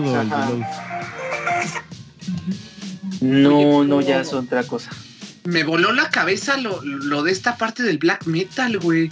No, 3.20 3.85
no, 3.85 4.01
ya 4.01 4.20
es 4.20 4.33
otra 4.33 4.64
cosa. 4.64 4.90
Me 5.44 5.64
voló 5.64 5.92
la 5.92 6.11
cabeza 6.11 6.57
lo, 6.57 6.83
lo 6.83 7.23
de 7.23 7.33
esta 7.33 7.57
parte 7.57 7.83
del 7.83 7.99
black 7.99 8.27
metal, 8.27 8.79
güey. 8.79 9.09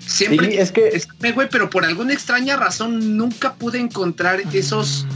sí, 0.00 0.26
Siempre 0.26 0.60
es 0.60 0.72
que 0.72 0.88
Escuché, 0.88 1.32
güey, 1.32 1.48
pero 1.50 1.70
por 1.70 1.84
alguna 1.84 2.12
extraña 2.12 2.56
razón 2.56 3.16
nunca 3.16 3.54
pude 3.54 3.78
encontrar 3.78 4.42
esos, 4.52 5.06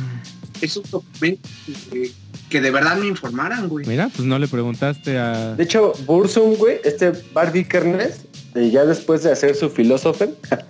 esos 0.60 0.90
documentos 0.90 1.50
que, 1.90 2.12
que 2.48 2.60
de 2.60 2.70
verdad 2.70 2.96
me 2.96 3.06
informaran, 3.06 3.68
güey. 3.68 3.86
Mira, 3.86 4.08
pues 4.08 4.26
no 4.26 4.38
le 4.38 4.48
preguntaste 4.48 5.18
a. 5.18 5.54
De 5.54 5.64
hecho, 5.64 5.92
Bursum, 6.06 6.54
güey, 6.54 6.80
este 6.84 7.12
Barbie 7.32 7.64
Kernes, 7.64 8.20
eh, 8.54 8.70
ya 8.70 8.84
después 8.84 9.22
de 9.22 9.32
hacer 9.32 9.54
su 9.54 9.70
filósofo, 9.70 10.26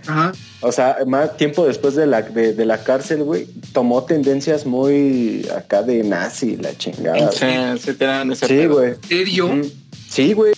Ajá. 0.07 0.33
o 0.61 0.73
sea, 0.73 0.99
más 1.07 1.37
tiempo 1.37 1.67
después 1.67 1.95
de 1.95 2.07
la, 2.07 2.23
de, 2.23 2.53
de 2.55 2.67
la 2.67 2.83
cárcel, 2.83 3.23
güey, 3.23 3.47
tomó 3.73 4.05
tendencias 4.05 4.67
muy 4.67 5.49
acá 5.57 5.83
de 5.83 6.03
nazi, 6.05 6.57
la 6.57 6.77
chingada. 6.77 7.31
Sí, 7.33 7.47
se 7.83 7.95
te 7.95 8.05
dan 8.05 8.33
ese 8.33 8.47
Sí, 8.47 8.67
güey. 8.67 8.91
¿En 8.91 9.03
serio? 9.09 9.63
Sí, 10.09 10.33
güey. 10.33 10.55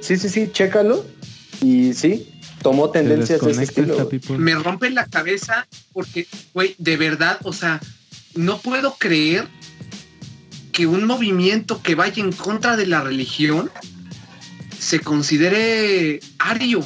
Sí, 0.00 0.16
sí, 0.16 0.28
sí, 0.28 0.50
chécalo. 0.52 1.04
Y 1.60 1.92
sí, 1.94 2.28
tomó 2.62 2.90
Te 2.90 3.00
tendencias 3.00 3.40
de 3.40 3.50
ese 3.50 3.62
estilo. 3.64 3.96
güey. 4.06 4.38
Me 4.38 4.54
rompe 4.54 4.90
la 4.90 5.06
cabeza 5.06 5.66
porque, 5.92 6.26
güey, 6.54 6.74
de 6.78 6.96
verdad, 6.96 7.38
o 7.44 7.52
sea, 7.52 7.80
no 8.34 8.58
puedo 8.58 8.94
creer 8.98 9.46
que 10.72 10.86
un 10.86 11.04
movimiento 11.06 11.82
que 11.82 11.96
vaya 11.96 12.22
en 12.22 12.30
contra 12.30 12.76
de 12.76 12.86
la 12.86 13.00
religión 13.00 13.70
se 14.78 15.00
considere 15.00 16.20
ario. 16.38 16.84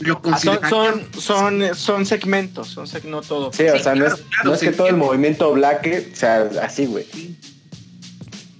Lo 0.00 0.20
Ah, 0.24 0.38
son, 0.38 0.58
son, 0.70 1.06
son, 1.20 1.74
son 1.74 2.06
segmentos, 2.06 2.68
son 2.68 2.86
seg- 2.86 3.04
no 3.04 3.20
todo. 3.20 3.52
Sí, 3.52 3.64
o 3.64 3.76
Sí, 3.76 3.82
sea, 3.82 3.94
no 3.94 4.00
claro, 4.06 4.14
es, 4.16 4.22
claro, 4.22 4.48
no 4.48 4.54
es 4.54 4.60
que 4.60 4.72
todo 4.72 4.86
el 4.88 4.96
movimiento 4.96 5.52
black 5.52 6.14
sea 6.14 6.48
así, 6.62 6.86
güey. 6.86 7.06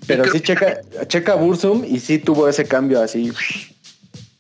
Pero 0.07 0.23
creo 0.25 0.35
sí, 0.35 0.41
que- 0.41 0.47
checa, 0.47 0.81
checa 1.07 1.35
Bursum 1.37 1.83
y 1.85 1.99
sí 2.01 2.19
tuvo 2.19 2.47
ese 2.49 2.67
cambio 2.67 3.01
así. 3.01 3.33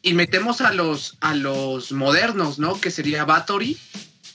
Y 0.02 0.12
metemos 0.14 0.60
a 0.60 0.72
los 0.72 1.16
a 1.20 1.34
los 1.34 1.92
modernos, 1.92 2.58
¿no? 2.58 2.78
Que 2.80 2.90
sería 2.90 3.24
Bathory 3.24 3.78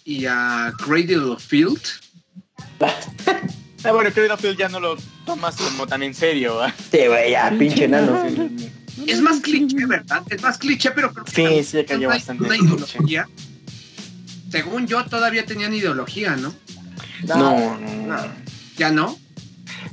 y 0.03 0.25
a 0.25 0.73
Cradle 0.83 1.17
of 1.31 1.43
Field. 1.43 1.81
Ah, 3.87 3.91
bueno, 3.91 4.09
creo 4.11 4.35
que 4.35 4.55
ya 4.55 4.67
no 4.67 4.79
lo 4.79 4.97
tomas 5.27 5.55
como 5.57 5.85
tan 5.85 6.01
en 6.01 6.15
serio. 6.15 6.59
¿ah? 6.59 6.73
Sí, 6.91 7.01
güey, 7.05 7.29
ya, 7.33 7.53
pinche 7.55 7.87
nano. 7.87 8.19
Es 9.07 9.21
más 9.21 9.39
cliché, 9.41 9.85
¿verdad? 9.85 10.23
Es 10.29 10.41
más 10.41 10.57
cliché, 10.57 10.91
pero 10.91 11.11
creo 11.11 11.25
que 11.25 11.63
Sí, 11.63 11.85
bastante 12.05 12.43
una 12.45 12.55
ideología. 12.57 13.27
Según 14.49 14.87
yo, 14.87 15.03
todavía 15.05 15.45
tenían 15.45 15.73
ideología, 15.73 16.35
¿no? 16.35 16.53
No, 17.27 17.35
no, 17.35 17.77
no. 17.77 18.17
¿Ya 18.77 18.91
no? 18.91 19.17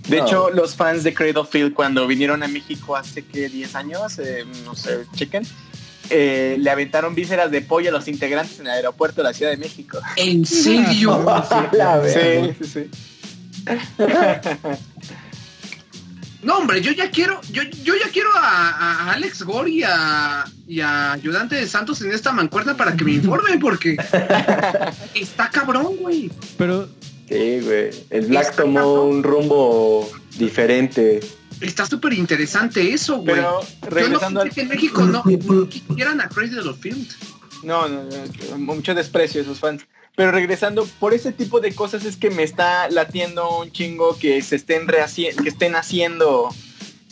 De 0.08 0.18
No. 0.18 0.26
hecho, 0.26 0.50
los 0.50 0.76
fans 0.76 1.04
de 1.04 1.14
Cradle 1.14 1.38
of 1.38 1.50
Field 1.50 1.74
cuando 1.74 2.06
vinieron 2.06 2.42
a 2.42 2.48
México 2.48 2.96
hace 2.96 3.24
que 3.24 3.48
10 3.48 3.74
años, 3.74 4.18
eh, 4.18 4.44
no 4.64 4.74
sé, 4.74 5.06
chequen, 5.14 5.46
eh, 6.10 6.56
le 6.58 6.70
aventaron 6.70 7.14
vísceras 7.14 7.50
de 7.50 7.62
pollo 7.62 7.88
a 7.90 7.92
los 7.92 8.08
integrantes 8.08 8.58
en 8.60 8.66
el 8.66 8.72
aeropuerto 8.72 9.22
de 9.22 9.28
la 9.28 9.32
Ciudad 9.34 9.52
de 9.52 9.58
México. 9.58 9.98
¿En 10.16 10.44
serio? 10.44 11.24
Sí, 12.12 12.64
sí, 12.64 12.70
sí. 12.72 12.90
No, 16.42 16.58
hombre, 16.58 16.80
yo 16.82 16.90
ya 16.92 17.10
quiero, 17.10 17.40
yo, 17.52 17.62
yo 17.84 17.94
ya 17.94 18.10
quiero 18.10 18.30
a, 18.34 18.70
a 18.70 19.12
Alex 19.12 19.42
Gore 19.44 19.70
y 19.70 19.82
a, 19.84 20.44
y 20.66 20.80
a 20.80 21.12
Ayudante 21.12 21.54
de 21.54 21.66
Santos 21.68 22.02
en 22.02 22.12
esta 22.12 22.32
mancuerna 22.32 22.76
para 22.76 22.96
que 22.96 23.04
me 23.04 23.12
informen, 23.12 23.60
porque 23.60 23.96
está 25.14 25.50
cabrón, 25.50 25.96
güey. 26.00 26.30
Pero 26.58 26.88
Sí, 27.28 27.60
güey. 27.60 27.90
El 28.10 28.26
Black 28.26 28.50
Está 28.50 28.62
tomó 28.62 28.80
cabrón. 28.80 29.08
un 29.16 29.22
rumbo 29.22 30.10
diferente. 30.36 31.20
Está 31.60 31.86
súper 31.86 32.12
interesante 32.12 32.92
eso, 32.92 33.18
güey. 33.18 33.36
Pero 33.36 33.60
Yo 33.62 33.66
no 33.80 33.90
regresando 33.90 34.42
pensé 34.42 34.48
al... 34.48 34.54
que 34.54 34.60
en 34.62 34.68
México 34.68 35.02
no, 35.04 35.22
no 35.24 35.68
quisieran 35.68 36.20
a 36.20 36.28
Crazy 36.28 36.58
of 36.58 36.78
Field. 36.80 37.08
No, 37.62 37.88
no, 37.88 38.02
no, 38.02 38.58
mucho 38.58 38.94
desprecio 38.94 39.40
esos 39.40 39.60
fans. 39.60 39.86
Pero 40.14 40.30
regresando, 40.30 40.86
por 41.00 41.14
ese 41.14 41.32
tipo 41.32 41.60
de 41.60 41.74
cosas 41.74 42.04
es 42.04 42.16
que 42.16 42.30
me 42.30 42.42
está 42.42 42.88
latiendo 42.90 43.60
un 43.60 43.72
chingo 43.72 44.18
que 44.18 44.42
se 44.42 44.56
estén 44.56 44.86
que 44.86 45.48
estén 45.48 45.74
haciendo 45.74 46.54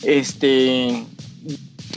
este 0.03 1.03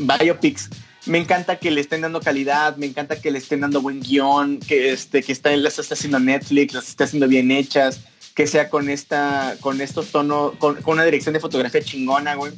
biopics. 0.00 0.70
Me 1.06 1.18
encanta 1.18 1.56
que 1.58 1.70
le 1.70 1.82
estén 1.82 2.00
dando 2.00 2.20
calidad, 2.20 2.76
me 2.78 2.86
encanta 2.86 3.20
que 3.20 3.30
le 3.30 3.38
estén 3.38 3.60
dando 3.60 3.82
buen 3.82 4.00
guion, 4.00 4.58
que 4.60 4.92
este, 4.92 5.22
que 5.22 5.32
está, 5.32 5.54
las 5.54 5.78
está 5.78 5.92
haciendo 5.92 6.18
Netflix, 6.18 6.72
las 6.72 6.88
está 6.88 7.04
haciendo 7.04 7.28
bien 7.28 7.50
hechas, 7.50 8.00
que 8.34 8.46
sea 8.46 8.70
con 8.70 8.88
esta, 8.88 9.56
con 9.60 9.82
estos 9.82 10.10
tonos, 10.10 10.56
con 10.56 10.78
una 10.86 11.04
dirección 11.04 11.34
de 11.34 11.40
fotografía 11.40 11.82
chingona, 11.82 12.34
güey. 12.36 12.52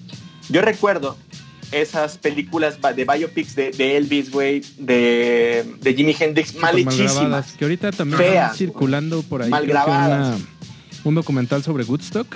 Yo 0.49 0.63
recuerdo 0.63 1.17
esas 1.73 2.19
películas 2.19 2.79
de 2.95 3.05
biopics 3.05 3.55
de, 3.55 3.71
de 3.71 3.97
Elvis, 3.97 4.31
güey, 4.31 4.63
de, 4.79 5.65
de 5.81 5.95
Jimi 5.95 6.15
Hendrix, 6.19 6.55
mal 6.57 6.79
hechísimas. 6.79 7.53
que 7.53 7.65
ahorita 7.65 7.93
también 7.93 8.19
Feas, 8.19 8.45
están 8.53 8.57
circulando 8.57 9.23
por 9.23 9.43
ahí 9.43 9.51
Mal 9.51 9.67
grabadas. 9.67 10.37
una- 10.37 10.47
un 11.05 11.15
documental 11.15 11.63
sobre 11.63 11.85
Woodstock. 11.85 12.27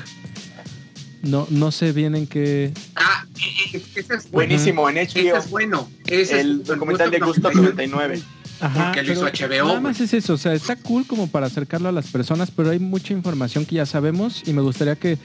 No, 1.23 1.47
no 1.51 1.71
sé 1.71 1.93
bien 1.93 2.15
en 2.15 2.27
qué. 2.27 2.73
Ah, 2.97 3.27
ese 3.75 4.01
es 4.01 4.09
bueno. 4.09 4.31
Buenísimo, 4.33 4.89
en 4.89 4.97
Ese 4.99 5.23
HBO. 5.31 5.37
es 5.37 5.51
bueno. 5.51 5.89
Ese 6.07 6.41
el 6.41 6.61
es 6.63 6.67
documental 6.67 7.11
de 7.11 7.19
Gusto 7.19 7.51
99. 7.53 8.23
Ajá, 8.63 8.87
Porque 8.93 9.03
lo 9.03 9.13
hizo 9.15 9.25
HBO, 9.25 9.69
Nada 9.69 9.81
más 9.81 10.01
es 10.01 10.13
eso, 10.13 10.35
o 10.35 10.39
sea, 10.39 10.53
está 10.53 10.77
cool 10.77 11.07
como 11.07 11.27
para 11.29 11.47
acercarlo 11.47 11.89
a 11.89 11.93
las 11.93 12.09
personas, 12.09 12.51
pero 12.55 12.71
hay 12.71 12.79
mucha 12.79 13.15
información 13.15 13.65
que 13.65 13.77
ya 13.77 13.87
sabemos 13.87 14.43
y 14.47 14.53
me 14.53 14.61
gustaría 14.61 14.97
que 14.97 15.17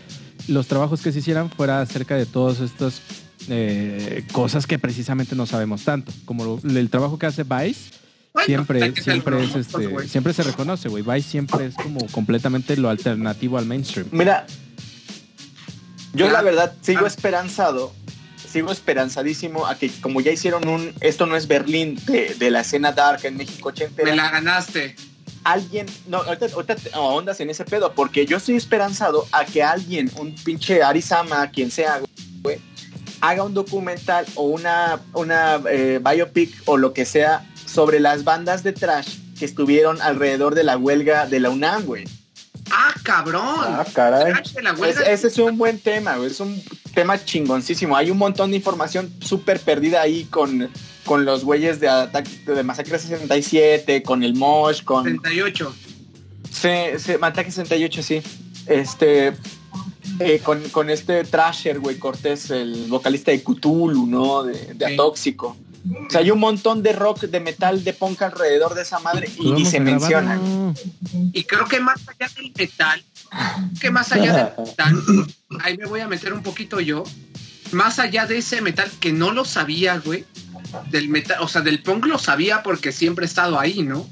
los 0.48 0.68
trabajos 0.68 1.02
que 1.02 1.12
se 1.12 1.20
hicieran 1.20 1.50
fuera 1.50 1.82
acerca 1.82 2.16
de 2.16 2.26
todos 2.26 2.62
estos 2.62 3.02
eh, 3.50 4.24
cosas 4.32 4.66
que 4.68 4.80
precisamente 4.80 5.36
no 5.36 5.46
sabemos 5.46 5.84
tanto. 5.84 6.12
Como 6.26 6.44
lo- 6.46 6.60
el 6.80 6.90
trabajo 6.90 7.18
que 7.20 7.26
hace 7.26 7.44
Vice, 7.44 7.92
Bueno, 8.34 8.46
siempre, 8.46 8.94
siempre 9.02 9.44
es 9.44 9.56
este, 9.56 10.08
siempre 10.08 10.34
se 10.34 10.44
reconoce, 10.44 10.90
güey. 10.90 11.04
Vice 11.04 11.30
siempre 11.30 11.68
es 11.68 11.76
como 11.76 12.06
completamente 12.08 12.76
lo 12.78 12.90
alternativo 12.90 13.58
al 13.58 13.66
mainstream. 13.66 14.08
Mira, 14.12 14.46
yo 16.14 16.28
Ah, 16.28 16.32
la 16.32 16.42
verdad 16.42 16.74
sigo 16.82 17.06
ah. 17.06 17.08
esperanzado, 17.08 17.94
sigo 18.50 18.72
esperanzadísimo 18.72 19.66
a 19.68 19.76
que 19.76 19.90
como 20.02 20.22
ya 20.22 20.32
hicieron 20.32 20.68
un, 20.68 20.94
esto 21.02 21.26
no 21.26 21.36
es 21.36 21.48
Berlín 21.48 22.00
de, 22.06 22.36
de 22.36 22.52
la 22.52 22.62
escena 22.62 22.92
dark 22.92 23.22
en 23.26 23.38
México 23.38 23.70
ochentera, 23.70 24.10
Me 24.12 24.16
la 24.16 24.32
ganaste. 24.32 24.96
alguien, 25.44 25.86
no, 26.08 26.18
ahorita, 26.18 26.48
ahorita 26.54 26.76
te 26.76 26.90
ahondas 26.94 27.40
en 27.42 27.50
ese 27.50 27.66
pedo, 27.66 27.94
porque 27.94 28.26
yo 28.26 28.38
estoy 28.38 28.56
esperanzado 28.56 29.28
a 29.32 29.46
que 29.46 29.62
alguien, 29.62 30.10
un 30.18 30.34
pinche 30.36 30.82
Arizama, 30.82 31.52
quien 31.52 31.70
sea, 31.70 32.02
güey, 32.42 32.60
haga 33.30 33.44
un 33.44 33.54
documental 33.54 34.26
o 34.36 34.44
una, 34.44 35.00
una 35.14 35.62
eh, 35.70 36.00
biopic 36.04 36.54
o 36.66 36.78
lo 36.78 36.94
que 36.94 37.06
sea 37.06 37.46
sobre 37.66 38.00
las 38.00 38.24
bandas 38.24 38.64
de 38.64 38.74
trash 38.74 39.18
que 39.38 39.46
estuvieron 39.46 40.02
alrededor 40.02 40.56
de 40.56 40.64
la 40.64 40.78
huelga 40.78 41.26
de 41.28 41.40
la 41.40 41.50
UNAM, 41.50 41.84
güey. 41.86 42.06
Ah, 42.72 42.94
cabrón. 43.04 43.44
Ah, 43.46 43.86
caray. 43.94 44.34
Es- 44.90 44.98
ese 45.08 45.28
es 45.28 45.38
un 45.38 45.58
buen 45.58 45.80
tema, 45.80 46.16
güey. 46.18 46.32
Es 46.32 46.40
un 46.40 46.62
tema 46.94 47.24
chingoncísimo. 47.24 47.96
Hay 47.96 48.10
un 48.12 48.18
montón 48.18 48.52
de 48.52 48.58
información 48.58 49.14
súper 49.22 49.60
perdida 49.60 50.02
ahí 50.02 50.24
con, 50.26 50.70
con 51.06 51.26
los 51.26 51.44
güeyes 51.44 51.80
de 51.80 51.90
ataque 51.90 52.32
de 52.48 52.64
Masacre 52.64 52.98
67, 52.98 54.02
con 54.04 54.24
el 54.24 54.34
Mosh, 54.36 54.84
con. 54.84 55.04
38. 55.04 55.76
Sí, 56.50 56.70
sí, 56.98 57.14
Ataque 57.22 57.52
68, 57.52 58.02
sí. 58.04 58.22
Este. 58.68 59.34
Eh, 60.20 60.40
con, 60.44 60.62
con 60.70 60.90
este 60.90 61.24
Trasher, 61.24 61.80
güey, 61.80 61.98
Cortés, 61.98 62.50
el 62.52 62.86
vocalista 62.88 63.32
de 63.32 63.44
Cthulhu, 63.44 64.06
¿no? 64.08 64.44
De, 64.44 64.74
de 64.74 64.86
Sí. 64.88 64.94
Atóxico. 64.94 65.58
O 66.08 66.10
sea, 66.10 66.22
hay 66.22 66.32
un 66.32 66.40
montón 66.40 66.82
de 66.82 66.94
rock, 66.94 67.22
de 67.26 67.40
metal, 67.40 67.84
de 67.84 67.94
punk 67.94 68.22
alrededor 68.24 68.74
de 68.74 68.82
esa 68.82 68.98
madre 69.00 69.30
y 69.38 69.52
ni 69.52 69.66
se 69.66 69.78
a 69.78 69.80
grabar, 69.82 70.00
mencionan. 70.00 70.68
no. 70.68 70.74
Y 71.32 71.44
creo 71.44 71.66
que 71.68 71.80
más 71.80 72.02
allá 72.08 72.32
del 72.36 72.52
metal, 72.58 73.04
que 73.80 73.92
más 73.92 74.12
allá 74.12 74.34
del 74.56 74.66
metal, 74.66 75.28
ahí 75.62 75.78
me 75.78 75.86
voy 75.86 76.00
a 76.00 76.08
meter 76.08 76.34
un 76.34 76.42
poquito 76.42 76.80
yo, 76.80 77.04
más 77.72 78.00
allá 78.00 78.26
de 78.26 78.40
ese 78.40 78.62
metal 78.62 78.90
que 79.00 79.12
no 79.12 79.32
lo 79.32 79.46
sabía, 79.46 80.00
güey, 80.00 80.26
del 80.90 81.08
metal, 81.10 81.38
o 81.42 81.48
sea, 81.48 81.62
del 81.62 81.84
punk 81.84 82.08
lo 82.08 82.18
sabía 82.18 82.64
porque 82.64 82.92
siempre 82.92 83.26
he 83.26 83.28
estado 83.28 83.60
ahí, 83.60 83.84
¿no? 83.84 84.10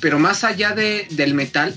Pero 0.00 0.18
más 0.18 0.42
allá 0.44 0.72
de, 0.72 1.06
del 1.10 1.34
metal, 1.34 1.76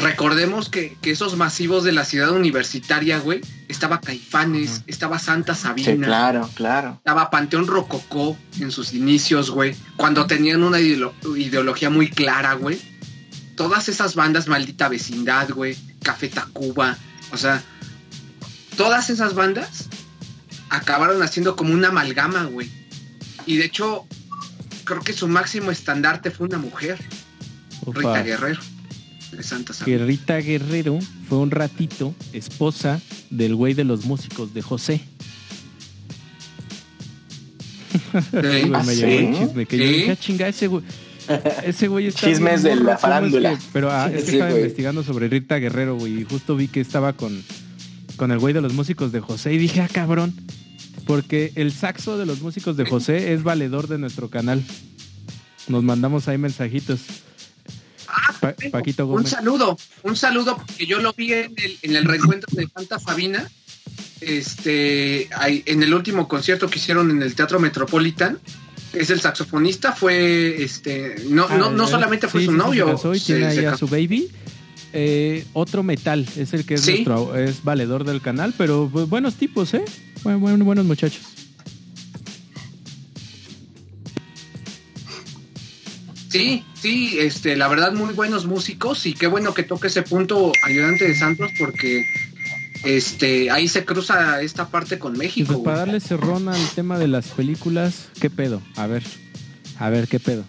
pues 0.00 0.10
recordemos 0.10 0.68
que, 0.68 0.96
que 1.00 1.12
esos 1.12 1.36
masivos 1.36 1.84
de 1.84 1.92
la 1.92 2.04
ciudad 2.04 2.30
universitaria, 2.32 3.18
güey, 3.18 3.40
estaba 3.68 4.00
Caifanes, 4.00 4.82
estaba 4.88 5.18
Santa 5.20 5.54
Sabina. 5.54 5.92
Sí, 5.92 5.98
claro, 5.98 6.50
claro. 6.54 6.94
Estaba 6.98 7.30
Panteón 7.30 7.66
Rococó 7.68 8.36
en 8.58 8.72
sus 8.72 8.92
inicios, 8.92 9.50
güey. 9.50 9.76
Cuando 9.96 10.26
tenían 10.26 10.64
una 10.64 10.80
ideolo- 10.80 11.14
ideología 11.36 11.90
muy 11.90 12.10
clara, 12.10 12.54
güey. 12.54 12.80
Todas 13.56 13.88
esas 13.88 14.16
bandas, 14.16 14.48
Maldita 14.48 14.88
Vecindad, 14.88 15.50
güey. 15.50 15.76
Café 16.02 16.28
Tacuba. 16.28 16.98
O 17.30 17.36
sea, 17.36 17.62
todas 18.76 19.10
esas 19.10 19.34
bandas 19.34 19.88
acabaron 20.70 21.22
haciendo 21.22 21.54
como 21.54 21.72
una 21.72 21.88
amalgama, 21.88 22.44
güey. 22.44 22.68
Y 23.46 23.58
de 23.58 23.66
hecho, 23.66 24.06
creo 24.84 25.02
que 25.02 25.12
su 25.12 25.28
máximo 25.28 25.70
estandarte 25.70 26.32
fue 26.32 26.48
una 26.48 26.58
mujer, 26.58 26.98
Opa. 27.86 27.98
Rita 28.00 28.22
Guerrero, 28.22 28.60
de 29.36 29.42
Santa 29.42 29.72
Que. 29.84 29.98
Rita 29.98 30.38
Guerrero 30.38 30.98
fue 31.28 31.38
un 31.38 31.50
ratito 31.50 32.14
esposa 32.32 33.00
del 33.30 33.54
güey 33.54 33.74
de 33.74 33.84
los 33.84 34.04
músicos 34.06 34.54
de 34.54 34.62
José. 34.62 35.00
Sí. 38.12 38.20
Güey, 38.32 38.70
¿Ah, 38.74 38.82
me 38.84 38.94
sí? 38.94 39.00
llegó 39.02 39.28
el 39.28 39.38
chisme 39.46 39.66
que 39.66 39.78
yo 39.78 39.84
Sí. 39.84 39.92
dije, 39.92 40.10
"Ah, 40.10 40.16
chinga, 40.16 40.48
ese 40.48 40.66
güey. 40.66 40.82
Ese 41.64 41.88
güey 41.88 42.06
está 42.08 42.26
Chismes 42.26 42.62
de 42.62 42.70
la 42.76 42.80
¿cómo 42.82 42.90
es 42.92 43.00
farándula. 43.00 43.50
que-" 43.56 43.64
pero 43.72 43.90
ah, 43.90 44.08
es 44.12 44.24
que 44.24 44.30
Sí, 44.30 44.32
estaba 44.32 44.50
güey. 44.50 44.62
investigando 44.62 45.02
sobre 45.04 45.28
Rita 45.28 45.56
Guerrero, 45.58 45.96
güey, 45.96 46.20
y 46.20 46.24
justo 46.24 46.54
vi 46.56 46.68
que 46.68 46.80
estaba 46.80 47.12
con, 47.14 47.42
con 48.16 48.30
el 48.30 48.38
güey 48.38 48.52
de 48.52 48.60
los 48.60 48.72
músicos 48.74 49.10
de 49.12 49.20
José 49.20 49.54
y 49.54 49.58
dije, 49.58 49.80
ah, 49.80 49.88
cabrón. 49.90 50.34
Porque 51.06 51.52
el 51.56 51.70
saxo 51.72 52.16
de 52.18 52.24
los 52.26 52.40
músicos 52.40 52.76
de 52.76 52.84
José 52.86 53.32
es 53.34 53.42
valedor 53.42 53.88
de 53.88 53.98
nuestro 53.98 54.28
canal. 54.30 54.62
Nos 55.68 55.82
mandamos 55.82 56.28
ahí 56.28 56.38
mensajitos. 56.38 57.00
Pa- 58.40 58.54
Paquito 58.70 59.06
Un 59.06 59.26
saludo, 59.26 59.76
un 60.02 60.16
saludo 60.16 60.56
porque 60.56 60.86
yo 60.86 61.00
lo 61.00 61.12
vi 61.12 61.32
en 61.32 61.52
el, 61.56 61.78
en 61.82 61.96
el 61.96 62.04
reencuentro 62.04 62.48
de 62.52 62.68
Santa 62.74 62.98
Sabina, 62.98 63.50
este, 64.20 65.28
en 65.70 65.82
el 65.82 65.92
último 65.94 66.28
concierto 66.28 66.68
que 66.68 66.78
hicieron 66.78 67.10
en 67.10 67.22
el 67.22 67.34
Teatro 67.34 67.58
Metropolitan. 67.60 68.38
Es 68.92 69.10
el 69.10 69.20
saxofonista, 69.20 69.92
fue, 69.92 70.62
este, 70.62 71.16
no, 71.28 71.48
no, 71.48 71.70
no 71.72 71.84
Ah, 71.84 71.88
solamente 71.88 72.28
fue 72.28 72.42
sí, 72.42 72.46
su 72.46 72.52
novio, 72.52 72.86
Se 72.86 72.92
casó 72.92 73.14
y 73.14 73.18
se- 73.18 73.26
tiene 73.34 73.46
ahí 73.46 73.56
se 73.56 73.66
a 73.66 73.76
su 73.76 73.88
baby. 73.88 74.30
Eh, 74.92 75.44
otro 75.54 75.82
metal 75.82 76.24
es 76.36 76.52
el 76.54 76.64
que 76.64 76.74
es 76.74 76.82
Sí. 76.82 77.04
nuestro 77.04 77.36
es 77.36 77.64
valedor 77.64 78.04
del 78.04 78.20
canal, 78.20 78.54
pero 78.56 78.88
pues, 78.92 79.08
buenos 79.08 79.34
tipos, 79.34 79.74
¿eh? 79.74 79.84
Buen- 80.22 80.38
buen- 80.40 80.64
buenos 80.64 80.84
muchachos. 80.84 81.22
Sí, 86.28 86.64
sí, 86.84 87.16
este, 87.18 87.56
la 87.56 87.66
verdad 87.68 87.94
muy 87.94 88.12
buenos 88.12 88.44
músicos 88.44 89.06
y 89.06 89.14
qué 89.14 89.26
bueno 89.26 89.54
que 89.54 89.62
toque 89.62 89.86
ese 89.86 90.02
punto 90.02 90.52
ayudante 90.66 91.08
de 91.08 91.14
Santos 91.14 91.50
porque 91.58 92.04
este 92.84 93.50
ahí 93.50 93.68
se 93.68 93.86
cruza 93.86 94.42
esta 94.42 94.68
parte 94.68 94.98
con 94.98 95.16
México. 95.16 95.50
pues 95.50 95.64
para 95.64 95.78
darle 95.78 95.98
cerrón 96.00 96.50
al 96.50 96.68
tema 96.74 96.98
de 96.98 97.08
las 97.08 97.28
películas, 97.28 98.10
¿qué 98.20 98.28
pedo? 98.28 98.60
A 98.76 98.86
ver, 98.86 99.02
a 99.78 99.88
ver, 99.88 100.08
¿qué 100.08 100.20
pedo? 100.20 100.44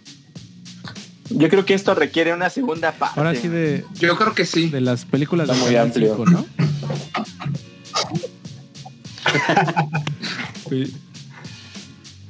Yo 1.30 1.48
creo 1.48 1.64
que 1.66 1.74
esto 1.74 1.96
requiere 1.96 2.34
una 2.34 2.50
segunda 2.50 2.92
parte. 2.92 3.18
Ahora 3.18 3.34
sí 3.34 3.48
de, 3.48 3.86
Yo 3.94 4.18
creo 4.18 4.34
que 4.34 4.46
sí. 4.46 4.70
de 4.70 4.82
las 4.82 5.06
películas 5.06 5.48
Está 5.48 5.58
de 5.64 5.70
muy 5.70 5.78
amplio. 5.78 6.18
5, 6.18 6.32
¿no? 6.32 6.46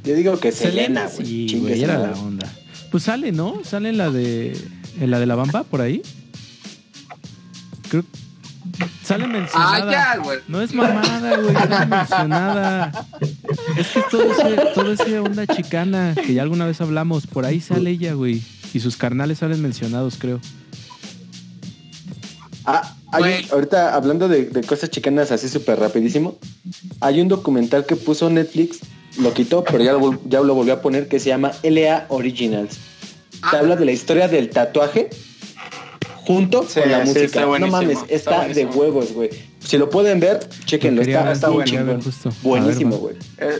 Yo 0.03 0.13
digo 0.13 0.39
que 0.39 0.51
Selena, 0.51 1.07
Selena, 1.07 1.49
sí, 1.49 1.59
güey, 1.59 1.81
era 1.83 1.97
la 1.97 2.11
onda. 2.11 2.47
Pues 2.95 3.03
sale, 3.03 3.33
¿no? 3.33 3.59
Sale 3.65 3.89
en 3.89 3.97
la 3.97 4.09
de 4.09 4.57
en 5.01 5.11
la 5.11 5.19
de 5.19 5.25
la 5.25 5.35
Bamba 5.35 5.65
por 5.65 5.81
ahí. 5.81 6.01
Creo 7.89 8.05
sale 9.03 9.27
mencionada. 9.27 9.89
Ah, 9.89 9.91
ya, 9.91 10.23
güey. 10.23 10.39
No 10.47 10.61
es 10.61 10.73
mamada, 10.73 11.35
güey, 11.35 11.53
sale 11.53 11.85
mencionada. 11.87 13.05
Es 13.77 13.87
que 13.89 14.01
todo 14.09 14.31
ese, 14.31 14.55
todo 14.73 14.93
ese 14.93 15.19
onda 15.19 15.45
chicana 15.45 16.15
que 16.15 16.35
ya 16.35 16.41
alguna 16.41 16.65
vez 16.65 16.79
hablamos, 16.79 17.27
por 17.27 17.43
ahí 17.43 17.59
sale 17.59 17.89
ella, 17.89 18.13
güey. 18.13 18.41
Y 18.73 18.79
sus 18.79 18.95
carnales 18.95 19.39
salen 19.39 19.61
mencionados, 19.61 20.15
creo. 20.17 20.39
Ah, 22.63 22.95
hay 23.11 23.45
ahorita 23.51 23.93
hablando 23.93 24.29
de, 24.29 24.45
de 24.45 24.63
cosas 24.63 24.89
chicanas 24.89 25.33
así 25.33 25.49
súper 25.49 25.81
rapidísimo, 25.81 26.37
hay 27.01 27.19
un 27.19 27.27
documental 27.27 27.85
que 27.85 27.97
puso 27.97 28.29
Netflix, 28.29 28.79
lo 29.19 29.33
quitó, 29.33 29.63
pero 29.63 29.83
ya 29.83 29.93
lo, 29.93 29.99
vol- 29.99 30.19
ya 30.27 30.41
lo 30.41 30.53
volvió 30.55 30.73
a 30.73 30.81
poner, 30.81 31.07
que 31.07 31.19
se 31.19 31.29
llama 31.29 31.51
LA 31.63 32.05
Originals. 32.09 32.77
Ah, 33.41 33.51
Te 33.51 33.57
habla 33.57 33.75
de 33.75 33.85
la 33.85 33.91
historia 33.91 34.27
del 34.27 34.49
tatuaje 34.49 35.09
junto 36.25 36.63
Sí, 36.67 36.79
con 36.81 36.91
la 36.91 37.01
sí, 37.01 37.07
música. 37.09 37.25
está 37.25 37.59
no 37.59 37.67
mames, 37.67 37.99
está 38.09 38.47
está, 38.47 38.47
de 38.53 38.65
huevos, 38.65 39.13
güey. 39.13 39.29
Si 39.59 39.77
lo 39.77 39.89
pueden 39.89 40.19
ver, 40.19 40.39
chequenlo, 40.65 41.01
está, 41.01 41.23
ver, 41.23 41.33
está 41.33 41.49
chingón. 41.65 42.01
Buenísimo, 42.43 42.97
güey. 42.97 43.15
Eh, 43.37 43.59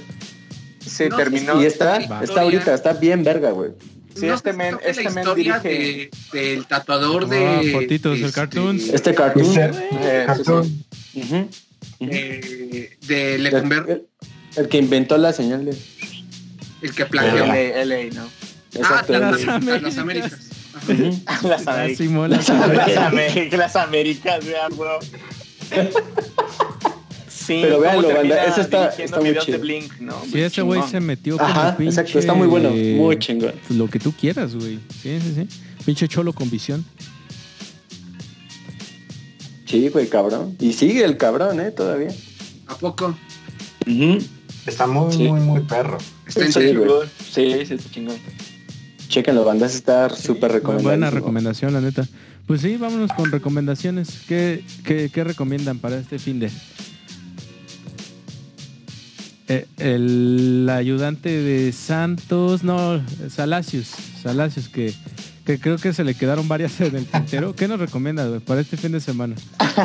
se 0.86 1.10
No, 1.10 1.18
terminó. 1.18 1.62
Y 1.62 1.66
está, 1.66 1.98
está 2.24 2.42
ahorita, 2.42 2.74
está 2.74 2.94
bien 2.94 3.24
verga, 3.24 3.52
güey. 3.52 3.72
Sí, 4.16 4.28
no 4.28 4.36
este 4.36 4.52
si 4.52 4.58
men- 4.58 4.78
este 4.86 5.04
la 5.04 5.10
men 5.10 5.26
dirige- 5.36 5.62
de- 5.62 6.10
del 6.32 6.66
tatuador 6.68 7.26
Ah, 7.26 7.28
de 7.62 7.72
fotitos 7.74 8.20
del 8.22 8.32
cartoons. 8.32 8.90
Este 8.90 9.14
cartoon. 9.14 9.46
Ese- 9.46 9.66
Eh, 9.66 10.22
sí, 10.22 10.26
cartoon. 10.26 10.84
eh, 12.00 12.98
de 13.08 13.36
el, 13.36 13.44
Lecumber, 13.44 14.04
el- 14.58 14.68
que 14.70 14.78
inventó 14.78 15.18
la 15.18 15.34
señal 15.34 15.66
de... 15.66 15.78
el 16.82 16.94
que 16.96 17.06
plagió. 17.06 17.44
Ajá. 17.44 17.56
LA, 17.56 17.86
LA, 17.86 18.04
¿no? 18.14 18.24
Ah, 18.24 18.78
Exacto. 18.78 19.14
las, 19.14 19.42
Las 19.46 19.82
las 19.84 19.98
Américas. 19.98 20.32
Las 21.44 21.68
Ah, 21.68 21.74
Américas. 21.74 21.98
Simón, 21.98 22.30
las 22.32 22.50
Las 22.50 22.62
Américas. 22.62 22.98
Américas, 22.98 23.60
las 23.60 23.76
Américas, 23.76 24.46
vean, 24.46 24.78
bro. 24.78 25.00
Sí, 27.28 27.60
Pero 27.62 27.80
véanlo, 27.80 28.08
banda, 28.14 28.44
eso 28.46 28.62
está- 28.62 28.90
está 28.90 29.20
muy 29.20 29.38
chido. 29.38 29.58
de 29.58 29.58
Blink, 29.60 30.00
¿no? 30.00 30.20
Sí, 30.32 30.42
ese 30.42 30.62
güey 30.64 30.82
se 30.90 31.00
metió 31.00 31.38
como 31.38 31.50
Ajá, 31.50 31.78
pinche... 31.78 31.92
exacto, 32.02 32.18
está 32.20 32.34
muy 32.34 32.48
bueno, 32.48 32.72
muy 32.72 33.20
chingón. 33.20 33.54
pues, 33.68 33.78
Lo 33.78 33.88
que 33.88 34.00
tú 34.00 34.12
quieras, 34.14 34.56
güey. 34.56 34.80
Sí, 35.02 35.20
sí, 35.22 35.34
sí. 35.36 35.48
Pinche 35.86 36.08
cholo 36.08 36.34
con 36.34 36.50
visión. 36.50 36.84
Sí, 39.66 39.90
güey, 39.90 40.08
cabrón. 40.08 40.56
Y 40.60 40.74
sigue 40.74 41.04
el 41.04 41.18
cabrón, 41.18 41.60
¿eh? 41.60 41.72
Todavía. 41.72 42.10
¿A 42.68 42.76
poco? 42.78 43.16
Está 44.66 44.88
muy, 44.88 45.14
Sí. 45.14 45.24
muy, 45.28 45.40
muy 45.40 45.62
perro. 45.62 45.98
Está 46.28 46.46
en 46.46 46.52
Sí. 46.54 46.62
Sí, 47.32 47.66
sí, 47.66 47.74
está 47.74 47.92
chingón. 47.92 48.16
Chequenlo, 49.08 49.46
bandas, 49.46 49.76
está 49.76 50.10
súper 50.10 50.52
recomendado. 50.52 50.90
Buena 50.90 51.10
recomendación, 51.12 51.74
la 51.74 51.82
neta. 51.82 52.08
Pues 52.48 52.62
sí, 52.62 52.76
vámonos 52.78 53.12
con 53.14 53.32
recomendaciones. 53.32 54.22
¿Qué, 54.28 54.64
qué, 54.84 55.10
qué 55.14 55.24
recomiendan 55.24 55.80
para 55.80 55.98
este 55.98 56.20
fin 56.20 56.40
de? 56.40 56.50
eh, 59.48 59.68
el 59.78 60.68
ayudante 60.72 61.30
de 61.30 61.72
Santos, 61.72 62.64
no, 62.64 63.02
Salacios, 63.30 63.92
Salacios, 64.22 64.70
que, 64.70 64.94
que 65.46 65.60
creo 65.60 65.78
que 65.78 65.94
se 65.94 66.04
le 66.04 66.16
quedaron 66.16 66.48
varias 66.48 66.80
en 66.82 66.96
el 66.96 67.06
tintero. 67.06 67.56
¿Qué 67.56 67.68
nos 67.68 67.80
recomiendas, 67.80 68.28
güey, 68.30 68.40
para 68.40 68.62
este 68.62 68.78
fin 68.78 68.92
de 68.92 69.00
semana? 69.00 69.36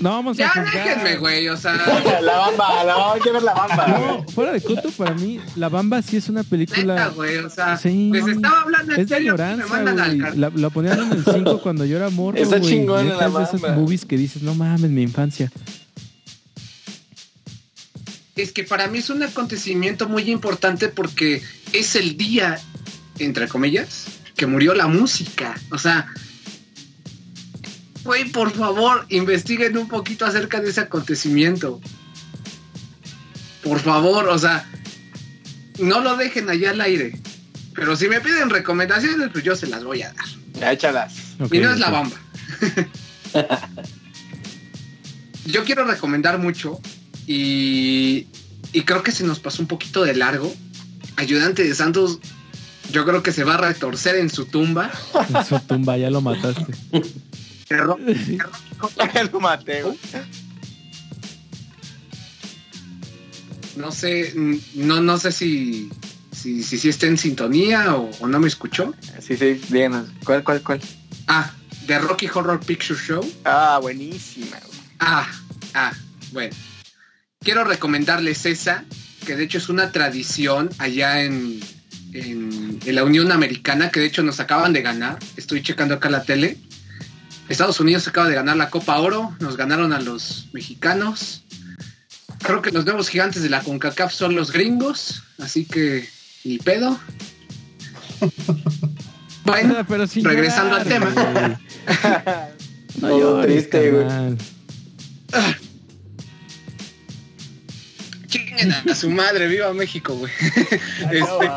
No 0.00 0.10
vamos 0.10 0.36
a 0.36 0.40
Ya 0.40 0.48
juzgar. 0.50 0.72
déjenme, 0.72 1.16
güey, 1.16 1.48
o 1.48 1.56
sea, 1.56 1.74
la 1.74 2.36
bamba, 2.36 2.84
la 2.84 2.94
bamba, 2.94 3.14
hay 3.14 3.20
que 3.20 3.30
ver 3.32 3.42
la 3.42 3.54
bamba. 3.54 3.86
No, 3.88 4.24
fuera 4.28 4.52
de 4.52 4.60
coto, 4.60 4.90
para 4.90 5.14
mí, 5.14 5.40
La 5.56 5.68
Bamba 5.68 6.02
sí 6.02 6.16
es 6.18 6.28
una 6.28 6.40
neta, 6.40 6.50
película... 6.50 7.08
güey, 7.08 7.38
o 7.38 7.48
sea, 7.50 7.76
Sí. 7.76 8.10
les 8.12 8.26
estaba 8.26 8.60
hablando 8.62 8.92
en 8.94 9.00
Es 9.00 9.08
de 9.08 9.14
güey. 9.30 10.18
car- 10.18 10.36
La, 10.36 10.50
la 10.54 10.70
ponían 10.70 11.00
en 11.00 11.12
el 11.12 11.24
5 11.24 11.60
cuando 11.62 11.84
yo 11.84 11.96
era 11.96 12.10
morro, 12.10 12.36
Está 12.38 12.58
güey. 12.58 12.70
chingona 12.70 13.02
Neta, 13.04 13.28
La 13.28 13.42
esas 13.44 13.60
movies 13.76 14.04
que 14.04 14.16
dices, 14.16 14.42
no 14.42 14.54
mames, 14.54 14.90
mi 14.90 15.02
infancia. 15.02 15.50
Es 18.36 18.52
que 18.52 18.64
para 18.64 18.86
mí 18.88 18.98
es 18.98 19.08
un 19.10 19.22
acontecimiento 19.22 20.08
muy 20.08 20.30
importante 20.30 20.88
porque 20.88 21.42
es 21.72 21.96
el 21.96 22.16
día, 22.18 22.58
entre 23.18 23.48
comillas, 23.48 24.04
que 24.36 24.46
murió 24.46 24.74
la 24.74 24.86
música. 24.86 25.58
O 25.70 25.78
sea, 25.78 26.06
güey, 28.04 28.30
por 28.30 28.52
favor, 28.52 29.06
investiguen 29.08 29.76
un 29.76 29.88
poquito 29.88 30.26
acerca 30.26 30.60
de 30.60 30.70
ese 30.70 30.82
acontecimiento. 30.82 31.80
Por 33.62 33.80
favor, 33.80 34.28
o 34.28 34.38
sea, 34.38 34.68
no 35.78 36.00
lo 36.00 36.16
dejen 36.16 36.48
allá 36.48 36.70
al 36.70 36.80
aire. 36.80 37.18
Pero 37.74 37.96
si 37.96 38.08
me 38.08 38.20
piden 38.20 38.50
recomendaciones, 38.50 39.30
pues 39.32 39.44
yo 39.44 39.56
se 39.56 39.66
las 39.66 39.84
voy 39.84 40.02
a 40.02 40.12
dar. 40.12 40.26
Ya 40.54 40.72
échalas. 40.72 41.14
Ok, 41.40 41.52
y 41.54 41.58
no 41.58 41.72
es 41.72 41.78
la 41.78 41.90
bamba. 41.90 42.16
Yo 45.44 45.64
quiero 45.64 45.84
recomendar 45.84 46.38
mucho 46.38 46.80
y, 47.24 48.26
y 48.72 48.82
creo 48.82 49.04
que 49.04 49.12
se 49.12 49.22
nos 49.22 49.38
pasó 49.38 49.62
un 49.62 49.68
poquito 49.68 50.02
de 50.02 50.16
largo. 50.16 50.52
Ayudante 51.14 51.62
de 51.62 51.72
Santos, 51.72 52.18
yo 52.92 53.04
creo 53.04 53.22
que 53.22 53.32
se 53.32 53.44
va 53.44 53.54
a 53.54 53.58
retorcer 53.58 54.16
en 54.16 54.30
su 54.30 54.46
tumba. 54.46 54.90
En 55.34 55.44
su 55.44 55.58
tumba 55.60 55.96
ya 55.96 56.10
lo 56.10 56.20
mataste. 56.20 56.66
Terror- 57.68 57.98
Lo 59.32 59.40
maté, 59.40 59.82
güey. 59.82 59.98
No 63.76 63.92
sé, 63.92 64.32
no, 64.74 65.00
no 65.02 65.18
sé 65.18 65.32
si, 65.32 65.90
si, 66.32 66.62
si, 66.62 66.78
si 66.78 66.88
está 66.88 67.06
en 67.06 67.18
sintonía 67.18 67.94
o, 67.94 68.10
o 68.20 68.26
no 68.26 68.40
me 68.40 68.48
escuchó. 68.48 68.94
Sí, 69.20 69.36
sí, 69.36 69.60
díganos. 69.68 70.08
¿Cuál, 70.24 70.42
cuál, 70.44 70.62
cuál? 70.62 70.80
Ah, 71.26 71.52
The 71.86 71.98
Rocky 71.98 72.26
Horror 72.32 72.60
Picture 72.60 72.98
Show. 72.98 73.28
Ah, 73.44 73.78
buenísima, 73.82 74.56
güey. 74.66 74.78
Ah, 75.00 75.28
ah, 75.74 75.92
bueno. 76.32 76.56
Quiero 77.40 77.64
recomendarles 77.64 78.46
esa, 78.46 78.84
que 79.26 79.36
de 79.36 79.44
hecho 79.44 79.58
es 79.58 79.68
una 79.68 79.92
tradición 79.92 80.70
allá 80.78 81.22
en, 81.22 81.60
en, 82.20 82.78
en 82.84 82.94
la 82.94 83.04
Unión 83.04 83.32
Americana, 83.32 83.90
que 83.90 84.00
de 84.00 84.06
hecho 84.06 84.22
nos 84.22 84.40
acaban 84.40 84.72
de 84.72 84.82
ganar. 84.82 85.18
Estoy 85.36 85.62
checando 85.62 85.94
acá 85.94 86.08
la 86.10 86.22
tele. 86.22 86.58
Estados 87.48 87.78
Unidos 87.80 88.08
acaba 88.08 88.28
de 88.28 88.34
ganar 88.34 88.56
la 88.56 88.70
Copa 88.70 88.98
Oro, 88.98 89.34
nos 89.40 89.56
ganaron 89.56 89.92
a 89.92 90.00
los 90.00 90.48
mexicanos. 90.52 91.44
Creo 92.42 92.60
que 92.60 92.70
los 92.70 92.84
nuevos 92.84 93.08
gigantes 93.08 93.42
de 93.42 93.48
la 93.48 93.62
CONCACAF 93.62 94.12
son 94.12 94.34
los 94.34 94.52
gringos, 94.52 95.22
así 95.38 95.64
que 95.64 96.08
ni 96.44 96.58
pedo. 96.58 96.98
Bueno, 99.46 99.76
pero 99.86 100.08
sin 100.08 100.24
regresando 100.24 100.76
llorar, 100.76 100.80
al 100.80 101.12
tema. 101.14 101.60
No 103.00 103.08
Todo 103.08 103.20
llores, 103.20 103.68
triste, 103.70 103.90
güey. 103.92 104.36
chinguen 108.26 108.72
a 108.72 108.94
su 108.94 109.10
madre, 109.10 109.46
viva 109.46 109.72
México, 109.72 110.16
güey. 110.16 110.32
Este, 111.12 111.50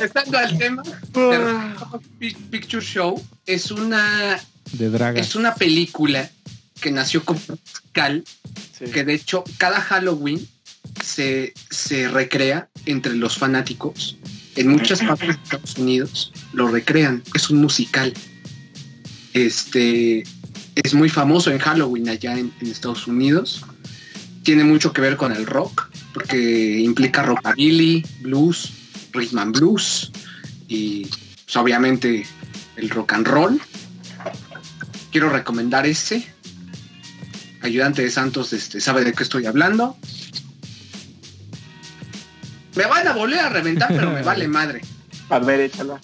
Estando 0.00 0.38
al 0.38 0.56
tema, 0.58 0.82
The 1.12 1.38
Pic- 2.18 2.36
Picture 2.50 2.84
Show 2.84 3.22
es 3.46 3.70
una, 3.70 4.38
De 4.72 4.88
draga. 4.90 5.20
es 5.20 5.34
una 5.34 5.54
película 5.54 6.30
que 6.80 6.90
nació 6.90 7.24
como 7.24 7.40
musical, 7.48 8.24
Sí. 8.78 8.86
que 8.92 9.04
de 9.04 9.14
hecho 9.14 9.44
cada 9.58 9.80
Halloween 9.80 10.46
se, 11.04 11.52
se 11.70 12.08
recrea 12.08 12.68
entre 12.86 13.14
los 13.14 13.36
fanáticos. 13.38 14.16
En 14.56 14.68
muchas 14.68 15.00
partes 15.00 15.28
de 15.28 15.32
Estados 15.42 15.76
Unidos 15.78 16.32
lo 16.52 16.68
recrean. 16.68 17.22
Es 17.34 17.48
un 17.50 17.60
musical. 17.60 18.12
Este 19.34 20.24
es 20.74 20.94
muy 20.94 21.08
famoso 21.08 21.50
en 21.50 21.58
Halloween 21.58 22.08
allá 22.08 22.36
en, 22.38 22.52
en 22.60 22.66
Estados 22.68 23.06
Unidos. 23.06 23.64
Tiene 24.42 24.64
mucho 24.64 24.92
que 24.92 25.00
ver 25.00 25.16
con 25.16 25.32
el 25.32 25.46
rock, 25.46 25.88
porque 26.12 26.80
implica 26.80 27.22
rockabilly, 27.22 28.04
blues, 28.20 28.70
rhythm 29.12 29.38
and 29.38 29.58
blues 29.58 30.10
y 30.68 31.06
pues, 31.06 31.56
obviamente 31.56 32.26
el 32.76 32.90
rock 32.90 33.12
and 33.12 33.26
roll. 33.26 33.60
Quiero 35.10 35.28
recomendar 35.28 35.86
ese. 35.86 36.26
Ayudante 37.60 38.02
de 38.02 38.10
Santos 38.10 38.52
este, 38.52 38.80
sabe 38.80 39.04
de 39.04 39.12
qué 39.12 39.22
estoy 39.22 39.46
hablando. 39.46 39.96
Me 42.74 42.86
van 42.86 43.06
a 43.06 43.12
volver 43.12 43.40
a 43.40 43.48
reventar, 43.50 43.88
pero 43.88 44.10
me 44.10 44.22
vale 44.22 44.48
madre. 44.48 44.80
A 45.28 45.38
ver, 45.38 45.60
échala. 45.60 46.00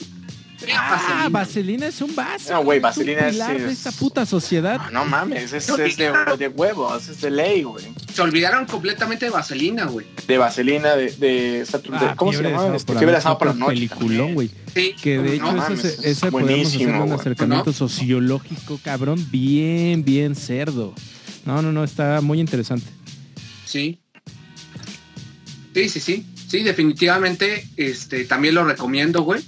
Ah, 0.77 1.29
Vaselina 1.31 1.87
es 1.87 2.01
un 2.01 2.15
vaso. 2.17 2.53
No, 2.53 2.65
güey, 2.65 2.79
es 2.79 2.81
un 2.81 2.83
Vaselina 2.83 3.29
es- 3.29 3.39
de 3.67 3.73
esta 3.73 3.93
puta 3.93 4.27
sociedad. 4.27 4.81
No, 4.87 4.91
no 4.91 5.05
mames, 5.05 5.53
es, 5.53 5.69
es 5.69 5.97
de, 5.97 6.13
de 6.39 6.49
huevos, 6.49 7.09
es 7.09 7.21
de 7.21 7.31
ley, 7.31 7.63
güey. 7.63 7.85
Se 8.13 8.23
olvidaron 8.23 8.67
completamente 8.67 9.27
de 9.27 9.31
Vaselina, 9.31 9.85
güey. 9.85 10.07
De 10.27 10.37
vaselina, 10.39 10.97
de, 10.97 11.13
de 11.13 11.65
Saturn- 11.65 11.99
de- 12.01 12.07
Ah, 12.07 12.15
¿Cómo 12.17 12.33
se 12.33 12.39
Fiebre 12.39 12.49
de 12.49 12.53
llama? 12.55 12.59
Sábado 12.63 12.77
Este, 12.77 12.93
Fiebre 12.95 13.15
de 13.17 13.21
sábado 13.23 13.39
por 13.39 13.49
la 13.49 13.55
noche. 13.55 13.73
Peliculón, 13.75 14.35
güey. 14.35 14.51
Sí, 14.75 14.95
Que 15.01 15.19
de 15.19 15.39
¿cómo 15.39 15.51
hecho 15.51 15.57
no? 15.57 15.63
mames, 15.63 15.85
ese, 15.85 15.89
es 15.89 16.05
ese 16.19 16.31
podemos 16.31 16.51
hacer 16.51 16.79
buenísimo, 16.81 17.05
un 17.05 17.13
acercamiento 17.13 17.67
¿No? 17.71 17.73
sociológico, 17.73 18.81
cabrón, 18.83 19.27
bien, 19.31 20.05
bien 20.05 20.35
cerdo. 20.35 20.93
No, 21.47 21.63
no, 21.63 21.71
no, 21.73 21.85
está 21.85 22.21
muy 22.21 22.41
interesante. 22.41 22.87
Sí. 23.65 24.01
Sí, 25.75 25.89
sí, 25.89 26.01
sí. 26.01 26.27
Sí, 26.49 26.63
definitivamente, 26.63 27.67
este, 27.77 28.25
también 28.25 28.55
lo 28.55 28.65
recomiendo, 28.65 29.23
güey. 29.23 29.43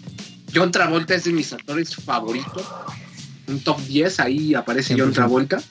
John 0.54 0.70
Travolta 0.70 1.14
es 1.14 1.24
de 1.24 1.32
mis 1.32 1.52
actores 1.52 1.94
favoritos. 1.94 2.66
Un 3.46 3.60
top 3.60 3.80
10, 3.80 4.20
ahí 4.20 4.54
aparece 4.54 4.94
John 4.98 5.10
100%. 5.10 5.14
Travolta. 5.14 5.62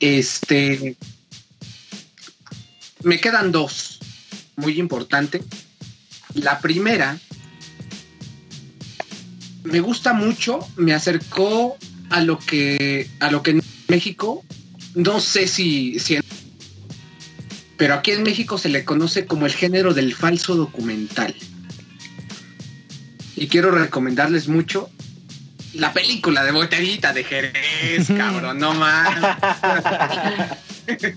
Este. 0.00 0.96
Me 3.02 3.20
quedan 3.20 3.52
dos. 3.52 4.00
Muy 4.56 4.78
importante. 4.78 5.42
La 6.34 6.60
primera. 6.60 7.18
Me 9.64 9.80
gusta 9.80 10.12
mucho. 10.12 10.60
Me 10.76 10.94
acercó 10.94 11.76
a 12.10 12.20
lo 12.20 12.38
que. 12.38 13.08
a 13.20 13.30
lo 13.30 13.42
que 13.42 13.52
en 13.52 13.62
México. 13.88 14.44
No 14.94 15.20
sé 15.20 15.48
si, 15.48 15.98
si 15.98 16.16
en 16.16 16.22
pero 17.76 17.94
aquí 17.94 18.12
en 18.12 18.22
México 18.22 18.56
se 18.58 18.68
le 18.68 18.84
conoce 18.84 19.26
como 19.26 19.46
el 19.46 19.52
género 19.52 19.94
del 19.94 20.14
falso 20.14 20.54
documental. 20.54 21.34
Y 23.36 23.48
quiero 23.48 23.70
recomendarles 23.70 24.48
mucho 24.48 24.90
la 25.74 25.92
película 25.92 26.44
de 26.44 26.52
Botellita 26.52 27.12
de 27.12 27.24
Jerez, 27.24 28.08
cabrón, 28.16 28.58
no 28.58 28.74
más. 28.74 29.36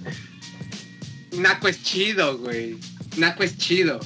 Naco 1.34 1.68
es 1.68 1.84
chido, 1.84 2.38
güey. 2.38 2.78
Naco 3.18 3.44
es 3.44 3.58
chido. 3.58 4.00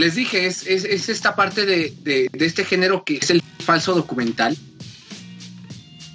Les 0.00 0.16
dije, 0.16 0.46
es, 0.46 0.66
es- 0.66 0.84
es 0.84 1.08
esta 1.08 1.36
parte 1.36 1.64
de, 1.66 1.94
de- 2.02 2.28
este 2.40 2.64
género 2.64 3.04
que 3.04 3.18
es 3.18 3.30
el 3.30 3.40
falso 3.64 3.94
documental. 3.94 4.56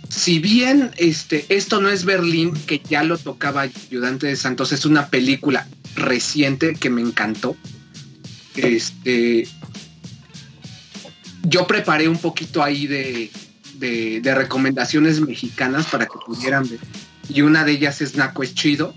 Si 0.09 0.39
bien 0.39 0.91
este, 0.97 1.45
esto 1.49 1.79
no 1.81 1.89
es 1.89 2.03
Berlín, 2.05 2.53
que 2.67 2.79
ya 2.89 3.03
lo 3.03 3.17
tocaba 3.17 3.61
Ayudante 3.61 4.27
de 4.27 4.35
Santos, 4.35 4.71
es 4.73 4.85
una 4.85 5.07
película 5.07 5.67
reciente 5.95 6.73
que 6.75 6.89
me 6.89 7.01
encantó. 7.01 7.55
Este, 8.55 9.47
yo 11.43 11.67
preparé 11.67 12.07
un 12.09 12.17
poquito 12.17 12.63
ahí 12.63 12.87
de, 12.87 13.29
de- 13.75 14.21
de 14.21 14.35
recomendaciones 14.35 15.19
mexicanas 15.21 15.85
para 15.87 16.05
que 16.05 16.17
pudieran 16.25 16.67
ver. 16.67 16.79
Y 17.29 17.41
una 17.41 17.63
de 17.65 17.73
ellas 17.73 18.01
es 18.01 18.15
Naco 18.15 18.43
es 18.43 18.53
Chido, 18.55 18.93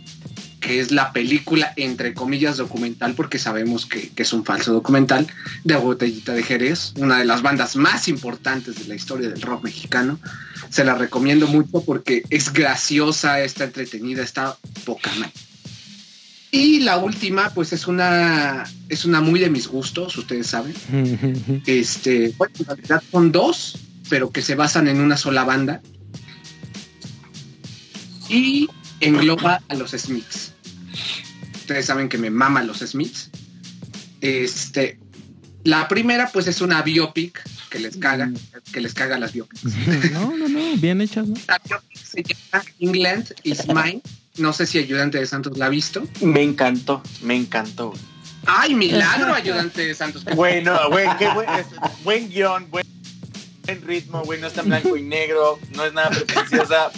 que 0.68 0.80
es 0.80 0.90
la 0.90 1.14
película, 1.14 1.72
entre 1.76 2.12
comillas, 2.12 2.58
documental, 2.58 3.14
porque 3.14 3.38
sabemos 3.38 3.86
que, 3.86 4.10
que 4.10 4.22
es 4.22 4.34
un 4.34 4.44
falso 4.44 4.70
documental, 4.70 5.26
de 5.64 5.76
Botellita 5.76 6.34
de 6.34 6.42
Jerez, 6.42 6.92
una 6.96 7.18
de 7.18 7.24
las 7.24 7.40
bandas 7.40 7.74
más 7.74 8.06
importantes 8.06 8.78
de 8.78 8.84
la 8.86 8.94
historia 8.94 9.30
del 9.30 9.40
rock 9.40 9.64
mexicano. 9.64 10.20
Se 10.68 10.84
la 10.84 10.94
recomiendo 10.94 11.46
mucho 11.46 11.82
porque 11.86 12.22
es 12.28 12.52
graciosa, 12.52 13.40
está 13.40 13.64
entretenida, 13.64 14.22
está 14.22 14.58
poca. 14.84 15.10
Y 16.50 16.80
la 16.80 16.98
última, 16.98 17.48
pues 17.54 17.72
es 17.72 17.86
una, 17.86 18.64
es 18.90 19.06
una 19.06 19.22
muy 19.22 19.40
de 19.40 19.48
mis 19.48 19.68
gustos, 19.68 20.18
ustedes 20.18 20.48
saben. 20.48 20.74
Este, 21.66 22.34
bueno, 22.36 22.52
en 22.58 22.66
realidad 22.66 23.02
son 23.10 23.32
dos, 23.32 23.78
pero 24.10 24.30
que 24.30 24.42
se 24.42 24.54
basan 24.54 24.86
en 24.86 25.00
una 25.00 25.16
sola 25.16 25.44
banda. 25.44 25.80
Y 28.28 28.68
engloba 29.00 29.62
a 29.66 29.74
los 29.74 29.92
Smiths. 29.92 30.57
Ustedes 31.54 31.86
saben 31.86 32.08
que 32.08 32.18
me 32.18 32.30
mama 32.30 32.62
los 32.62 32.78
Smiths. 32.78 33.30
Este, 34.20 34.98
la 35.64 35.86
primera, 35.88 36.30
pues 36.32 36.46
es 36.46 36.60
una 36.60 36.82
biopic 36.82 37.42
que 37.68 37.78
les 37.78 37.96
caga, 37.96 38.30
que 38.72 38.80
les 38.80 38.94
caga 38.94 39.18
las 39.18 39.32
biopics. 39.32 39.64
no, 40.12 40.36
no, 40.36 40.48
no, 40.48 40.76
bien 40.76 41.00
hechas, 41.00 41.26
¿no? 41.26 41.36
La 41.46 41.60
biopic 41.64 41.98
se 41.98 42.22
llama 42.22 42.64
England 42.80 43.34
is 43.42 43.66
Mine. 43.68 44.02
No 44.38 44.52
sé 44.52 44.66
si 44.66 44.78
Ayudante 44.78 45.18
de 45.18 45.26
Santos 45.26 45.58
la 45.58 45.66
ha 45.66 45.68
visto. 45.68 46.06
Me 46.20 46.42
encantó, 46.42 47.02
me 47.22 47.34
encantó. 47.34 47.92
¡Ay, 48.46 48.74
milagro, 48.74 49.34
Ayudante 49.34 49.84
de 49.84 49.94
Santos! 49.94 50.24
Bueno, 50.24 50.78
güey, 50.90 51.06
qué 51.18 51.28
buen, 51.28 51.48
buen 52.02 52.30
guion, 52.30 52.70
buen, 52.70 52.86
buen 53.68 53.82
ritmo, 53.86 54.22
güey, 54.24 54.40
no 54.40 54.46
está 54.46 54.62
en 54.62 54.68
blanco 54.68 54.96
y 54.96 55.02
negro, 55.02 55.58
no 55.74 55.84
es 55.84 55.92
nada 55.92 56.10
pretenciosa. 56.10 56.90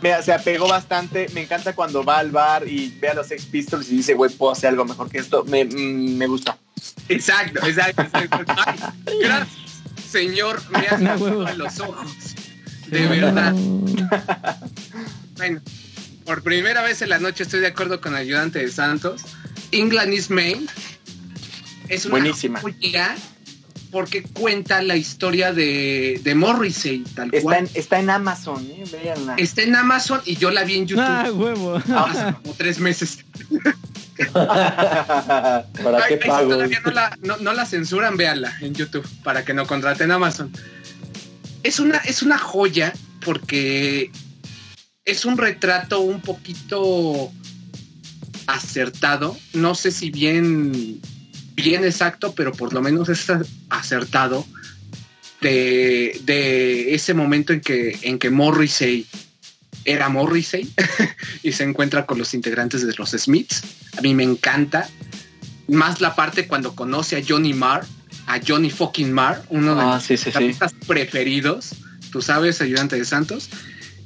Me, 0.00 0.22
se 0.22 0.32
apegó 0.32 0.66
bastante, 0.66 1.28
me 1.34 1.42
encanta 1.42 1.74
cuando 1.74 2.02
va 2.02 2.18
al 2.18 2.30
bar 2.30 2.66
y 2.66 2.96
ve 2.98 3.08
a 3.08 3.14
los 3.14 3.26
Sex 3.26 3.44
Pistols 3.46 3.90
y 3.90 3.96
dice, 3.96 4.14
güey, 4.14 4.30
puedo 4.30 4.52
hacer 4.52 4.70
algo 4.70 4.84
mejor 4.84 5.10
que 5.10 5.18
esto. 5.18 5.44
Me, 5.44 5.64
mm, 5.64 6.16
me 6.16 6.26
gustó. 6.26 6.56
Exacto, 7.08 7.66
exacto. 7.66 8.02
exacto. 8.02 8.54
Ay, 8.66 9.18
gracias, 9.20 9.48
señor. 10.10 10.62
Me 10.70 10.86
has 10.86 11.00
No, 11.00 11.52
los 11.56 11.80
ojos. 11.80 12.34
De 12.88 13.06
verdad. 13.06 13.52
No. 13.52 13.84
Bueno, 15.36 15.60
por 16.24 16.42
primera 16.42 16.82
vez 16.82 17.02
en 17.02 17.10
la 17.10 17.18
noche 17.18 17.42
estoy 17.42 17.60
de 17.60 17.66
acuerdo 17.66 18.00
con 18.00 18.14
Ayudante 18.14 18.60
de 18.60 18.70
Santos. 18.70 19.22
England 19.72 20.14
is 20.14 20.30
Maine. 20.30 20.66
Es 21.88 22.06
una 22.06 22.12
Buenísima. 22.12 22.60
joya 22.60 23.16
porque 23.92 24.22
cuenta 24.24 24.82
la 24.82 24.96
historia 24.96 25.52
de, 25.52 26.18
de 26.24 26.34
Morrissey, 26.34 27.04
tal 27.14 27.26
Está 27.28 27.40
cual. 27.42 27.58
en, 27.58 27.70
está 27.74 28.00
en 28.00 28.10
Amazon, 28.10 28.66
¿eh? 28.70 28.84
Véanla. 28.90 29.34
Está 29.36 29.62
en 29.62 29.76
Amazon 29.76 30.20
y 30.24 30.36
yo 30.36 30.50
la 30.50 30.64
vi 30.64 30.78
en 30.78 30.86
YouTube 30.86 31.04
Ah, 31.06 31.30
huevo. 31.32 31.76
hace 31.76 32.34
como 32.42 32.54
tres 32.56 32.80
meses. 32.80 33.18
¿Para 34.32 36.06
qué 36.08 36.14
ay, 36.14 36.18
si 36.22 36.28
pago? 36.28 36.48
todavía 36.50 36.80
no 36.84 36.90
la, 36.90 37.16
no, 37.22 37.36
no 37.38 37.52
la 37.52 37.66
censuran, 37.66 38.16
véanla 38.16 38.52
en 38.60 38.74
YouTube 38.74 39.06
para 39.22 39.44
que 39.44 39.54
no 39.54 39.66
contraten 39.66 40.10
Amazon. 40.10 40.50
Es 41.62 41.78
una, 41.78 41.98
es 41.98 42.22
una 42.22 42.38
joya 42.38 42.92
porque 43.24 44.10
es 45.04 45.24
un 45.24 45.36
retrato 45.38 46.00
un 46.00 46.20
poquito 46.20 47.30
acertado. 48.46 49.36
No 49.52 49.74
sé 49.74 49.90
si 49.92 50.10
bien, 50.10 51.00
bien 51.54 51.84
exacto, 51.84 52.34
pero 52.34 52.52
por 52.52 52.72
lo 52.72 52.80
menos 52.82 53.08
es 53.08 53.26
acertado 53.68 54.46
de, 55.40 56.20
de 56.24 56.94
ese 56.94 57.14
momento 57.14 57.52
en 57.52 57.60
que, 57.60 57.98
en 58.02 58.18
que 58.18 58.30
Morrissey 58.30 59.06
era 59.84 60.08
Morrissey 60.08 60.72
y 61.42 61.52
se 61.52 61.64
encuentra 61.64 62.06
con 62.06 62.18
los 62.18 62.34
integrantes 62.34 62.86
de 62.86 62.94
los 62.94 63.10
Smiths. 63.10 63.62
A 63.96 64.00
mí 64.00 64.14
me 64.14 64.22
encanta. 64.22 64.88
Más 65.68 66.00
la 66.00 66.14
parte 66.14 66.46
cuando 66.46 66.74
conoce 66.74 67.16
a 67.16 67.22
Johnny 67.26 67.52
Marr, 67.54 67.84
a 68.26 68.40
Johnny 68.46 68.70
fucking 68.70 69.12
Marr, 69.12 69.44
uno 69.48 69.74
de 69.74 69.82
Ah, 69.82 69.96
mis 69.96 70.04
sí, 70.04 70.16
sí, 70.16 70.30
sí. 70.30 70.36
artistas 70.36 70.74
preferidos. 70.86 71.74
Tú 72.10 72.22
sabes, 72.22 72.60
ayudante 72.60 72.96
de 72.96 73.04
Santos. 73.04 73.48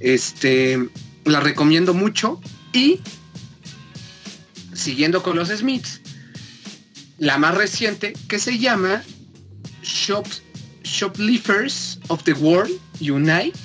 Este, 0.01 0.89
la 1.25 1.41
recomiendo 1.41 1.93
mucho. 1.93 2.41
Y 2.73 3.01
siguiendo 4.73 5.23
con 5.23 5.37
los 5.37 5.49
Smiths, 5.49 6.01
la 7.19 7.39
más 7.39 7.55
reciente 7.55 8.13
que 8.29 8.39
se 8.39 8.59
llama 8.59 9.03
Shop, 9.83 10.27
Shoplifters 10.83 11.99
of 12.09 12.23
the 12.25 12.33
World 12.35 12.79
Unite. 13.01 13.59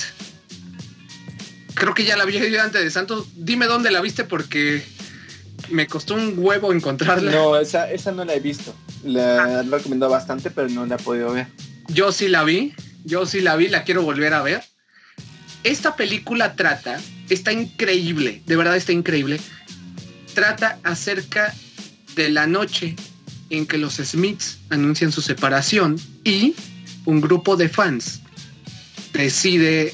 Creo 1.74 1.94
que 1.94 2.06
ya 2.06 2.16
la 2.16 2.26
vi 2.26 2.38
ayudante 2.38 2.80
de 2.80 2.92
Santos. 2.92 3.28
Dime 3.36 3.66
dónde 3.66 3.92
la 3.92 4.02
viste 4.02 4.24
porque 4.24 4.84
me 5.70 5.88
costó 5.88 6.16
un 6.16 6.36
huevo 6.38 6.74
encontrarla. 6.74 7.32
No, 7.32 7.58
esa, 7.58 7.92
esa 7.92 8.12
no 8.12 8.24
la 8.26 8.36
he 8.36 8.40
visto. 8.40 8.76
La 9.04 9.60
han 9.60 9.72
recomendado 9.72 10.12
bastante, 10.12 10.52
pero 10.52 10.70
no 10.70 10.86
la 10.86 10.96
he 10.96 11.00
podido 11.00 11.34
ver. 11.34 11.48
Yo 11.88 12.12
sí 12.12 12.28
la 12.28 12.44
vi, 12.44 12.74
yo 13.04 13.26
sí 13.26 13.42
la 13.42 13.56
vi, 13.56 13.68
la 13.68 13.84
quiero 13.84 14.04
volver 14.04 14.34
a 14.34 14.42
ver. 14.42 14.64
Esta 15.64 15.96
película 15.96 16.56
trata, 16.56 17.00
está 17.30 17.52
increíble, 17.52 18.42
de 18.46 18.56
verdad 18.56 18.76
está 18.76 18.92
increíble. 18.92 19.40
Trata 20.34 20.80
acerca 20.84 21.54
de 22.16 22.30
la 22.30 22.48
noche 22.48 22.96
en 23.52 23.68
que 23.68 23.78
los 23.78 23.96
Smiths 23.96 24.58
anuncian 24.70 25.12
su 25.12 25.22
separación 25.22 26.00
y 26.24 26.56
un 27.06 27.22
grupo 27.22 27.58
de 27.58 27.70
fans 27.70 28.22
decide, 29.14 29.94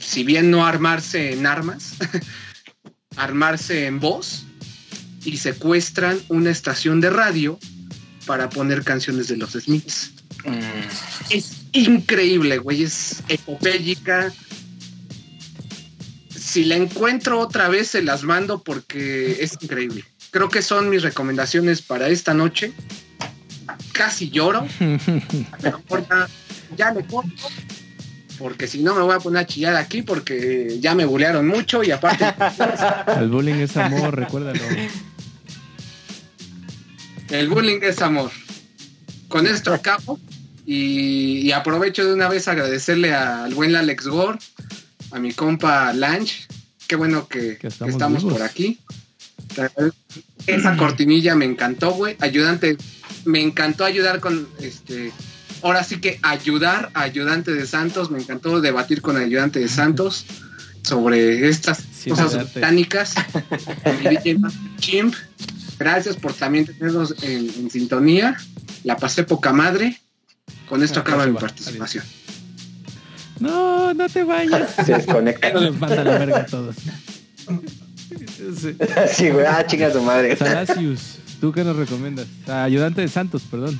si 0.00 0.24
bien 0.24 0.50
no 0.50 0.66
armarse 0.66 1.32
en 1.32 1.46
armas, 1.46 1.94
armarse 3.16 3.86
en 3.86 4.00
voz 4.00 4.44
y 5.24 5.36
secuestran 5.36 6.20
una 6.28 6.50
estación 6.50 7.00
de 7.00 7.10
radio 7.10 7.58
para 8.26 8.50
poner 8.50 8.82
canciones 8.82 9.28
de 9.28 9.36
los 9.36 9.52
Smiths. 9.52 10.12
Es 11.30 11.66
increíble, 11.72 12.58
güey. 12.58 12.82
Es 12.82 13.22
epopélica. 13.28 14.32
Si 16.36 16.64
la 16.64 16.76
encuentro 16.76 17.40
otra 17.40 17.68
vez, 17.68 17.88
se 17.88 18.02
las 18.02 18.22
mando 18.22 18.62
porque 18.62 19.38
es 19.40 19.56
increíble. 19.60 20.04
Creo 20.36 20.50
que 20.50 20.60
son 20.60 20.90
mis 20.90 21.02
recomendaciones 21.02 21.80
para 21.80 22.10
esta 22.10 22.34
noche. 22.34 22.74
Casi 23.92 24.28
lloro. 24.28 24.66
Ahorita 25.88 26.28
ya 26.76 26.92
le 26.92 27.06
corto. 27.06 27.48
Porque 28.38 28.66
si 28.66 28.82
no 28.82 28.94
me 28.94 29.00
voy 29.00 29.14
a 29.14 29.18
poner 29.18 29.44
a 29.44 29.46
chillar 29.46 29.76
aquí 29.76 30.02
porque 30.02 30.76
ya 30.78 30.94
me 30.94 31.06
bulearon 31.06 31.48
mucho 31.48 31.82
y 31.82 31.90
aparte 31.90 32.26
El 33.18 33.30
bullying 33.30 33.54
es 33.54 33.78
amor, 33.78 34.14
recuérdalo. 34.14 34.60
el 37.30 37.48
bullying 37.48 37.80
es 37.80 38.02
amor. 38.02 38.30
Con 39.28 39.46
esto 39.46 39.72
acabo 39.72 40.20
y, 40.66 41.46
y 41.46 41.52
aprovecho 41.52 42.04
de 42.04 42.12
una 42.12 42.28
vez 42.28 42.46
agradecerle 42.46 43.14
al 43.14 43.54
buen 43.54 43.74
Alex 43.74 44.06
Gore, 44.06 44.38
a 45.12 45.18
mi 45.18 45.32
compa 45.32 45.94
Lange. 45.94 46.46
Qué 46.86 46.96
bueno 46.96 47.26
que, 47.26 47.56
Que 47.56 47.68
que 47.68 47.88
estamos 47.88 48.22
por 48.22 48.42
aquí. 48.42 48.78
Esa 50.46 50.76
cortinilla 50.76 51.34
me 51.34 51.44
encantó, 51.44 51.92
güey. 51.92 52.16
Ayudante, 52.20 52.76
me 53.24 53.40
encantó 53.42 53.84
ayudar 53.84 54.20
con 54.20 54.48
este. 54.60 55.12
Ahora 55.62 55.82
sí 55.84 56.00
que 56.00 56.18
ayudar 56.22 56.90
a 56.94 57.02
ayudante 57.02 57.52
de 57.52 57.66
Santos. 57.66 58.10
Me 58.10 58.18
encantó 58.20 58.60
debatir 58.60 59.02
con 59.02 59.16
ayudante 59.16 59.58
de 59.60 59.68
Santos 59.68 60.26
sobre 60.82 61.48
estas 61.48 61.82
Sí, 61.98 62.10
cosas 62.10 62.52
británicas. 62.52 63.14
Chimp. 64.78 65.14
Gracias 65.78 66.16
por 66.16 66.32
también 66.32 66.66
tenernos 66.66 67.14
en, 67.22 67.50
en 67.50 67.70
sintonía. 67.70 68.36
La 68.84 68.96
pasé 68.96 69.24
poca 69.24 69.52
madre. 69.52 70.00
Con 70.68 70.82
esto 70.82 71.00
Ah, 71.00 71.02
acaba 71.02 71.26
mi 71.26 71.32
va. 71.32 71.40
participación. 71.40 72.04
No, 73.40 73.92
no 73.92 74.08
te 74.08 74.24
vayas. 74.24 74.70
Se 74.84 74.94
desconecta. 74.94 75.52
Les 75.54 75.76
manda 75.78 76.02
la 76.04 76.18
verga 76.18 76.38
a 76.40 76.46
todos. 76.46 76.76
Sí. 78.36 78.76
Sí, 79.12 79.30
güey. 79.30 79.46
Ah, 79.46 79.66
chinga 79.66 79.92
tu 79.92 80.02
madre. 80.02 80.36
Salasius, 80.36 81.18
¿tú 81.40 81.52
qué 81.52 81.64
nos 81.64 81.76
recomiendas? 81.76 82.26
Ah, 82.46 82.64
ayudante 82.64 83.00
de 83.00 83.08
Santos, 83.08 83.42
perdón. 83.50 83.78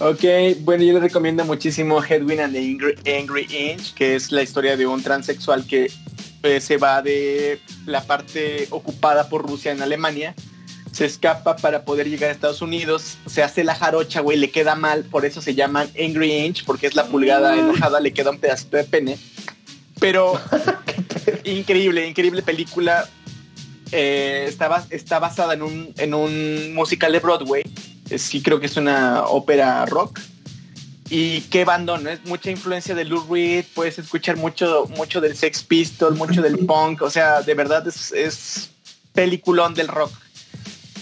Ok, 0.00 0.24
bueno, 0.62 0.82
yo 0.82 0.94
les 0.94 1.02
recomiendo 1.02 1.44
muchísimo 1.44 2.02
Hedwig 2.02 2.40
and 2.40 2.52
the 2.52 2.58
Angry, 2.58 2.94
Angry 3.16 3.46
Inch, 3.48 3.94
que 3.94 4.16
es 4.16 4.32
la 4.32 4.42
historia 4.42 4.76
de 4.76 4.86
un 4.86 5.02
transexual 5.02 5.64
que 5.66 5.88
eh, 6.42 6.60
se 6.60 6.78
va 6.78 7.00
de 7.00 7.60
la 7.86 8.02
parte 8.02 8.66
ocupada 8.70 9.28
por 9.28 9.46
Rusia 9.46 9.70
en 9.70 9.80
Alemania, 9.80 10.34
se 10.90 11.04
escapa 11.04 11.54
para 11.56 11.84
poder 11.84 12.08
llegar 12.08 12.30
a 12.30 12.32
Estados 12.32 12.60
Unidos, 12.60 13.18
se 13.26 13.44
hace 13.44 13.62
la 13.62 13.76
jarocha, 13.76 14.20
güey, 14.20 14.36
le 14.36 14.50
queda 14.50 14.74
mal, 14.74 15.04
por 15.04 15.24
eso 15.24 15.40
se 15.40 15.54
llaman 15.54 15.88
Angry 15.96 16.32
Inch, 16.32 16.64
porque 16.64 16.88
es 16.88 16.96
la 16.96 17.06
pulgada 17.06 17.56
enojada, 17.56 18.00
le 18.00 18.12
queda 18.12 18.30
un 18.30 18.38
pedacito 18.38 18.76
de 18.76 18.84
pene. 18.84 19.16
Pero 20.00 20.40
increíble, 21.44 22.06
increíble 22.06 22.42
película. 22.42 23.08
Eh, 23.90 24.44
está, 24.48 24.68
bas- 24.68 24.86
está 24.90 25.18
basada 25.18 25.54
en 25.54 25.62
un, 25.62 25.92
en 25.96 26.14
un 26.14 26.74
musical 26.74 27.12
de 27.12 27.20
Broadway. 27.20 27.62
Sí, 28.16 28.42
creo 28.42 28.60
que 28.60 28.66
es 28.66 28.76
una 28.76 29.24
ópera 29.24 29.84
rock. 29.86 30.20
Y 31.10 31.40
qué 31.42 31.64
bandón, 31.64 32.04
¿no? 32.04 32.10
Es 32.10 32.22
mucha 32.26 32.50
influencia 32.50 32.94
de 32.94 33.06
Lou 33.06 33.24
Reed, 33.32 33.64
puedes 33.74 33.98
escuchar 33.98 34.36
mucho, 34.36 34.86
mucho 34.94 35.22
del 35.22 35.34
Sex 35.36 35.62
Pistol, 35.62 36.14
mucho 36.14 36.42
del 36.42 36.58
punk, 36.66 37.00
o 37.00 37.08
sea, 37.08 37.40
de 37.40 37.54
verdad 37.54 37.88
es, 37.88 38.12
es 38.12 38.70
peliculón 39.14 39.72
del 39.72 39.88
rock. 39.88 40.12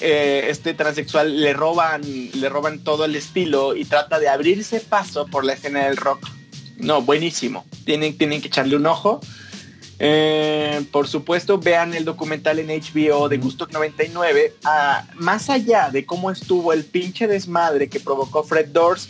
Eh, 0.00 0.46
este 0.48 0.74
transexual 0.74 1.40
le 1.40 1.52
roban, 1.54 2.02
le 2.34 2.48
roban 2.48 2.78
todo 2.84 3.04
el 3.04 3.16
estilo 3.16 3.74
y 3.74 3.84
trata 3.84 4.20
de 4.20 4.28
abrirse 4.28 4.78
paso 4.78 5.26
por 5.26 5.44
la 5.44 5.54
escena 5.54 5.86
del 5.86 5.96
rock. 5.96 6.24
No, 6.78 7.02
buenísimo. 7.02 7.64
Tienen, 7.84 8.16
tienen 8.16 8.40
que 8.40 8.48
echarle 8.48 8.76
un 8.76 8.86
ojo. 8.86 9.20
Eh, 9.98 10.84
por 10.92 11.08
supuesto, 11.08 11.58
vean 11.58 11.94
el 11.94 12.04
documental 12.04 12.58
en 12.58 12.68
HBO 12.68 13.28
de 13.28 13.38
Gusto 13.38 13.66
99. 13.70 14.54
Ah, 14.64 15.06
más 15.14 15.48
allá 15.48 15.90
de 15.90 16.04
cómo 16.04 16.30
estuvo 16.30 16.72
el 16.72 16.84
pinche 16.84 17.26
desmadre 17.26 17.88
que 17.88 18.00
provocó 18.00 18.44
Fred 18.44 18.68
Doors, 18.68 19.08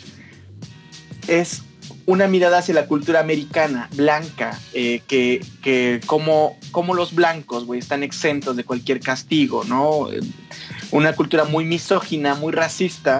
es 1.27 1.63
una 2.05 2.27
mirada 2.29 2.59
hacia 2.59 2.73
la 2.73 2.87
cultura 2.87 3.19
americana, 3.19 3.89
blanca, 3.93 4.57
eh, 4.73 5.01
que, 5.07 5.45
que 5.61 5.99
como, 6.05 6.57
como 6.71 6.93
los 6.93 7.13
blancos, 7.13 7.65
güey, 7.65 7.81
están 7.81 8.01
exentos 8.01 8.55
de 8.55 8.63
cualquier 8.63 9.01
castigo, 9.01 9.65
¿no? 9.65 10.07
Una 10.91 11.13
cultura 11.13 11.43
muy 11.43 11.65
misógina, 11.65 12.33
muy 12.35 12.53
racista, 12.53 13.19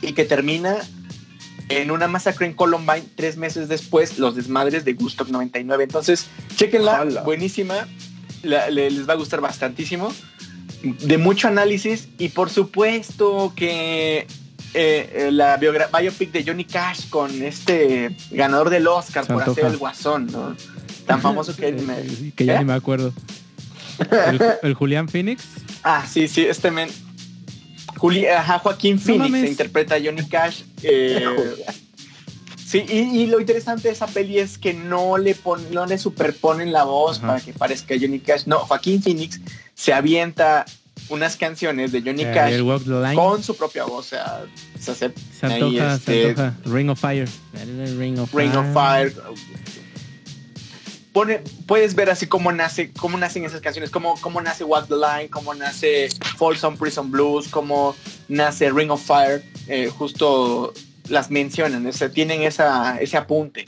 y 0.00 0.12
que 0.12 0.24
termina 0.24 0.78
en 1.68 1.90
una 1.90 2.06
masacre 2.08 2.46
en 2.46 2.52
Columbine 2.54 3.04
tres 3.16 3.36
meses 3.36 3.68
después, 3.68 4.18
los 4.18 4.34
desmadres 4.36 4.84
de 4.84 4.92
Gusto 4.92 5.24
99. 5.28 5.84
Entonces, 5.84 6.26
chequenla, 6.56 7.04
buenísima, 7.24 7.88
la- 8.42 8.70
le- 8.70 8.90
les 8.90 9.08
va 9.08 9.14
a 9.14 9.16
gustar 9.16 9.40
bastantísimo, 9.40 10.12
de 10.82 11.18
mucho 11.18 11.48
análisis, 11.48 12.08
y 12.18 12.28
por 12.28 12.50
supuesto 12.50 13.52
que 13.56 14.26
eh, 14.74 15.10
eh, 15.14 15.30
la 15.32 15.56
biopic 15.56 16.30
de 16.32 16.44
Johnny 16.44 16.64
Cash 16.64 17.08
con 17.08 17.42
este 17.42 18.14
ganador 18.30 18.68
del 18.70 18.86
Oscar 18.86 19.24
Se 19.26 19.32
por 19.32 19.42
hacer 19.42 19.64
el 19.64 19.76
guasón, 19.78 20.26
¿no? 20.26 20.54
Tan 21.06 21.20
famoso 21.22 21.56
que 21.56 21.72
me- 21.72 22.32
que 22.32 22.44
ya 22.44 22.56
¿Eh? 22.56 22.58
ni 22.58 22.64
me 22.66 22.74
acuerdo. 22.74 23.12
El, 24.10 24.40
el 24.62 24.74
Julián 24.74 25.08
Phoenix. 25.08 25.42
Ah, 25.82 26.04
sí, 26.06 26.28
sí, 26.28 26.42
este 26.44 26.70
men. 26.70 26.90
Juli, 27.96 28.26
ajá, 28.26 28.58
Joaquín 28.58 29.00
Phoenix 29.00 29.30
se 29.40 29.48
interpreta 29.48 29.94
a 29.94 29.98
Johnny 30.04 30.28
Cash. 30.28 30.62
Eh, 30.82 31.24
sí, 32.64 32.84
y, 32.88 33.20
y 33.22 33.26
lo 33.26 33.40
interesante 33.40 33.88
de 33.88 33.94
esa 33.94 34.06
peli 34.06 34.38
es 34.38 34.58
que 34.58 34.74
no 34.74 35.18
le, 35.18 35.34
pon- 35.34 35.66
no 35.72 35.86
le 35.86 35.98
superponen 35.98 36.72
la 36.72 36.84
voz 36.84 37.18
para 37.18 37.40
que 37.40 37.52
parezca 37.52 37.94
Johnny 38.00 38.18
Cash. 38.20 38.42
No, 38.46 38.58
Joaquín 38.60 39.02
Phoenix 39.02 39.40
se 39.74 39.92
avienta 39.92 40.64
unas 41.08 41.36
canciones 41.36 41.92
de 41.92 42.02
Johnny 42.02 42.22
eh, 42.24 42.32
Cash 42.34 42.52
con 43.14 43.42
su 43.42 43.56
propia 43.56 43.84
voz. 43.84 44.06
O 44.06 44.08
sea, 44.08 44.44
se 44.78 44.90
hace 44.90 45.12
Se 45.38 45.46
antoja, 45.46 45.94
este. 45.94 46.34
Ring 46.64 46.90
of 46.90 47.00
Fire. 47.00 47.28
Ring 47.98 48.18
of 48.18 48.34
Ring 48.34 48.54
of 48.56 48.66
Fire. 48.72 49.14
Pone, 51.16 51.38
puedes 51.64 51.94
ver 51.94 52.10
así 52.10 52.26
cómo 52.26 52.52
nace, 52.52 52.92
cómo 52.92 53.16
nacen 53.16 53.42
esas 53.46 53.62
canciones, 53.62 53.88
cómo, 53.88 54.20
cómo 54.20 54.42
nace 54.42 54.64
Walk 54.64 54.86
the 54.86 54.96
Line, 54.96 55.30
cómo 55.30 55.54
nace 55.54 56.10
Folsom 56.36 56.76
Prison 56.76 57.10
Blues, 57.10 57.48
cómo 57.48 57.96
nace 58.28 58.70
Ring 58.70 58.90
of 58.90 59.02
Fire, 59.02 59.42
eh, 59.66 59.90
justo 59.96 60.74
las 61.08 61.30
mencionan, 61.30 61.86
o 61.86 61.92
sea, 61.94 62.10
tienen 62.10 62.42
esa, 62.42 63.00
ese 63.00 63.16
apunte. 63.16 63.64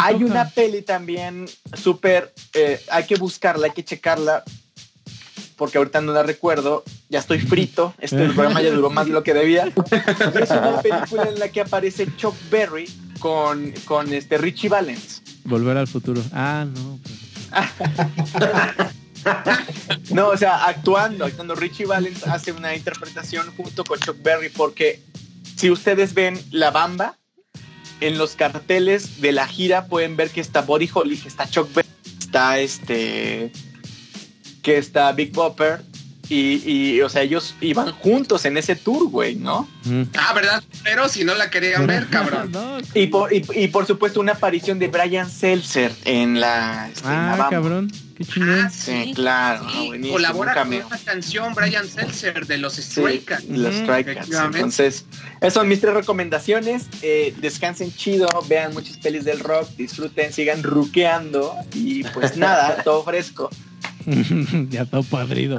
Hay 0.00 0.24
una 0.24 0.50
peli 0.50 0.82
también 0.82 1.46
súper, 1.74 2.34
eh, 2.54 2.80
hay 2.90 3.04
que 3.04 3.14
buscarla, 3.14 3.68
hay 3.68 3.72
que 3.72 3.84
checarla, 3.84 4.42
porque 5.54 5.78
ahorita 5.78 6.00
no 6.00 6.12
la 6.12 6.24
recuerdo, 6.24 6.82
ya 7.08 7.20
estoy 7.20 7.38
frito, 7.38 7.94
este 8.00 8.30
programa 8.30 8.60
ya 8.60 8.72
duró 8.72 8.90
más 8.90 9.06
de 9.06 9.12
lo 9.12 9.22
que 9.22 9.32
debía. 9.32 9.66
Es 10.42 10.50
una 10.50 10.82
película 10.82 11.22
en 11.22 11.38
la 11.38 11.50
que 11.50 11.60
aparece 11.60 12.08
Chuck 12.16 12.34
Berry 12.50 12.90
con, 13.20 13.72
con 13.84 14.12
este 14.12 14.38
Richie 14.38 14.68
Valens. 14.68 15.22
Volver 15.46 15.76
al 15.76 15.86
futuro. 15.86 16.22
Ah, 16.32 16.66
no. 16.66 16.98
pues. 17.02 17.26
No, 20.10 20.28
o 20.28 20.36
sea, 20.36 20.66
actuando, 20.66 21.24
actuando. 21.24 21.54
Richie 21.54 21.86
Valens 21.86 22.26
hace 22.26 22.52
una 22.52 22.74
interpretación 22.76 23.52
junto 23.56 23.84
con 23.84 23.98
Chuck 23.98 24.22
Berry 24.22 24.50
porque 24.50 25.02
si 25.56 25.70
ustedes 25.70 26.14
ven 26.14 26.40
La 26.52 26.70
Bamba, 26.70 27.18
en 28.00 28.18
los 28.18 28.36
carteles 28.36 29.20
de 29.20 29.32
la 29.32 29.48
gira 29.48 29.86
pueden 29.86 30.16
ver 30.16 30.30
que 30.30 30.40
está 30.40 30.62
Body 30.62 30.88
Holly, 30.92 31.16
que 31.16 31.28
está 31.28 31.48
Chuck 31.48 31.72
Berry, 31.74 31.88
está 32.20 32.58
este, 32.60 33.52
que 34.62 34.78
está 34.78 35.12
Big 35.12 35.32
Bopper 35.32 35.82
y, 36.28 36.62
y, 36.70 37.00
o 37.02 37.08
sea, 37.08 37.22
ellos 37.22 37.54
iban 37.60 37.92
juntos 37.92 38.44
en 38.44 38.56
ese 38.56 38.76
tour, 38.76 39.08
güey, 39.08 39.36
¿no? 39.36 39.68
Mm. 39.84 40.02
Ah, 40.18 40.32
¿verdad? 40.34 40.62
Pero 40.82 41.08
si 41.08 41.24
no 41.24 41.34
la 41.34 41.50
querían 41.50 41.86
ver, 41.86 42.06
cabrón. 42.08 42.50
No, 42.52 42.78
Y 42.94 43.06
por, 43.08 43.32
y, 43.32 43.44
y 43.54 43.68
por 43.68 43.86
supuesto 43.86 44.20
una 44.20 44.32
aparición 44.32 44.78
de 44.78 44.88
Brian 44.88 45.30
Seltzer 45.30 45.92
en 46.04 46.40
la, 46.40 46.88
este, 46.92 47.08
en 47.08 47.14
la 47.14 47.34
Ah, 47.46 47.48
cabrón. 47.50 47.92
Qué 48.16 48.24
chingón. 48.24 48.60
Ah, 48.64 48.70
Sí, 48.70 49.12
claro, 49.14 49.68
Sí, 49.70 49.86
buenísimo, 49.88 50.14
colabora 50.14 50.54
con 50.54 50.72
una 50.72 50.98
canción 51.04 51.54
Brian 51.54 51.86
Seltzer 51.86 52.46
de 52.46 52.56
los 52.56 52.72
Sí, 52.74 52.82
Stray 52.82 53.18
Cats. 53.20 53.44
los 53.48 53.74
Cats. 53.82 54.30
Entonces, 54.30 55.04
esas 55.40 55.52
son 55.52 55.68
mis 55.68 55.80
tres 55.82 55.92
recomendaciones. 55.94 56.86
Eh, 57.02 57.34
descansen 57.40 57.94
chido, 57.94 58.26
vean 58.48 58.72
muchas 58.72 58.96
pelis 58.96 59.24
del 59.24 59.40
rock, 59.40 59.68
disfruten, 59.76 60.32
sigan 60.32 60.62
ruqueando 60.62 61.54
y 61.74 62.04
pues 62.04 62.36
nada, 62.38 62.82
todo 62.84 63.04
fresco. 63.04 63.50
ya 64.70 64.84
todo 64.84 65.02
padrido. 65.02 65.58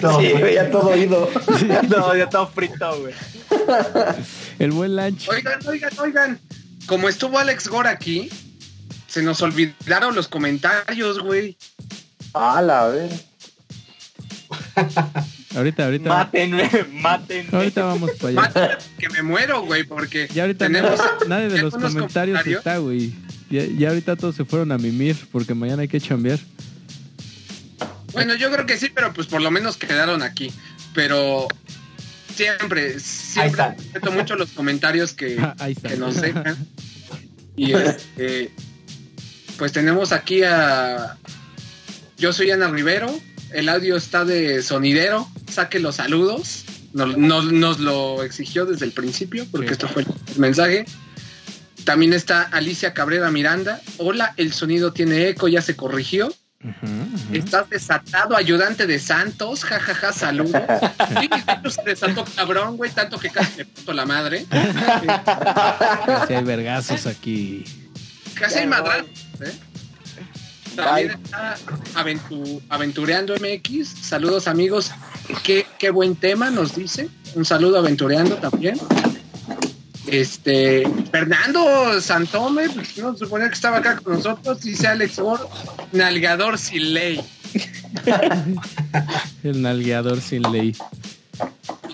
Todo. 0.00 0.20
Sí, 0.20 0.32
güey, 0.32 0.54
Ya 0.54 0.70
todo 0.70 0.88
oído. 0.90 1.28
ya 1.68 1.80
todo, 1.88 2.16
ya 2.16 2.28
todo 2.28 2.46
frito, 2.48 3.00
güey. 3.00 3.14
El 4.58 4.72
buen 4.72 4.96
lunch. 4.96 5.28
Oigan, 5.28 5.58
oigan, 5.66 5.90
oigan. 5.98 6.40
Como 6.86 7.08
estuvo 7.08 7.38
Alex 7.38 7.68
Gore 7.68 7.88
aquí, 7.88 8.28
se 9.06 9.22
nos 9.22 9.40
olvidaron 9.42 10.14
los 10.14 10.28
comentarios, 10.28 11.18
güey. 11.20 11.56
¡Hala, 12.34 12.84
a 12.84 12.88
ver! 12.88 13.10
Ahorita, 15.56 15.84
ahorita. 15.86 16.08
Mátenme, 16.08 16.70
mátenme. 16.92 17.48
Ahorita 17.50 17.84
vamos 17.84 18.10
para 18.12 18.28
allá. 18.28 18.40
Mata, 18.40 18.78
que 18.98 19.08
me 19.08 19.22
muero, 19.22 19.62
güey, 19.62 19.84
porque 19.84 20.28
Ya 20.34 20.42
ahorita 20.42 20.66
tenemos 20.66 21.00
nadie, 21.26 21.48
de 21.48 21.62
los 21.62 21.72
comentarios, 21.74 22.38
comentarios. 22.38 22.58
está, 22.58 22.76
güey. 22.78 23.12
Ya, 23.50 23.64
ya 23.64 23.88
ahorita 23.88 24.16
todos 24.16 24.34
se 24.34 24.44
fueron 24.44 24.70
a 24.72 24.78
mimir 24.78 25.16
porque 25.32 25.54
mañana 25.54 25.82
hay 25.82 25.88
que 25.88 26.00
chambear. 26.00 26.38
Bueno, 28.16 28.34
yo 28.34 28.50
creo 28.50 28.66
que 28.66 28.76
sí, 28.78 28.90
pero 28.94 29.12
pues 29.12 29.26
por 29.26 29.40
lo 29.42 29.50
menos 29.50 29.76
quedaron 29.76 30.22
aquí. 30.22 30.52
Pero 30.94 31.46
siempre, 32.34 32.98
siempre 33.00 33.74
respeto 33.76 34.10
mucho 34.12 34.36
los 34.36 34.50
comentarios 34.50 35.12
que, 35.12 35.36
que 35.88 35.96
nos 35.96 36.20
dejan. 36.20 36.56
Y 37.58 37.72
este, 37.72 38.50
pues 39.56 39.72
tenemos 39.72 40.12
aquí 40.12 40.42
a. 40.42 41.16
Yo 42.18 42.34
soy 42.34 42.50
Ana 42.50 42.68
Rivero. 42.68 43.18
El 43.50 43.70
audio 43.70 43.96
está 43.96 44.26
de 44.26 44.62
sonidero. 44.62 45.26
Saque 45.50 45.78
los 45.78 45.96
saludos. 45.96 46.64
Nos, 46.92 47.16
nos- 47.16 47.50
nos 47.50 47.78
lo 47.80 48.22
exigió 48.22 48.66
desde 48.66 48.84
el 48.84 48.92
principio, 48.92 49.46
porque 49.50 49.68
Sí. 49.68 49.72
esto 49.72 49.88
fue 49.88 50.02
el 50.02 50.38
mensaje. 50.38 50.84
También 51.84 52.12
está 52.12 52.42
Alicia 52.42 52.92
Cabrera 52.92 53.30
Miranda. 53.30 53.80
Hola, 53.96 54.34
el 54.36 54.52
sonido 54.52 54.92
tiene 54.92 55.26
eco, 55.28 55.48
ya 55.48 55.62
se 55.62 55.76
corrigió. 55.76 56.30
Estás 57.32 57.68
desatado, 57.70 58.36
ayudante 58.36 58.86
de 58.86 58.98
Santos, 58.98 59.64
jajaja, 59.64 60.12
saludos. 60.12 60.52
Sí, 61.20 61.28
de 61.28 61.52
hecho 61.52 61.70
se 61.70 61.82
desató 61.82 62.24
cabrón, 62.36 62.76
güey, 62.76 62.90
tanto 62.90 63.18
que 63.18 63.30
casi 63.30 63.58
me 63.58 63.64
puto 63.64 63.92
la 63.92 64.04
madre. 64.06 64.46
Casi 64.50 66.34
hay 66.34 66.44
vergazos 66.44 67.06
aquí. 67.06 67.64
Casi 68.34 68.58
hay 68.58 68.66
madrazos, 68.66 69.08
¿eh? 69.40 69.52
También 70.74 71.10
está 71.12 71.56
Aventu- 71.94 72.60
Aventureando 72.68 73.34
MX. 73.36 73.88
Saludos, 74.02 74.46
amigos. 74.46 74.90
Qué, 75.42 75.66
qué 75.78 75.88
buen 75.90 76.16
tema 76.16 76.50
nos 76.50 76.74
dice. 76.76 77.08
Un 77.34 77.44
saludo 77.46 77.78
Aventureando 77.78 78.36
también. 78.36 78.78
Este, 80.06 80.84
Fernando 81.10 82.00
Santome, 82.00 82.68
pues, 82.70 82.96
no 82.98 83.12
se 83.14 83.20
suponía 83.24 83.48
que 83.48 83.54
estaba 83.54 83.78
acá 83.78 83.96
con 83.96 84.14
nosotros, 84.14 84.60
dice 84.60 84.86
Alex 84.86 85.18
Gore, 85.18 85.42
nalgador 85.92 86.58
sin 86.58 86.94
ley. 86.94 87.20
El 89.42 89.62
nalgueador 89.62 90.20
sin 90.20 90.42
ley. 90.52 90.76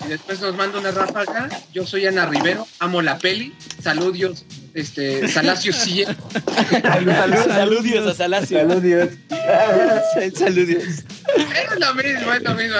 Y 0.05 0.07
después 0.09 0.41
nos 0.41 0.55
manda 0.55 0.79
una 0.79 0.91
ráfaga. 0.91 1.49
Yo 1.73 1.85
soy 1.85 2.05
Ana 2.05 2.25
Rivero, 2.25 2.67
amo 2.79 3.01
la 3.01 3.17
peli. 3.17 3.53
Saludos, 3.81 4.45
este, 4.73 5.27
Salacios 5.27 5.75
sí. 5.83 6.03
Salud- 6.03 7.47
saludios 7.47 8.07
a 8.07 8.13
Salacio. 8.13 8.59
Saludios. 8.59 9.09
Saludios. 10.37 10.83
Es 10.83 11.79
lo 11.79 11.93
mismo, 11.95 12.33
es 12.33 12.43
lo 12.43 12.53
mismo. 12.55 12.75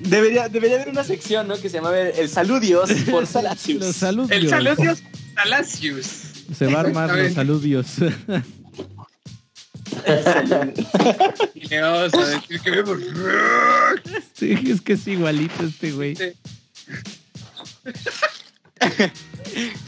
Debería, 0.00 0.48
debería 0.48 0.76
haber 0.76 0.90
una 0.90 1.04
sección, 1.04 1.48
¿no? 1.48 1.56
Que 1.60 1.68
se 1.68 1.78
llama 1.78 1.98
el 1.98 2.28
Saludios 2.28 2.90
por 3.10 3.26
Salacios. 3.26 3.80
Los 3.80 3.96
saludios. 3.96 4.42
El 4.42 4.48
Salacios 4.48 5.02
Salacios. 5.34 6.06
Se 6.56 6.66
va 6.66 6.78
a 6.78 6.80
armar 6.80 7.16
los 7.16 7.32
saludios. 7.32 7.86
Y 11.54 11.68
le 11.68 11.80
vamos 11.80 12.14
a 12.14 12.26
decir 12.26 12.60
que 12.60 12.70
vemos. 12.70 12.98
sí, 14.32 14.56
es 14.70 14.80
que 14.80 14.92
es 14.94 15.06
igualito 15.06 15.64
este 15.64 15.92
güey. 15.92 16.14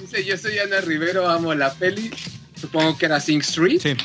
Dice, 0.01 0.25
yo 0.25 0.37
soy 0.37 0.59
Ana 0.59 0.81
Rivero, 0.81 1.29
amo 1.29 1.55
la 1.55 1.73
peli. 1.75 2.11
Supongo 2.61 2.99
que 2.99 3.07
era 3.07 3.21
Sing 3.21 3.41
Street. 3.41 3.81
Sí. 3.81 3.97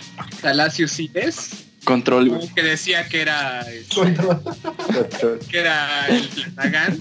Salacios 0.41 0.91
sí 0.91 1.10
es. 1.14 1.66
Control, 1.86 2.30
güey. 2.30 2.50
Que 2.54 2.64
decía 2.64 3.08
que 3.08 3.22
era, 3.22 3.66
Control. 3.94 4.42
que 5.50 5.60
era 5.60 6.08
el 6.08 6.28
Platagán. 6.28 7.00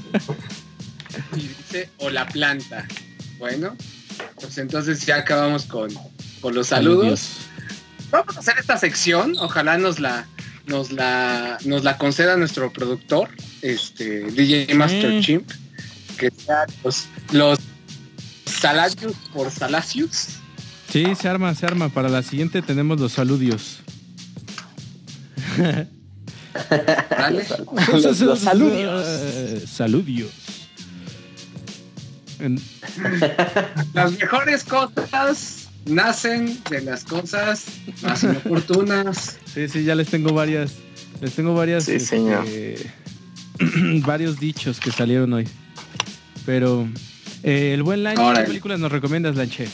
Y 1.36 1.48
dice, 1.48 1.90
o 1.98 2.10
la 2.10 2.26
planta. 2.26 2.86
Bueno, 3.38 3.76
pues 4.40 4.58
entonces 4.58 5.04
ya 5.04 5.16
acabamos 5.16 5.64
con, 5.64 5.90
con 6.40 6.54
los 6.54 6.68
saludos. 6.68 7.30
Vamos 8.10 8.36
a 8.36 8.40
hacer 8.40 8.54
esta 8.58 8.78
sección. 8.78 9.34
Ojalá 9.40 9.76
nos 9.78 9.98
la, 9.98 10.26
nos 10.66 10.92
la, 10.92 11.58
nos 11.64 11.82
la 11.82 11.98
conceda 11.98 12.36
nuestro 12.36 12.72
productor, 12.72 13.30
este 13.62 14.20
DJ 14.30 14.74
Master. 14.74 15.20
Chimp, 15.20 15.50
que 16.16 16.30
sea 16.30 16.66
los, 16.84 17.06
los 17.32 17.58
Salacios 18.46 19.14
por 19.32 19.50
Salacios. 19.50 20.28
Sí, 20.90 21.04
se 21.20 21.28
arma, 21.28 21.54
se 21.54 21.66
arma. 21.66 21.88
Para 21.88 22.08
la 22.08 22.22
siguiente 22.22 22.62
tenemos 22.62 23.00
los 23.00 23.12
saludios. 23.12 23.83
¿Vale? 27.10 27.44
Los- 27.92 28.20
los 28.20 28.38
saludios. 28.38 29.04
Eh, 29.06 29.64
saludios. 29.66 30.30
En- 32.38 32.60
Las 33.94 34.12
mejores 34.18 34.64
cosas 34.64 35.68
nacen 35.86 36.58
de 36.70 36.80
las 36.82 37.04
cosas 37.04 37.64
más 38.02 38.22
inoportunas. 38.22 39.36
Sí, 39.52 39.68
sí, 39.68 39.84
ya 39.84 39.94
les 39.94 40.08
tengo 40.08 40.32
varias. 40.32 40.72
Les 41.20 41.32
tengo 41.34 41.54
varias. 41.54 41.84
Sí, 41.84 41.92
este, 41.92 42.06
señor. 42.16 42.44
varios 44.06 44.38
dichos 44.40 44.80
que 44.80 44.90
salieron 44.90 45.32
hoy. 45.32 45.46
Pero. 46.46 46.88
eh, 47.42 47.72
el 47.74 47.82
buen 47.82 48.02
Lanche, 48.02 48.22
¿qué 48.36 48.42
películas 48.46 48.78
nos 48.80 48.90
recomiendas, 48.92 49.36
Lanche? 49.36 49.68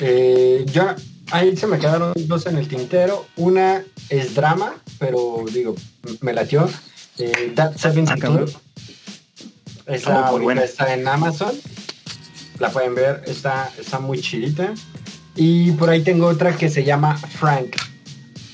Eh, 0.00 0.64
ya, 0.72 0.94
ahí 1.30 1.56
se 1.56 1.66
me 1.66 1.78
quedaron 1.78 2.12
dos 2.26 2.46
en 2.46 2.56
el 2.56 2.68
tintero. 2.68 3.26
Una 3.36 3.82
es 4.08 4.34
drama, 4.34 4.74
pero 4.98 5.44
digo, 5.52 5.74
me 6.20 6.32
latió. 6.32 6.68
Eh, 7.18 7.52
That 7.54 7.76
72. 7.76 8.56
Ah. 8.56 8.60
Esa 9.86 10.30
Oh, 10.32 10.38
buena. 10.40 10.64
está 10.64 10.92
en 10.94 11.06
Amazon. 11.06 11.52
La 12.58 12.70
pueden 12.70 12.94
ver, 12.94 13.22
está, 13.26 13.70
está 13.78 13.98
muy 14.00 14.20
chidita. 14.20 14.74
Y 15.36 15.72
por 15.72 15.90
ahí 15.90 16.02
tengo 16.02 16.26
otra 16.26 16.56
que 16.56 16.68
se 16.70 16.82
llama 16.84 17.16
Frank. 17.16 17.76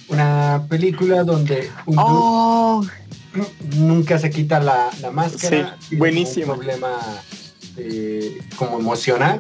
Una 0.09 0.67
película 0.69 1.23
donde 1.25 1.71
un 1.87 1.95
Oh, 1.99 2.85
nunca 3.77 4.19
se 4.19 4.29
quita 4.31 4.61
la, 4.61 4.91
la 5.01 5.11
máscara. 5.11 5.77
Sí, 5.89 5.97
buenísimo. 5.97 6.53
Un 6.53 6.59
problema 6.59 6.99
eh, 7.79 8.39
como 8.57 8.79
emocional. 8.81 9.39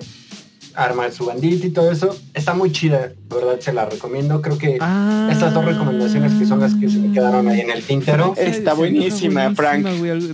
Arma 0.74 1.10
su 1.10 1.26
bandita 1.26 1.66
y 1.66 1.70
todo 1.70 1.90
eso. 1.92 2.16
Está 2.34 2.54
muy 2.54 2.72
chida, 2.72 3.12
la 3.30 3.36
verdad 3.36 3.60
se 3.60 3.72
la 3.72 3.86
recomiendo. 3.86 4.40
Creo 4.42 4.58
que 4.58 4.78
Ah. 4.80 5.28
estas 5.30 5.52
dos 5.54 5.64
recomendaciones 5.64 6.32
que 6.34 6.46
son 6.46 6.60
las 6.60 6.74
que 6.74 6.88
se 6.88 6.98
me 6.98 7.12
quedaron 7.12 7.48
ahí 7.48 7.60
en 7.60 7.70
el 7.70 7.82
tintero. 7.82 8.34
Frank, 8.34 8.46
Está 8.48 8.72
sí, 8.72 8.76
buenísima, 8.78 9.54
Frank. 9.54 9.86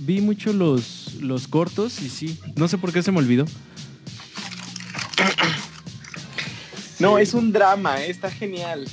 Vi 0.03 0.21
mucho 0.21 0.53
los, 0.53 1.15
los 1.21 1.47
cortos 1.47 2.01
y 2.01 2.09
sí. 2.09 2.39
No 2.55 2.67
sé 2.67 2.77
por 2.77 2.91
qué 2.93 3.01
se 3.03 3.11
me 3.11 3.17
olvidó. 3.19 3.45
no, 6.99 7.17
es 7.17 7.33
un 7.33 7.51
drama, 7.51 8.01
eh, 8.01 8.09
está 8.09 8.29
genial. 8.29 8.87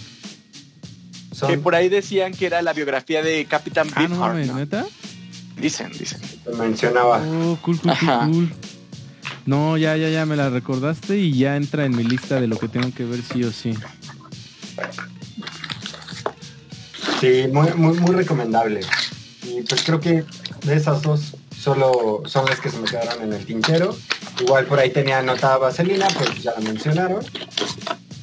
Que 1.46 1.58
por 1.58 1.74
ahí 1.74 1.88
decían 1.90 2.32
que 2.32 2.46
era 2.46 2.62
la 2.62 2.72
biografía 2.72 3.22
de 3.22 3.44
Capitán 3.44 3.88
Ah, 3.94 4.00
Beefheart, 4.00 4.20
mames, 4.20 4.46
¿no? 4.46 4.54
¿neta? 4.56 4.86
Dicen, 5.60 5.90
dicen. 5.98 6.20
se 6.44 6.50
mencionaba. 6.52 7.20
Oh, 7.22 7.58
cool, 7.62 7.78
cool, 7.78 7.92
cool, 7.98 8.30
cool. 8.32 8.52
No, 9.46 9.76
ya, 9.76 9.96
ya, 9.96 10.08
ya 10.08 10.26
me 10.26 10.34
la 10.34 10.50
recordaste 10.50 11.18
y 11.18 11.38
ya 11.38 11.56
entra 11.56 11.84
en 11.84 11.96
mi 11.96 12.02
lista 12.02 12.40
de 12.40 12.48
lo 12.48 12.58
que 12.58 12.66
tengo 12.68 12.92
que 12.92 13.04
ver 13.04 13.22
sí 13.22 13.44
o 13.44 13.52
sí. 13.52 13.74
Sí, 17.20 17.44
muy, 17.52 17.72
muy, 17.74 17.96
muy 17.98 18.14
recomendable. 18.16 18.80
Y 19.44 19.62
pues 19.62 19.82
creo 19.84 20.00
que 20.00 20.24
de 20.64 20.74
esas 20.74 21.00
dos 21.02 21.36
solo 21.56 22.22
son 22.26 22.44
las 22.46 22.60
que 22.60 22.70
se 22.70 22.78
me 22.78 22.88
quedaron 22.88 23.22
en 23.22 23.32
el 23.32 23.46
tintero. 23.46 23.96
Igual 24.40 24.66
por 24.66 24.80
ahí 24.80 24.90
tenía 24.90 25.18
anotada 25.18 25.58
Vaselina, 25.58 26.08
pues 26.18 26.42
ya 26.42 26.52
la 26.52 26.60
mencionaron. 26.60 27.24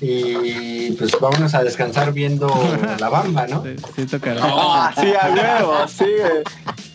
Y 0.02 0.92
pues 0.92 1.12
vámonos 1.20 1.54
a 1.56 1.64
descansar 1.64 2.12
viendo 2.12 2.54
la 3.00 3.10
bamba, 3.10 3.48
¿no? 3.48 3.64
Sí, 3.64 3.76
sí 3.96 4.06
tocará. 4.06 4.42
Ah, 4.44 4.94
sí, 5.00 5.14
a 5.20 5.34
huevo, 5.34 5.88
sí. 5.88 6.06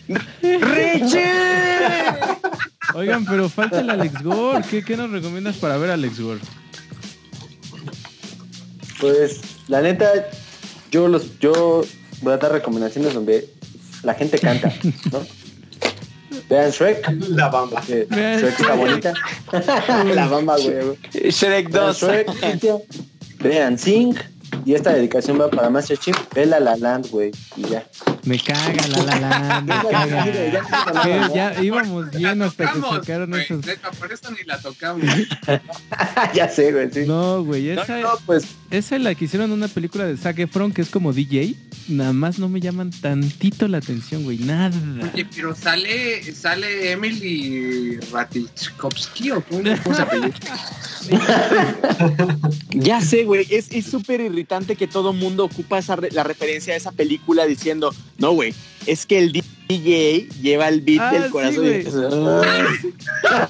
¡Richie! 0.41 1.23
Oigan, 2.95 3.25
pero 3.25 3.49
falta 3.49 3.79
el 3.79 3.89
Alex 3.89 4.23
Gore. 4.23 4.63
¿Qué, 4.69 4.83
qué 4.83 4.97
nos 4.97 5.11
recomiendas 5.11 5.57
para 5.57 5.77
ver 5.77 5.91
a 5.91 5.93
Alex 5.93 6.19
Gore? 6.19 6.39
Pues, 8.99 9.41
la 9.67 9.81
neta, 9.81 10.07
yo 10.91 11.07
los, 11.07 11.39
yo 11.39 11.83
voy 12.21 12.33
a 12.33 12.37
dar 12.37 12.51
recomendaciones 12.51 13.13
donde 13.13 13.49
la 14.03 14.13
gente 14.13 14.39
canta, 14.39 14.73
¿no? 15.11 15.25
Vean 16.49 16.71
Shrek, 16.71 17.07
La 17.29 17.49
bamba. 17.49 17.81
Shrek 17.81 18.59
está 18.59 18.73
bonita. 18.73 19.13
la 20.15 20.27
bamba, 20.27 20.57
güey. 20.57 20.97
Shrek 21.29 21.69
Vean 21.69 21.85
2. 21.87 21.97
Shrek. 21.97 22.27
Vean 23.39 23.77
Sing. 23.77 24.15
Y 24.65 24.73
esta 24.73 24.93
dedicación 24.93 25.39
va 25.39 25.49
para 25.49 25.69
Master 25.69 25.97
Chief. 25.97 26.17
Ve 26.33 26.47
La 26.47 26.59
La 26.59 26.75
Land, 26.75 27.09
güey. 27.11 27.31
Y 27.55 27.69
ya. 27.69 27.87
Me 28.25 28.37
caga 28.39 28.87
la 28.87 29.03
la 29.03 29.19
la, 29.19 29.61
me 29.65 29.73
Ya, 29.73 29.83
caga. 29.89 30.25
ya, 30.25 30.51
ya, 30.51 31.01
Que 31.03 31.35
ya 31.35 31.63
íbamos 31.63 32.11
bien 32.11 32.41
hasta 32.41 32.71
que 32.71 32.79
sacaron 32.81 33.33
esos. 33.35 33.65
neta, 33.65 33.91
por 33.91 34.11
eso 34.11 34.29
ni 34.31 34.43
la 34.45 34.59
tocamos. 34.59 35.05
ya 36.33 36.49
sé, 36.49 36.71
güey, 36.71 36.91
sí. 36.91 37.05
No, 37.07 37.43
güey, 37.43 37.73
No, 37.75 37.81
esa, 37.83 37.99
no, 37.99 38.09
pues 38.25 38.45
esa 38.71 38.95
es 38.95 39.01
la 39.01 39.15
que 39.15 39.25
hicieron 39.25 39.49
en 39.51 39.57
una 39.57 39.67
película 39.67 40.05
de 40.05 40.15
Zac 40.17 40.39
Efron 40.39 40.71
que 40.71 40.81
es 40.81 40.89
como 40.89 41.13
DJ. 41.13 41.55
Nada 41.87 42.13
más 42.13 42.37
no 42.37 42.49
me 42.49 42.61
llaman 42.61 42.91
tantito 42.91 43.67
la 43.67 43.79
atención, 43.79 44.23
güey. 44.23 44.37
Nada. 44.39 44.75
Oye, 45.13 45.25
pero 45.35 45.55
sale, 45.55 46.21
sale 46.35 46.91
Emily 46.91 47.97
Ratajkowski 48.11 49.31
o 49.31 49.41
cómo, 49.43 49.63
cómo 49.83 49.95
se 49.95 50.01
apellida? 50.03 50.33
Ya 52.71 53.01
sé, 53.01 53.23
güey, 53.23 53.47
es 53.49 53.71
es 53.71 53.85
súper 53.85 54.21
irritante 54.21 54.75
que 54.75 54.87
todo 54.87 55.13
mundo 55.13 55.45
ocupa 55.45 55.79
esa 55.79 55.95
re- 55.95 56.11
la 56.11 56.23
referencia 56.23 56.73
a 56.73 56.77
esa 56.77 56.91
película 56.91 57.45
diciendo, 57.45 57.93
no, 58.17 58.31
güey, 58.33 58.53
es 58.85 59.05
que 59.05 59.17
el 59.19 59.31
DJ 59.67 60.27
lleva 60.41 60.67
el 60.67 60.81
beat 60.81 61.01
Ah, 61.01 61.11
del 61.11 61.23
sí, 61.25 61.29
corazón. 61.29 61.63
güey. 61.63 61.85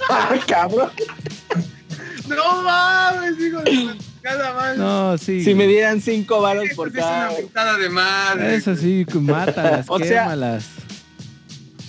Ah, 0.09 0.35
cabrón. 0.47 0.91
No 2.27 2.61
mames, 2.63 3.37
digo, 3.37 3.61
cada 4.37 4.53
más. 4.53 4.77
No, 4.77 5.17
sí. 5.17 5.43
si 5.43 5.53
me 5.55 5.67
dieran 5.67 6.01
cinco 6.01 6.41
varos 6.41 6.69
por 6.75 6.91
sí 6.91 6.97
es 6.97 7.03
una 7.03 7.51
cada... 7.53 7.77
de 7.77 7.89
madre. 7.89 8.55
Es 8.55 8.67
así, 8.67 9.05
mátalas, 9.13 9.85
O 9.89 9.99
sea- 9.99 10.23
quémalas. 10.23 10.65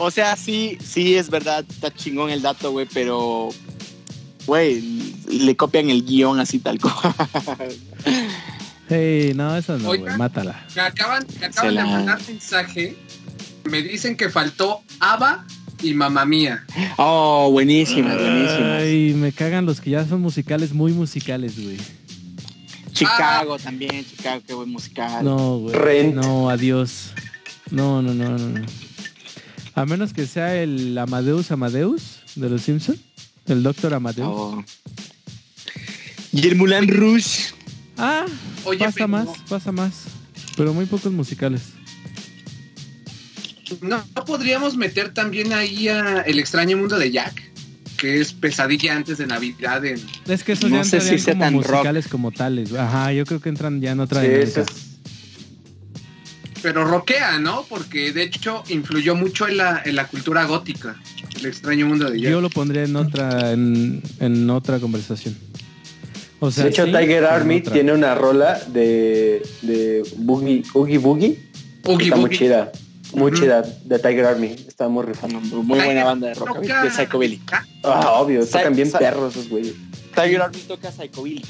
O 0.03 0.11
sea, 0.11 0.34
sí, 0.36 0.78
sí, 0.82 1.16
es 1.16 1.28
verdad, 1.28 1.62
está 1.68 1.93
chingón 1.93 2.30
el 2.30 2.41
dato, 2.43 2.70
güey, 2.70 2.86
pero... 2.93 3.51
Güey, 4.47 4.80
le 5.28 5.55
copian 5.57 5.91
el 5.91 6.03
guion 6.05 6.41
así 6.41 6.59
tal 6.59 6.78
cual. 6.80 6.95
Hey, 8.88 9.32
no, 9.36 9.57
esa 9.57 9.76
no, 9.76 9.88
güey, 9.88 10.01
mátala. 10.16 10.64
Me 10.74 10.82
acaban, 10.82 11.24
me 11.38 11.47
acaban 11.47 11.74
la- 11.74 11.82
de 11.84 11.88
mandar 11.91 12.18
mensaje. 12.26 12.97
Me 13.64 13.82
dicen 13.82 14.16
que 14.16 14.30
faltó 14.30 14.80
Ava 14.99 15.45
y 15.82 15.95
Mamá 15.95 16.24
Mía. 16.24 16.64
Oh, 16.97 17.51
buenísima, 17.53 18.14
buenísima. 18.14 18.76
Ay, 18.78 19.12
me 19.14 19.32
cagan 19.32 19.66
los 19.66 19.80
que 19.80 19.91
ya 19.91 20.05
son 20.07 20.22
musicales, 20.22 20.72
muy 20.72 20.93
musicales, 20.93 21.62
güey. 21.62 21.76
Chicago 22.93 23.59
también, 23.59 24.05
Chicago, 24.05 24.43
qué 24.47 24.55
buen 24.55 24.70
musical. 24.70 25.24
No, 25.24 25.59
güey. 25.59 25.74
Rent. 25.74 26.14
No, 26.14 26.51
adiós. 26.51 27.12
No, 27.70 28.03
no, 28.03 28.12
no, 28.14 28.30
no. 28.30 28.38
no. 28.61 28.66
A 29.74 29.86
menos 29.86 30.12
que 30.12 30.26
sea 30.26 30.57
el 30.57 30.97
Amadeus 30.99 31.51
Amadeus 31.51 32.20
de 32.34 32.51
los 32.51 32.62
Simpsons. 32.62 32.99
El 33.47 33.62
Doctor 33.62 33.95
Amadeus. 33.95 34.28
Oh. 34.30 34.64
Y 36.32 36.47
el 36.47 36.57
Mulan 36.57 36.86
Rouge. 36.88 37.53
Ah, 37.97 38.26
Oye, 38.64 38.78
pasa 38.78 38.95
pero- 38.95 39.09
más, 39.09 39.28
pasa 39.49 39.72
más. 39.72 39.93
Pero 40.57 40.74
muy 40.74 40.86
pocos 40.86 41.12
musicales. 41.12 41.62
¿No, 43.80 44.05
no 44.14 44.24
podríamos 44.24 44.76
meter 44.76 45.14
también 45.14 45.53
ahí 45.53 45.88
a 45.88 46.20
El 46.22 46.38
extraño 46.38 46.76
mundo 46.76 46.99
de 46.99 47.11
Jack? 47.12 47.51
Que 48.01 48.18
es 48.18 48.32
Pesadilla 48.32 48.96
antes 48.96 49.18
de 49.18 49.26
Navidad 49.26 49.84
en... 49.84 50.01
Es 50.26 50.42
que 50.42 50.53
esos 50.53 50.70
No 50.70 50.78
ya 50.78 50.84
sé 50.84 51.01
si 51.03 51.22
como 51.22 51.38
tan 51.44 51.53
rock. 51.55 51.66
musicales 51.72 52.09
como 52.09 52.32
tales. 52.32 52.72
Ajá, 52.72 53.12
yo 53.12 53.26
creo 53.26 53.40
que 53.40 53.51
entran 53.51 53.80
ya 53.82 53.90
en 53.92 54.01
otra 54.01 54.22
Sí, 54.22 54.28
dinámica. 54.28 54.48
eso 54.48 54.61
es- 54.62 54.86
Pero 56.62 56.84
rockea, 56.84 57.38
¿no? 57.38 57.64
Porque 57.68 58.12
de 58.12 58.22
hecho 58.22 58.62
influyó 58.68 59.14
mucho 59.14 59.48
en 59.48 59.57
la, 59.59 59.82
en 59.84 59.96
la 59.96 60.07
cultura 60.07 60.44
gótica. 60.44 60.96
El 61.38 61.46
extraño 61.46 61.86
mundo 61.86 62.11
de 62.11 62.20
Jack. 62.20 62.30
Yo 62.32 62.40
lo 62.40 62.51
pondría 62.51 62.84
en 62.84 62.96
otra, 62.96 63.53
en, 63.53 64.03
en 64.18 64.48
otra 64.51 64.78
conversación. 64.78 65.36
O 66.38 66.51
sea, 66.51 66.64
de 66.64 66.70
hecho, 66.70 66.86
sí, 66.86 66.92
Tiger 66.92 67.24
Army 67.26 67.59
otra. 67.59 67.72
tiene 67.74 67.92
una 67.92 68.14
rola 68.14 68.59
de, 68.72 69.42
de 69.62 70.03
Boogie, 70.16 70.62
Oogie 70.74 70.98
Boogie. 70.98 71.38
Oogie 71.84 72.05
está 72.05 72.16
muy 72.16 72.24
Boogie. 72.30 72.38
chida. 72.38 72.72
Muy 73.14 73.32
chida. 73.32 73.62
De 73.84 73.98
Tiger 73.98 74.24
Army. 74.26 74.54
Está 74.66 74.88
muy 74.88 75.04
rifada. 75.04 75.32
Muy 75.40 75.78
buena 75.78 76.04
banda 76.04 76.28
de 76.28 76.34
rock, 76.34 76.61
Toca- 76.62 76.82
de 76.84 76.90
Psychobilly. 76.90 77.40
Ah, 77.82 78.12
obvio. 78.20 78.44
Sa- 78.46 78.58
Tocan 78.58 78.76
bien 78.76 78.90
perros 78.92 79.34
esos 79.36 79.48
güeyes. 79.48 79.74
Tiger 80.14 80.42
Army 80.42 80.58
toca 80.68 80.90
Psychobilly. 80.92 81.44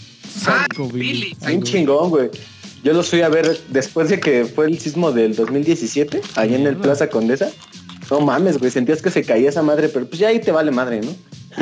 Ah, 0.46 0.66
Psycho 0.70 0.86
Billy. 0.88 1.12
Billy. 1.12 1.36
Bien 1.46 1.62
chingón, 1.62 2.10
güey. 2.10 2.30
Yo 2.82 2.92
los 2.94 3.08
fui 3.10 3.20
a 3.20 3.28
ver 3.28 3.60
después 3.68 4.08
de 4.08 4.18
que 4.20 4.44
fue 4.46 4.66
el 4.66 4.78
sismo 4.78 5.12
del 5.12 5.34
2017, 5.36 6.22
allá 6.36 6.44
en 6.46 6.54
el 6.54 6.60
Mierda. 6.76 6.82
Plaza 6.82 7.10
Condesa. 7.10 7.50
No 8.10 8.20
mames, 8.20 8.58
güey, 8.58 8.70
sentías 8.70 9.02
que 9.02 9.10
se 9.10 9.22
caía 9.22 9.50
esa 9.50 9.62
madre, 9.62 9.88
pero 9.88 10.06
pues 10.06 10.18
ya 10.18 10.28
ahí 10.28 10.40
te 10.40 10.50
vale 10.50 10.70
madre, 10.70 11.00
¿no? 11.02 11.14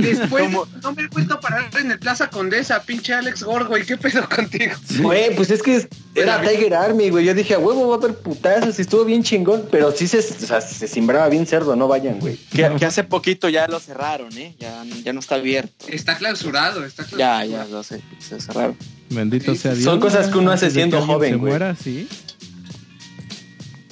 Después 0.00 0.44
¿Cómo? 0.44 0.66
no 0.82 0.92
me 0.92 1.02
he 1.02 1.06
vuelto 1.08 1.34
a 1.34 1.40
parar 1.40 1.70
en 1.78 1.90
el 1.90 1.98
Plaza 1.98 2.28
Condesa, 2.30 2.82
pinche 2.82 3.12
Alex 3.14 3.42
Gorgo. 3.42 3.76
¿Y 3.78 3.84
qué 3.84 3.96
pedo 3.96 4.28
contigo? 4.28 4.72
Güey, 5.00 5.34
pues 5.36 5.50
es 5.50 5.62
que 5.62 5.88
era 6.14 6.40
Tiger 6.42 6.74
Army, 6.74 7.10
güey. 7.10 7.24
Yo 7.24 7.34
dije, 7.34 7.54
a 7.54 7.58
huevo, 7.58 7.88
va 7.88 7.94
a 7.94 7.98
haber 7.98 8.14
putazos 8.16 8.78
y 8.78 8.82
estuvo 8.82 9.04
bien 9.04 9.22
chingón, 9.22 9.68
pero 9.70 9.92
sí 9.92 10.08
se, 10.08 10.18
o 10.18 10.22
sea, 10.22 10.60
se 10.60 10.88
simbraba 10.88 11.28
bien 11.28 11.46
cerdo, 11.46 11.76
no 11.76 11.88
vayan, 11.88 12.18
güey. 12.20 12.36
Que, 12.52 12.70
que 12.78 12.84
hace 12.86 13.04
poquito 13.04 13.48
ya 13.48 13.66
lo 13.68 13.78
cerraron, 13.80 14.36
¿eh? 14.36 14.54
Ya, 14.58 14.82
ya 15.04 15.12
no 15.12 15.20
está 15.20 15.36
abierto. 15.36 15.86
Está 15.88 16.16
clausurado, 16.16 16.84
está 16.84 17.04
Ya, 17.04 17.08
clausurado. 17.08 17.50
ya 17.50 17.64
lo 17.66 17.82
sé, 17.82 18.00
se 18.18 18.40
cerraron. 18.40 18.76
Bendito 19.10 19.54
sea 19.54 19.72
Dios. 19.72 19.84
son 19.84 19.98
cosas 20.00 20.28
que 20.28 20.38
uno 20.38 20.52
hace 20.52 20.70
siendo 20.70 21.00
joven, 21.04 21.30
se 21.32 21.36
güey. 21.36 21.50
muera, 21.50 21.74
sí. 21.74 22.08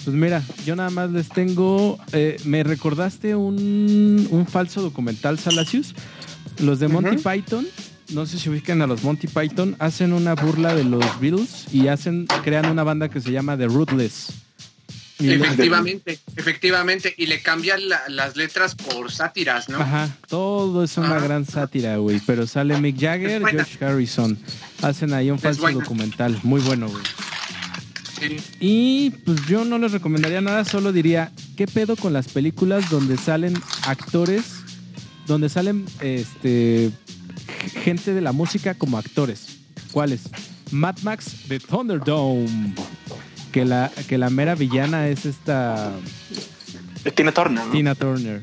Pues 0.08 0.16
mira, 0.16 0.42
yo 0.64 0.74
nada 0.74 0.88
más 0.88 1.10
les 1.10 1.28
tengo. 1.28 1.98
eh, 2.12 2.38
me 2.44 2.62
recordaste 2.64 3.34
un, 3.36 4.26
un 4.30 4.46
falso 4.46 4.80
documental, 4.80 5.38
Salacius. 5.38 5.94
Los 6.60 6.78
de 6.80 6.88
Monty. 6.88 7.16
Python, 7.18 7.66
no 8.14 8.24
sé 8.24 8.38
si 8.38 8.48
ubican 8.48 8.80
a 8.80 8.86
los 8.86 9.02
Monty 9.04 9.26
Python, 9.26 9.76
hacen 9.78 10.14
una 10.14 10.34
burla 10.34 10.74
de 10.74 10.84
los 10.84 11.04
Beatles 11.20 11.66
y 11.74 11.88
hacen, 11.88 12.26
crean 12.42 12.70
una 12.70 12.84
banda 12.84 13.10
que 13.10 13.20
se 13.20 13.32
llama 13.32 13.58
The 13.58 13.66
Ruthless. 13.66 14.28
Y 15.18 15.24
le- 15.26 15.34
Efectivamente, 15.34 16.18
efectivamente. 16.36 17.14
Y 17.18 17.26
le 17.26 17.42
cambian 17.42 17.86
la- 17.90 18.00
las 18.08 18.34
letras 18.34 18.74
por 18.76 19.12
sátiras, 19.12 19.68
¿no? 19.68 19.76
Ajá, 19.78 20.08
todo 20.26 20.84
es 20.84 20.96
una 20.96 21.20
gran 21.20 21.44
sátira, 21.44 21.98
güey. 21.98 22.18
Pero 22.26 22.46
sale 22.46 22.80
Mick 22.80 22.98
Jagger. 22.98 23.42
George 23.46 23.84
Harrison. 23.84 24.38
Hacen 24.80 25.12
ahí 25.12 25.30
un 25.30 25.38
falso 25.38 25.60
documental. 25.80 26.40
Muy 26.44 26.62
bueno, 26.62 26.88
güey. 26.88 27.02
Sí. 28.20 28.36
Y 28.60 29.10
pues 29.24 29.46
yo 29.46 29.64
no 29.64 29.78
les 29.78 29.92
recomendaría 29.92 30.40
nada, 30.40 30.64
solo 30.64 30.92
diría, 30.92 31.32
¿qué 31.56 31.66
pedo 31.66 31.96
con 31.96 32.12
las 32.12 32.28
películas 32.28 32.90
donde 32.90 33.16
salen 33.16 33.54
actores, 33.86 34.44
donde 35.26 35.48
salen 35.48 35.86
este 36.00 36.90
gente 37.84 38.14
de 38.14 38.20
la 38.20 38.32
música 38.32 38.74
como 38.74 38.98
actores? 38.98 39.58
¿Cuáles? 39.92 40.22
Mad 40.70 40.98
Max 41.02 41.48
de 41.48 41.60
Thunderdome. 41.60 42.74
Que 43.52 43.64
la, 43.64 43.90
que 44.08 44.18
la 44.18 44.28
mera 44.28 44.54
villana 44.54 45.08
es 45.08 45.24
esta 45.24 45.92
Tiene 47.14 47.32
torno, 47.32 47.64
¿no? 47.64 47.72
Tina 47.72 47.94
Turner. 47.94 48.42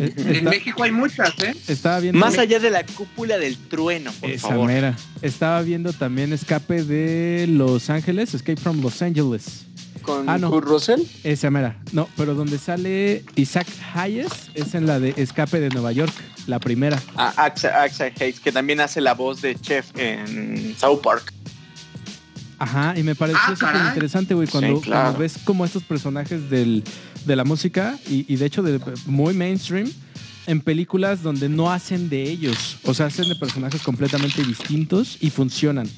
En 0.00 0.44
México 0.44 0.82
hay 0.82 0.90
muchas, 0.92 1.30
¿eh? 1.40 1.54
estaba 1.68 2.00
viendo 2.00 2.18
Más 2.18 2.38
allá 2.38 2.58
de 2.58 2.70
la 2.70 2.84
cúpula 2.86 3.36
del 3.38 3.56
trueno, 3.56 4.10
por 4.20 4.30
esa 4.30 4.48
favor. 4.48 4.66
mera. 4.68 4.96
Estaba 5.22 5.60
viendo 5.62 5.92
también 5.92 6.32
Escape 6.32 6.84
de 6.84 7.46
Los 7.48 7.90
Ángeles, 7.90 8.32
Escape 8.34 8.60
from 8.60 8.80
Los 8.80 9.02
Angeles. 9.02 9.66
Con 10.02 10.28
Ah, 10.28 10.38
no. 10.38 10.50
Kurt 10.50 10.66
Russell. 10.66 11.00
Esa 11.24 11.50
mera. 11.50 11.76
No, 11.92 12.08
pero 12.16 12.34
donde 12.34 12.56
sale 12.58 13.22
Isaac 13.36 13.66
Hayes 13.94 14.30
es 14.54 14.74
en 14.74 14.86
la 14.86 14.98
de 14.98 15.12
Escape 15.18 15.60
de 15.60 15.68
Nueva 15.68 15.92
York, 15.92 16.12
la 16.46 16.58
primera. 16.58 16.98
a 17.16 17.28
Axa, 17.44 17.82
Axa 17.82 18.04
Hayes, 18.18 18.40
que 18.40 18.50
también 18.52 18.80
hace 18.80 19.00
la 19.02 19.12
voz 19.12 19.42
de 19.42 19.54
Chef 19.56 19.86
en 19.98 20.74
South 20.78 21.00
Park. 21.02 21.32
Ajá, 22.58 22.92
y 22.96 23.02
me 23.02 23.14
pareció 23.14 23.40
Ah, 23.42 23.56
súper 23.56 23.76
interesante, 23.88 24.34
güey, 24.34 24.46
cuando, 24.46 24.76
Sí, 24.76 24.82
claro. 24.82 25.02
cuando 25.04 25.18
ves 25.20 25.34
como 25.44 25.64
estos 25.64 25.82
personajes 25.82 26.50
del, 26.50 26.84
de 27.26 27.36
la 27.36 27.44
música 27.44 27.98
y, 28.08 28.32
y 28.32 28.36
de 28.36 28.46
hecho 28.46 28.62
de 28.62 28.80
muy 29.06 29.34
mainstream 29.34 29.90
en 30.46 30.60
películas 30.60 31.22
donde 31.22 31.48
no 31.48 31.70
hacen 31.70 32.08
de 32.08 32.22
ellos, 32.22 32.78
o 32.84 32.94
sea, 32.94 33.06
hacen 33.06 33.28
de 33.28 33.36
personajes 33.36 33.82
completamente 33.82 34.42
distintos 34.42 35.16
y 35.20 35.30
funcionan. 35.30 35.88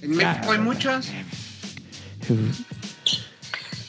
En 0.00 0.16
México 0.16 0.52
hay 0.52 0.58
muchas. 0.58 1.10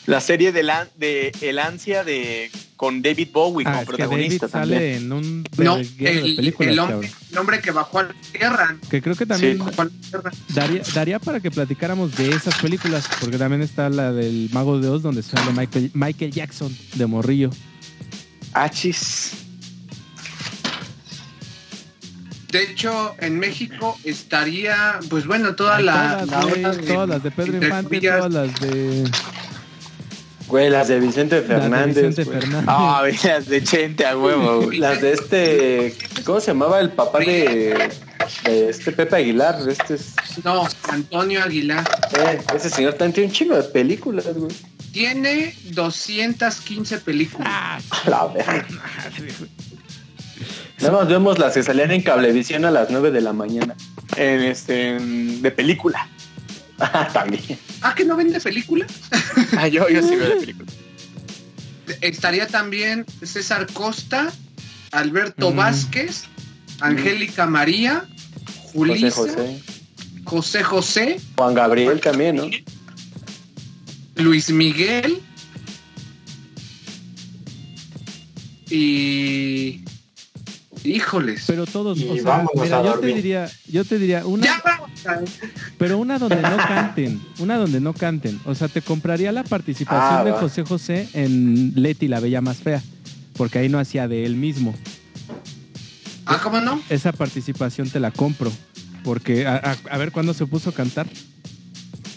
La 0.10 0.22
serie 0.22 0.52
de, 0.52 0.64
la, 0.64 0.88
de 0.98 1.32
El 1.42 1.60
Ansia 1.60 2.04
de 2.04 2.50
con 2.76 3.02
David 3.04 3.28
Bowie 3.32 3.64
Ah, 3.68 3.72
como 3.72 3.82
es 3.82 3.88
que 3.90 3.92
David 3.92 4.08
protagonista 4.40 4.48
sale 4.48 4.96
en 4.96 5.12
un 5.12 5.44
No, 5.58 5.76
de 5.78 5.82
el, 6.00 6.36
películas, 6.36 6.72
el 6.72 6.80
hombre, 6.80 6.96
cabrón. 7.10 7.12
el 7.32 7.38
hombre 7.38 7.60
que 7.62 7.72
bajó 7.72 8.00
a 8.00 8.04
la 8.04 8.16
tierra. 8.32 8.78
Que 8.90 9.02
creo 9.02 9.16
que 9.16 9.26
también 9.28 9.54
Sí. 9.58 9.64
Bajó 9.64 9.82
a 9.82 9.86
la 9.86 9.92
tierra. 10.10 10.32
daría, 10.50 10.82
daría 10.96 11.20
para 11.20 11.40
que 11.40 11.52
platicáramos 11.52 12.16
de 12.16 12.30
esas 12.32 12.56
películas, 12.56 13.08
porque 13.20 13.38
también 13.38 13.62
está 13.62 13.88
la 13.90 14.12
del 14.12 14.50
Mago 14.52 14.80
de 14.80 14.88
Oz, 14.90 15.04
donde 15.04 15.22
sale 15.22 15.52
Michael, 15.52 15.92
Michael 15.94 16.32
Jackson 16.32 16.76
de 16.96 17.06
Morrillo. 17.06 17.52
Achis. 18.54 19.34
De 22.52 22.64
hecho, 22.64 23.16
en 23.20 23.38
México 23.38 23.96
estaría, 24.04 25.00
pues 25.08 25.28
bueno, 25.28 25.54
toda 25.54 25.76
Ay, 25.78 25.84
la, 25.86 26.26
todas, 26.26 26.28
la 26.32 26.40
onda 26.54 26.72
de- 26.72 26.88
todas 26.88 27.10
las 27.10 27.24
de 27.24 27.30
Pedro 27.32 27.54
Infante, 27.58 27.84
comillas, 27.90 28.18
todas 28.18 28.34
las 28.34 28.60
de, 28.60 29.04
Güey, 30.50 30.70
las 30.70 30.88
de 30.90 31.00
Vicente 31.00 31.38
las 31.38 31.48
de 31.48 31.54
Fernández. 31.56 31.96
Vicente 31.96 32.24
güey. 32.26 32.40
Fernández. 32.42 32.66
Ah, 32.68 33.02
veas 33.04 33.46
de 33.46 33.64
Chente 33.64 34.06
a 34.06 34.18
huevo, 34.18 34.62
güey. 34.66 34.80
Las 34.80 35.00
de 35.00 35.14
este. 35.14 35.96
¿Cómo 36.26 36.40
se 36.42 36.48
llamaba 36.48 36.80
el 36.82 36.90
papá 36.90 37.20
de, 37.20 37.90
de 38.44 38.70
este 38.70 38.92
Pepe 38.92 39.16
Aguilar? 39.16 39.60
Este 39.70 39.94
es. 39.94 40.14
No, 40.44 40.68
Antonio 40.90 41.44
Aguilar. 41.44 41.88
eh, 42.18 42.42
ese 42.56 42.70
señor 42.70 42.94
también 42.94 43.14
tiene 43.14 43.28
un 43.30 43.34
chingo 43.34 43.56
de 43.56 43.64
películas, 43.64 44.26
güey. 44.36 44.52
Tiene 44.92 45.56
215 45.72 46.98
películas. 47.00 47.48
Ah, 47.48 47.80
La 48.08 48.26
verga. 48.28 48.66
Nada 50.82 50.92
más 50.94 51.08
vemos 51.10 51.38
las 51.38 51.54
que 51.54 51.62
salían 51.64 51.92
en 51.92 52.02
Cablevisión 52.02 52.64
a 52.66 52.72
las 52.72 52.90
9 52.90 53.12
de 53.12 53.22
la 53.22 53.34
mañana. 53.34 53.76
En 54.16 54.42
este, 54.42 54.96
en- 54.96 55.42
de 55.42 55.52
película. 55.52 56.08
Ah, 56.80 57.08
también. 57.14 57.44
Ah, 57.82 57.94
que 57.96 58.06
no 58.06 58.16
vende 58.16 58.40
película. 58.40 58.86
Ah, 59.58 59.68
yo, 59.68 59.88
yo 59.90 60.02
sí 60.02 60.16
veo 60.16 60.30
de 60.30 60.36
película. 60.40 60.72
Estaría 62.02 62.48
también 62.48 63.06
César 63.24 63.68
Costa, 63.74 64.32
Alberto 64.92 65.52
Mm. 65.52 65.56
Vázquez, 65.56 66.24
Angélica 66.82 67.46
María, 67.48 68.06
José 68.64 68.70
Julissa, 68.74 69.12
José. 69.12 69.60
José 70.24 70.64
José, 70.64 71.22
Juan 71.36 71.54
Gabriel 71.56 72.00
también, 72.00 72.36
¿no? 72.36 72.50
Luis 74.16 74.52
Miguel 74.52 75.22
y 78.70 79.84
híjoles. 80.84 81.44
pero 81.48 81.66
todos, 81.66 81.98
Y 82.00 82.08
o 82.10 82.14
sea, 82.16 82.24
vámonos 82.24 82.52
mira, 82.64 82.80
a 82.80 82.84
yo 82.84 83.00
te 83.00 83.08
diría, 83.08 83.52
yo 83.68 83.84
te 83.86 83.98
diría 84.00 84.26
una, 84.26 84.44
Ya 84.46 84.62
vamos. 84.64 84.89
Pero 85.78 85.98
una 85.98 86.20
donde 86.20 86.42
no 86.42 86.58
canten, 86.58 87.22
una 87.40 87.58
donde 87.58 87.80
no 87.80 87.94
canten. 87.94 88.40
O 88.46 88.56
sea, 88.56 88.68
te 88.68 88.82
compraría 88.82 89.32
la 89.32 89.44
participación 89.44 90.20
Ah, 90.20 90.24
de 90.24 90.32
va. 90.32 90.40
José 90.40 90.64
José 90.64 91.10
en 91.14 91.74
Leti, 91.76 92.08
la 92.08 92.20
bella 92.20 92.42
más 92.42 92.58
fea, 92.58 92.82
porque 93.38 93.60
ahí 93.60 93.70
no 93.70 93.80
hacía 93.80 94.08
de 94.08 94.26
él 94.26 94.36
mismo. 94.36 94.76
Ah, 96.26 96.40
¿cómo 96.44 96.62
no? 96.62 96.82
Esa 96.90 97.12
participación 97.12 97.90
te 97.90 98.00
la 98.00 98.12
compro, 98.12 98.52
porque 99.04 99.48
a, 99.48 99.56
a- 99.56 99.94
a 99.94 99.98
ver 99.98 100.12
cuándo 100.12 100.34
se 100.34 100.46
puso 100.46 100.70
a 100.70 100.74
cantar. 100.74 101.08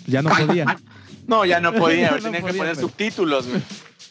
Ya 0.07 0.23
no 0.23 0.31
podía. 0.31 0.77
No, 1.25 1.45
ya 1.45 1.61
no 1.61 1.73
podía, 1.73 2.11
No 2.17 2.19
tenía 2.19 2.43
que 2.43 2.53
poner 2.53 2.75
subtítulos, 2.75 3.47
güey. 3.47 3.63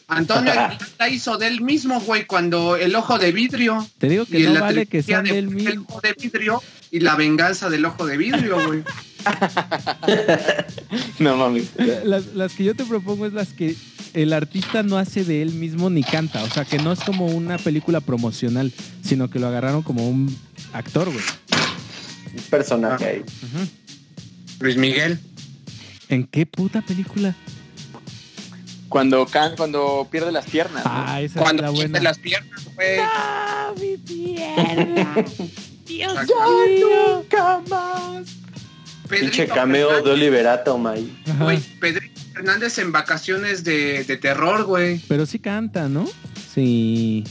Antonio 0.08 0.50
Aguilar 0.52 0.78
la 0.98 1.08
hizo 1.10 1.36
de 1.36 1.46
él 1.46 1.60
mismo, 1.60 2.00
güey, 2.00 2.24
cuando 2.26 2.76
el 2.76 2.94
ojo 2.96 3.18
de 3.18 3.32
vidrio. 3.32 3.86
Te 3.98 4.08
digo 4.08 4.24
que 4.24 4.40
no 4.40 4.54
la 4.54 4.60
vale 4.62 4.86
que 4.86 5.02
de 5.02 5.16
del 5.22 5.36
El 5.36 5.48
mismo. 5.50 5.84
ojo 5.90 6.00
de 6.00 6.14
vidrio 6.18 6.62
y 6.92 7.00
la 7.00 7.16
venganza 7.16 7.70
del 7.70 7.84
ojo 7.86 8.06
de 8.06 8.16
vidrio, 8.18 8.64
güey. 8.66 8.84
No 11.18 11.36
mames. 11.36 11.70
Las, 12.04 12.26
las 12.34 12.52
que 12.52 12.64
yo 12.64 12.74
te 12.76 12.84
propongo 12.84 13.24
es 13.26 13.32
las 13.32 13.48
que 13.54 13.74
el 14.12 14.32
artista 14.34 14.82
no 14.82 14.98
hace 14.98 15.24
de 15.24 15.40
él 15.40 15.52
mismo 15.54 15.88
ni 15.88 16.02
canta. 16.04 16.42
O 16.44 16.50
sea, 16.50 16.66
que 16.66 16.78
no 16.78 16.92
es 16.92 17.00
como 17.00 17.26
una 17.26 17.56
película 17.56 18.00
promocional, 18.00 18.72
sino 19.02 19.30
que 19.30 19.38
lo 19.38 19.46
agarraron 19.48 19.82
como 19.82 20.06
un 20.06 20.36
actor, 20.74 21.06
güey. 21.10 21.24
Un 22.36 22.42
personaje 22.50 23.04
ahí. 23.06 23.22
Luis 24.60 24.76
Miguel. 24.76 25.18
¿En 26.10 26.26
qué 26.26 26.44
puta 26.44 26.82
película? 26.82 27.34
Cuando, 28.90 29.24
can, 29.24 29.56
cuando 29.56 30.06
pierde 30.10 30.30
las 30.30 30.44
piernas. 30.44 30.84
¿no? 30.84 30.90
Ah, 30.92 31.22
esa 31.22 31.40
Cuando 31.40 31.62
es 31.62 31.68
la 31.70 31.72
pierde 31.72 31.88
buena. 31.92 32.04
las 32.10 32.18
piernas, 32.18 32.64
güey. 32.74 32.98
¡Ah, 33.00 33.72
mi 33.80 33.96
pierna! 33.96 35.14
Dios 35.86 36.12
Exacto. 36.12 36.34
mío. 36.66 36.86
nunca 37.16 37.60
más. 37.68 38.26
Pinche 39.08 39.46
cameo 39.46 39.88
Fernández, 39.88 40.04
de 40.04 40.10
Oliver 40.12 40.46
Atom 40.46 40.86
ahí. 40.86 41.22
Ajá. 41.28 41.44
Güey, 41.44 41.58
Pedrito 41.80 42.20
Fernández 42.32 42.78
en 42.78 42.92
vacaciones 42.92 43.62
de, 43.64 44.04
de 44.04 44.16
terror, 44.16 44.64
güey. 44.64 45.00
Pero 45.08 45.26
sí 45.26 45.38
canta, 45.38 45.88
¿no? 45.88 46.08
Sí. 46.54 47.24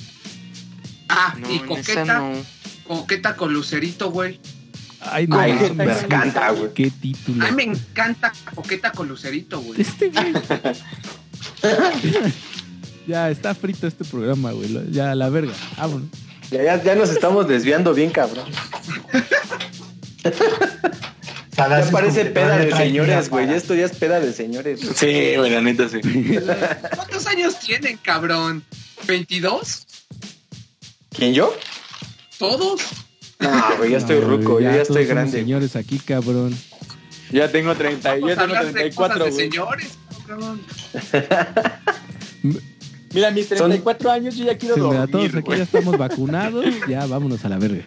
Ah, 1.09 1.35
No, 1.39 1.51
y 1.53 1.59
coqueta, 1.59 2.05
no. 2.19 2.33
coqueta 2.87 3.35
con 3.35 3.53
Lucerito, 3.53 4.11
güey. 4.11 4.39
Ay, 4.99 5.25
no. 5.25 5.39
Ay, 5.39 5.53
me 5.75 5.85
encanta, 5.85 6.51
güey. 6.51 6.73
Qué 6.75 6.91
título. 6.91 7.43
A 7.43 7.49
mí 7.51 7.55
me 7.55 7.63
encanta 7.73 8.31
coqueta 8.53 8.91
con 8.91 9.07
Lucerito, 9.07 9.59
güey. 9.61 9.81
Este 9.81 10.09
güey. 10.09 10.33
ya 13.07 13.29
está 13.29 13.55
frito 13.55 13.87
este 13.87 14.05
programa, 14.05 14.51
güey. 14.51 14.69
Ya, 14.91 15.15
la 15.15 15.29
verga. 15.29 15.53
Vámonos. 15.77 16.09
Ya, 16.51 16.63
ya, 16.63 16.83
ya 16.83 16.95
nos 16.95 17.09
estamos 17.09 17.47
desviando 17.47 17.93
bien, 17.93 18.09
cabrón. 18.11 18.45
Ya 21.57 21.87
parece 21.91 22.25
peda 22.25 22.57
de 22.57 22.71
señores, 22.75 23.29
güey. 23.29 23.45
para- 23.45 23.57
Esto 23.57 23.75
ya 23.75 23.85
es 23.85 23.91
peda 23.93 24.19
de 24.19 24.33
señores. 24.33 24.79
Sí, 24.95 25.35
güey, 25.37 25.49
la 25.51 25.61
neta 25.61 25.87
sí. 25.87 26.01
¿Cuántos 26.95 27.25
años 27.27 27.59
tienen, 27.59 27.97
cabrón? 27.97 28.63
¿22? 29.07 29.85
¿Quién 31.15 31.33
yo? 31.33 31.55
¿Todos? 32.37 32.81
No, 33.39 33.77
güey, 33.77 33.91
ya 33.91 33.97
estoy 33.97 34.19
No, 34.19 34.27
ruco, 34.27 34.59
yo 34.59 34.71
ya 34.71 34.81
estoy 34.81 35.05
grande. 35.05 35.39
señores 35.39 35.75
aquí, 35.75 35.99
cabrón. 35.99 36.57
Ya 37.31 37.49
tengo 37.51 37.73
30, 37.75 38.09
Vamos 38.15 38.29
ya 38.29 38.35
tengo 38.35 38.41
hablar 38.55 38.65
de 38.65 38.71
34, 38.73 39.19
cosas 39.19 39.25
de 39.25 39.31
güey. 39.31 39.51
señores, 39.51 39.97
cabrón. 40.27 40.61
Mira, 43.13 43.29
mis 43.31 43.47
34 43.49 44.09
años 44.11 44.35
yo 44.35 44.45
ya 44.45 44.57
quiero 44.57 44.75
Sí, 44.75 44.81
mira, 44.81 45.05
dormir, 45.05 45.31
todos 45.31 45.35
aquí 45.43 45.57
ya 45.57 45.63
estamos 45.63 45.97
vacunados. 45.97 46.65
Ya, 46.87 47.05
vámonos 47.05 47.43
a 47.45 47.49
la 47.49 47.57
verga. 47.57 47.83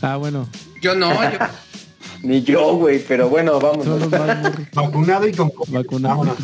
Ah, 0.00 0.16
bueno. 0.16 0.48
Yo 0.82 0.94
no, 0.94 1.12
yo 1.14 1.38
Ni 2.22 2.42
yo, 2.42 2.76
güey, 2.76 3.04
pero 3.06 3.28
bueno, 3.28 3.60
vamos. 3.60 3.84
Son. 3.84 4.10
Vacunado 4.72 5.28
y 5.28 5.32
con. 5.32 5.52
Vámonos. 6.02 6.36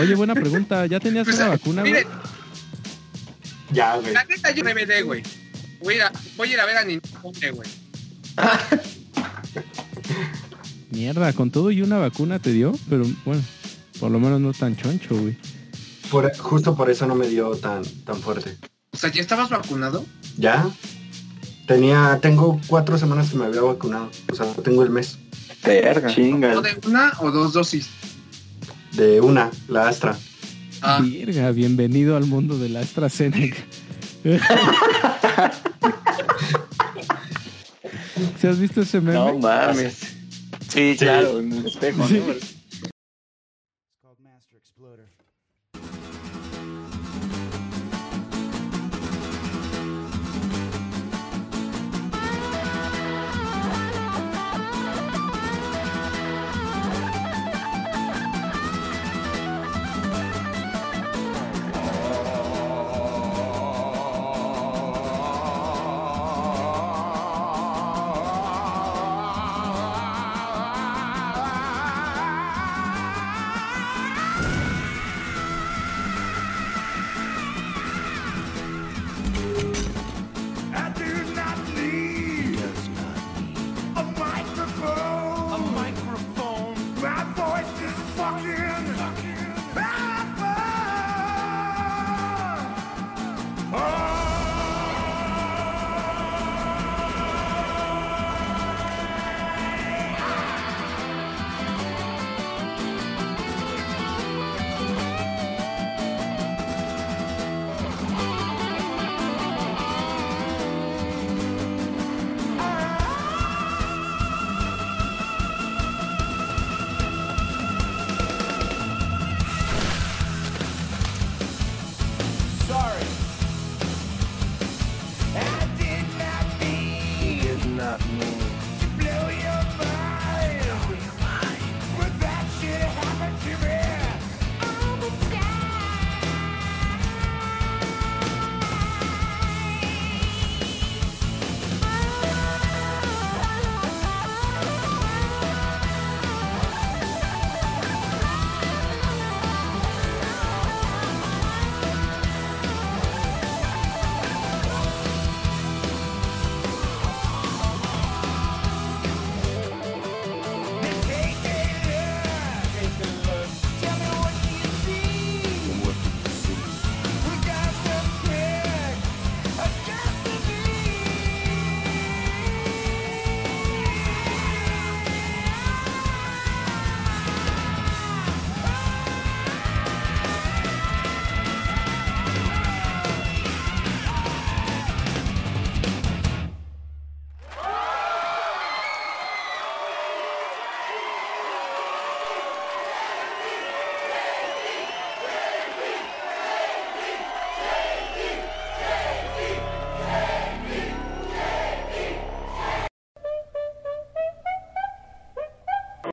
Oye, 0.00 0.14
buena 0.14 0.34
pregunta. 0.34 0.86
¿Ya 0.86 0.98
tenías 1.00 1.24
Pues, 1.26 1.36
una 1.38 1.48
vacuna, 1.48 1.82
güey? 1.82 1.92
Mire, 1.92 2.06
Ya, 3.72 3.96
güey. 3.96 4.12
la 4.14 4.24
neta 4.24 4.50
yo 4.52 4.62
DVD, 4.64 5.04
güey. 5.04 5.22
Voy 5.82 5.94
a 5.94 5.96
ir 5.96 6.02
a, 6.02 6.12
voy 6.36 6.48
a 6.48 6.52
ir 6.54 6.60
a 6.60 6.64
ver 6.66 6.76
a 6.78 6.84
Nintendo, 6.84 7.30
güey. 7.54 7.68
Mierda, 10.90 11.32
con 11.34 11.50
todo 11.50 11.70
y 11.70 11.82
una 11.82 11.98
vacuna 11.98 12.38
te 12.38 12.52
dio, 12.52 12.72
pero 12.88 13.04
bueno, 13.24 13.42
por 14.00 14.10
lo 14.10 14.18
menos 14.18 14.40
no 14.40 14.52
tan 14.52 14.76
choncho, 14.76 15.14
güey. 15.16 15.36
Por- 16.10 16.36
justo 16.36 16.74
por 16.76 16.90
eso 16.90 17.06
no 17.06 17.14
me 17.14 17.26
dio 17.28 17.50
tan, 17.56 17.82
tan 18.04 18.16
fuerte. 18.20 18.56
O 18.92 18.96
sea, 18.96 19.10
¿ya 19.10 19.20
estabas 19.20 19.50
vacunado? 19.50 20.04
¿Ya? 20.36 20.68
Tenía, 21.66 22.18
tengo 22.22 22.60
cuatro 22.68 22.96
semanas 22.96 23.30
que 23.30 23.36
me 23.36 23.44
había 23.46 23.60
vacunado. 23.62 24.10
O 24.30 24.34
sea, 24.34 24.46
tengo 24.62 24.82
el 24.82 24.90
mes. 24.90 25.18
Verga. 25.64 26.08
¿O 26.08 26.12
Chinga. 26.14 26.60
de 26.60 26.78
una 26.86 27.12
o 27.20 27.30
dos 27.30 27.52
dosis? 27.52 27.88
De 28.92 29.20
una, 29.20 29.50
la 29.68 29.88
Astra. 29.88 30.16
Ah, 30.80 31.00
Virga, 31.02 31.50
bienvenido 31.50 32.16
al 32.16 32.26
mundo 32.26 32.56
de 32.58 32.68
la 32.68 32.80
AstraZeneca. 32.80 33.56
¿Se 38.40 38.48
has 38.48 38.58
visto 38.58 38.80
ese 38.82 39.00
meme? 39.00 39.14
No 39.14 39.38
mames. 39.38 39.98
Sí, 40.68 40.96
claro, 40.98 41.40
en 41.40 41.52
el 41.52 41.66
espejo, 41.66 42.06
Sí. 42.08 42.22
¿no? 42.26 42.55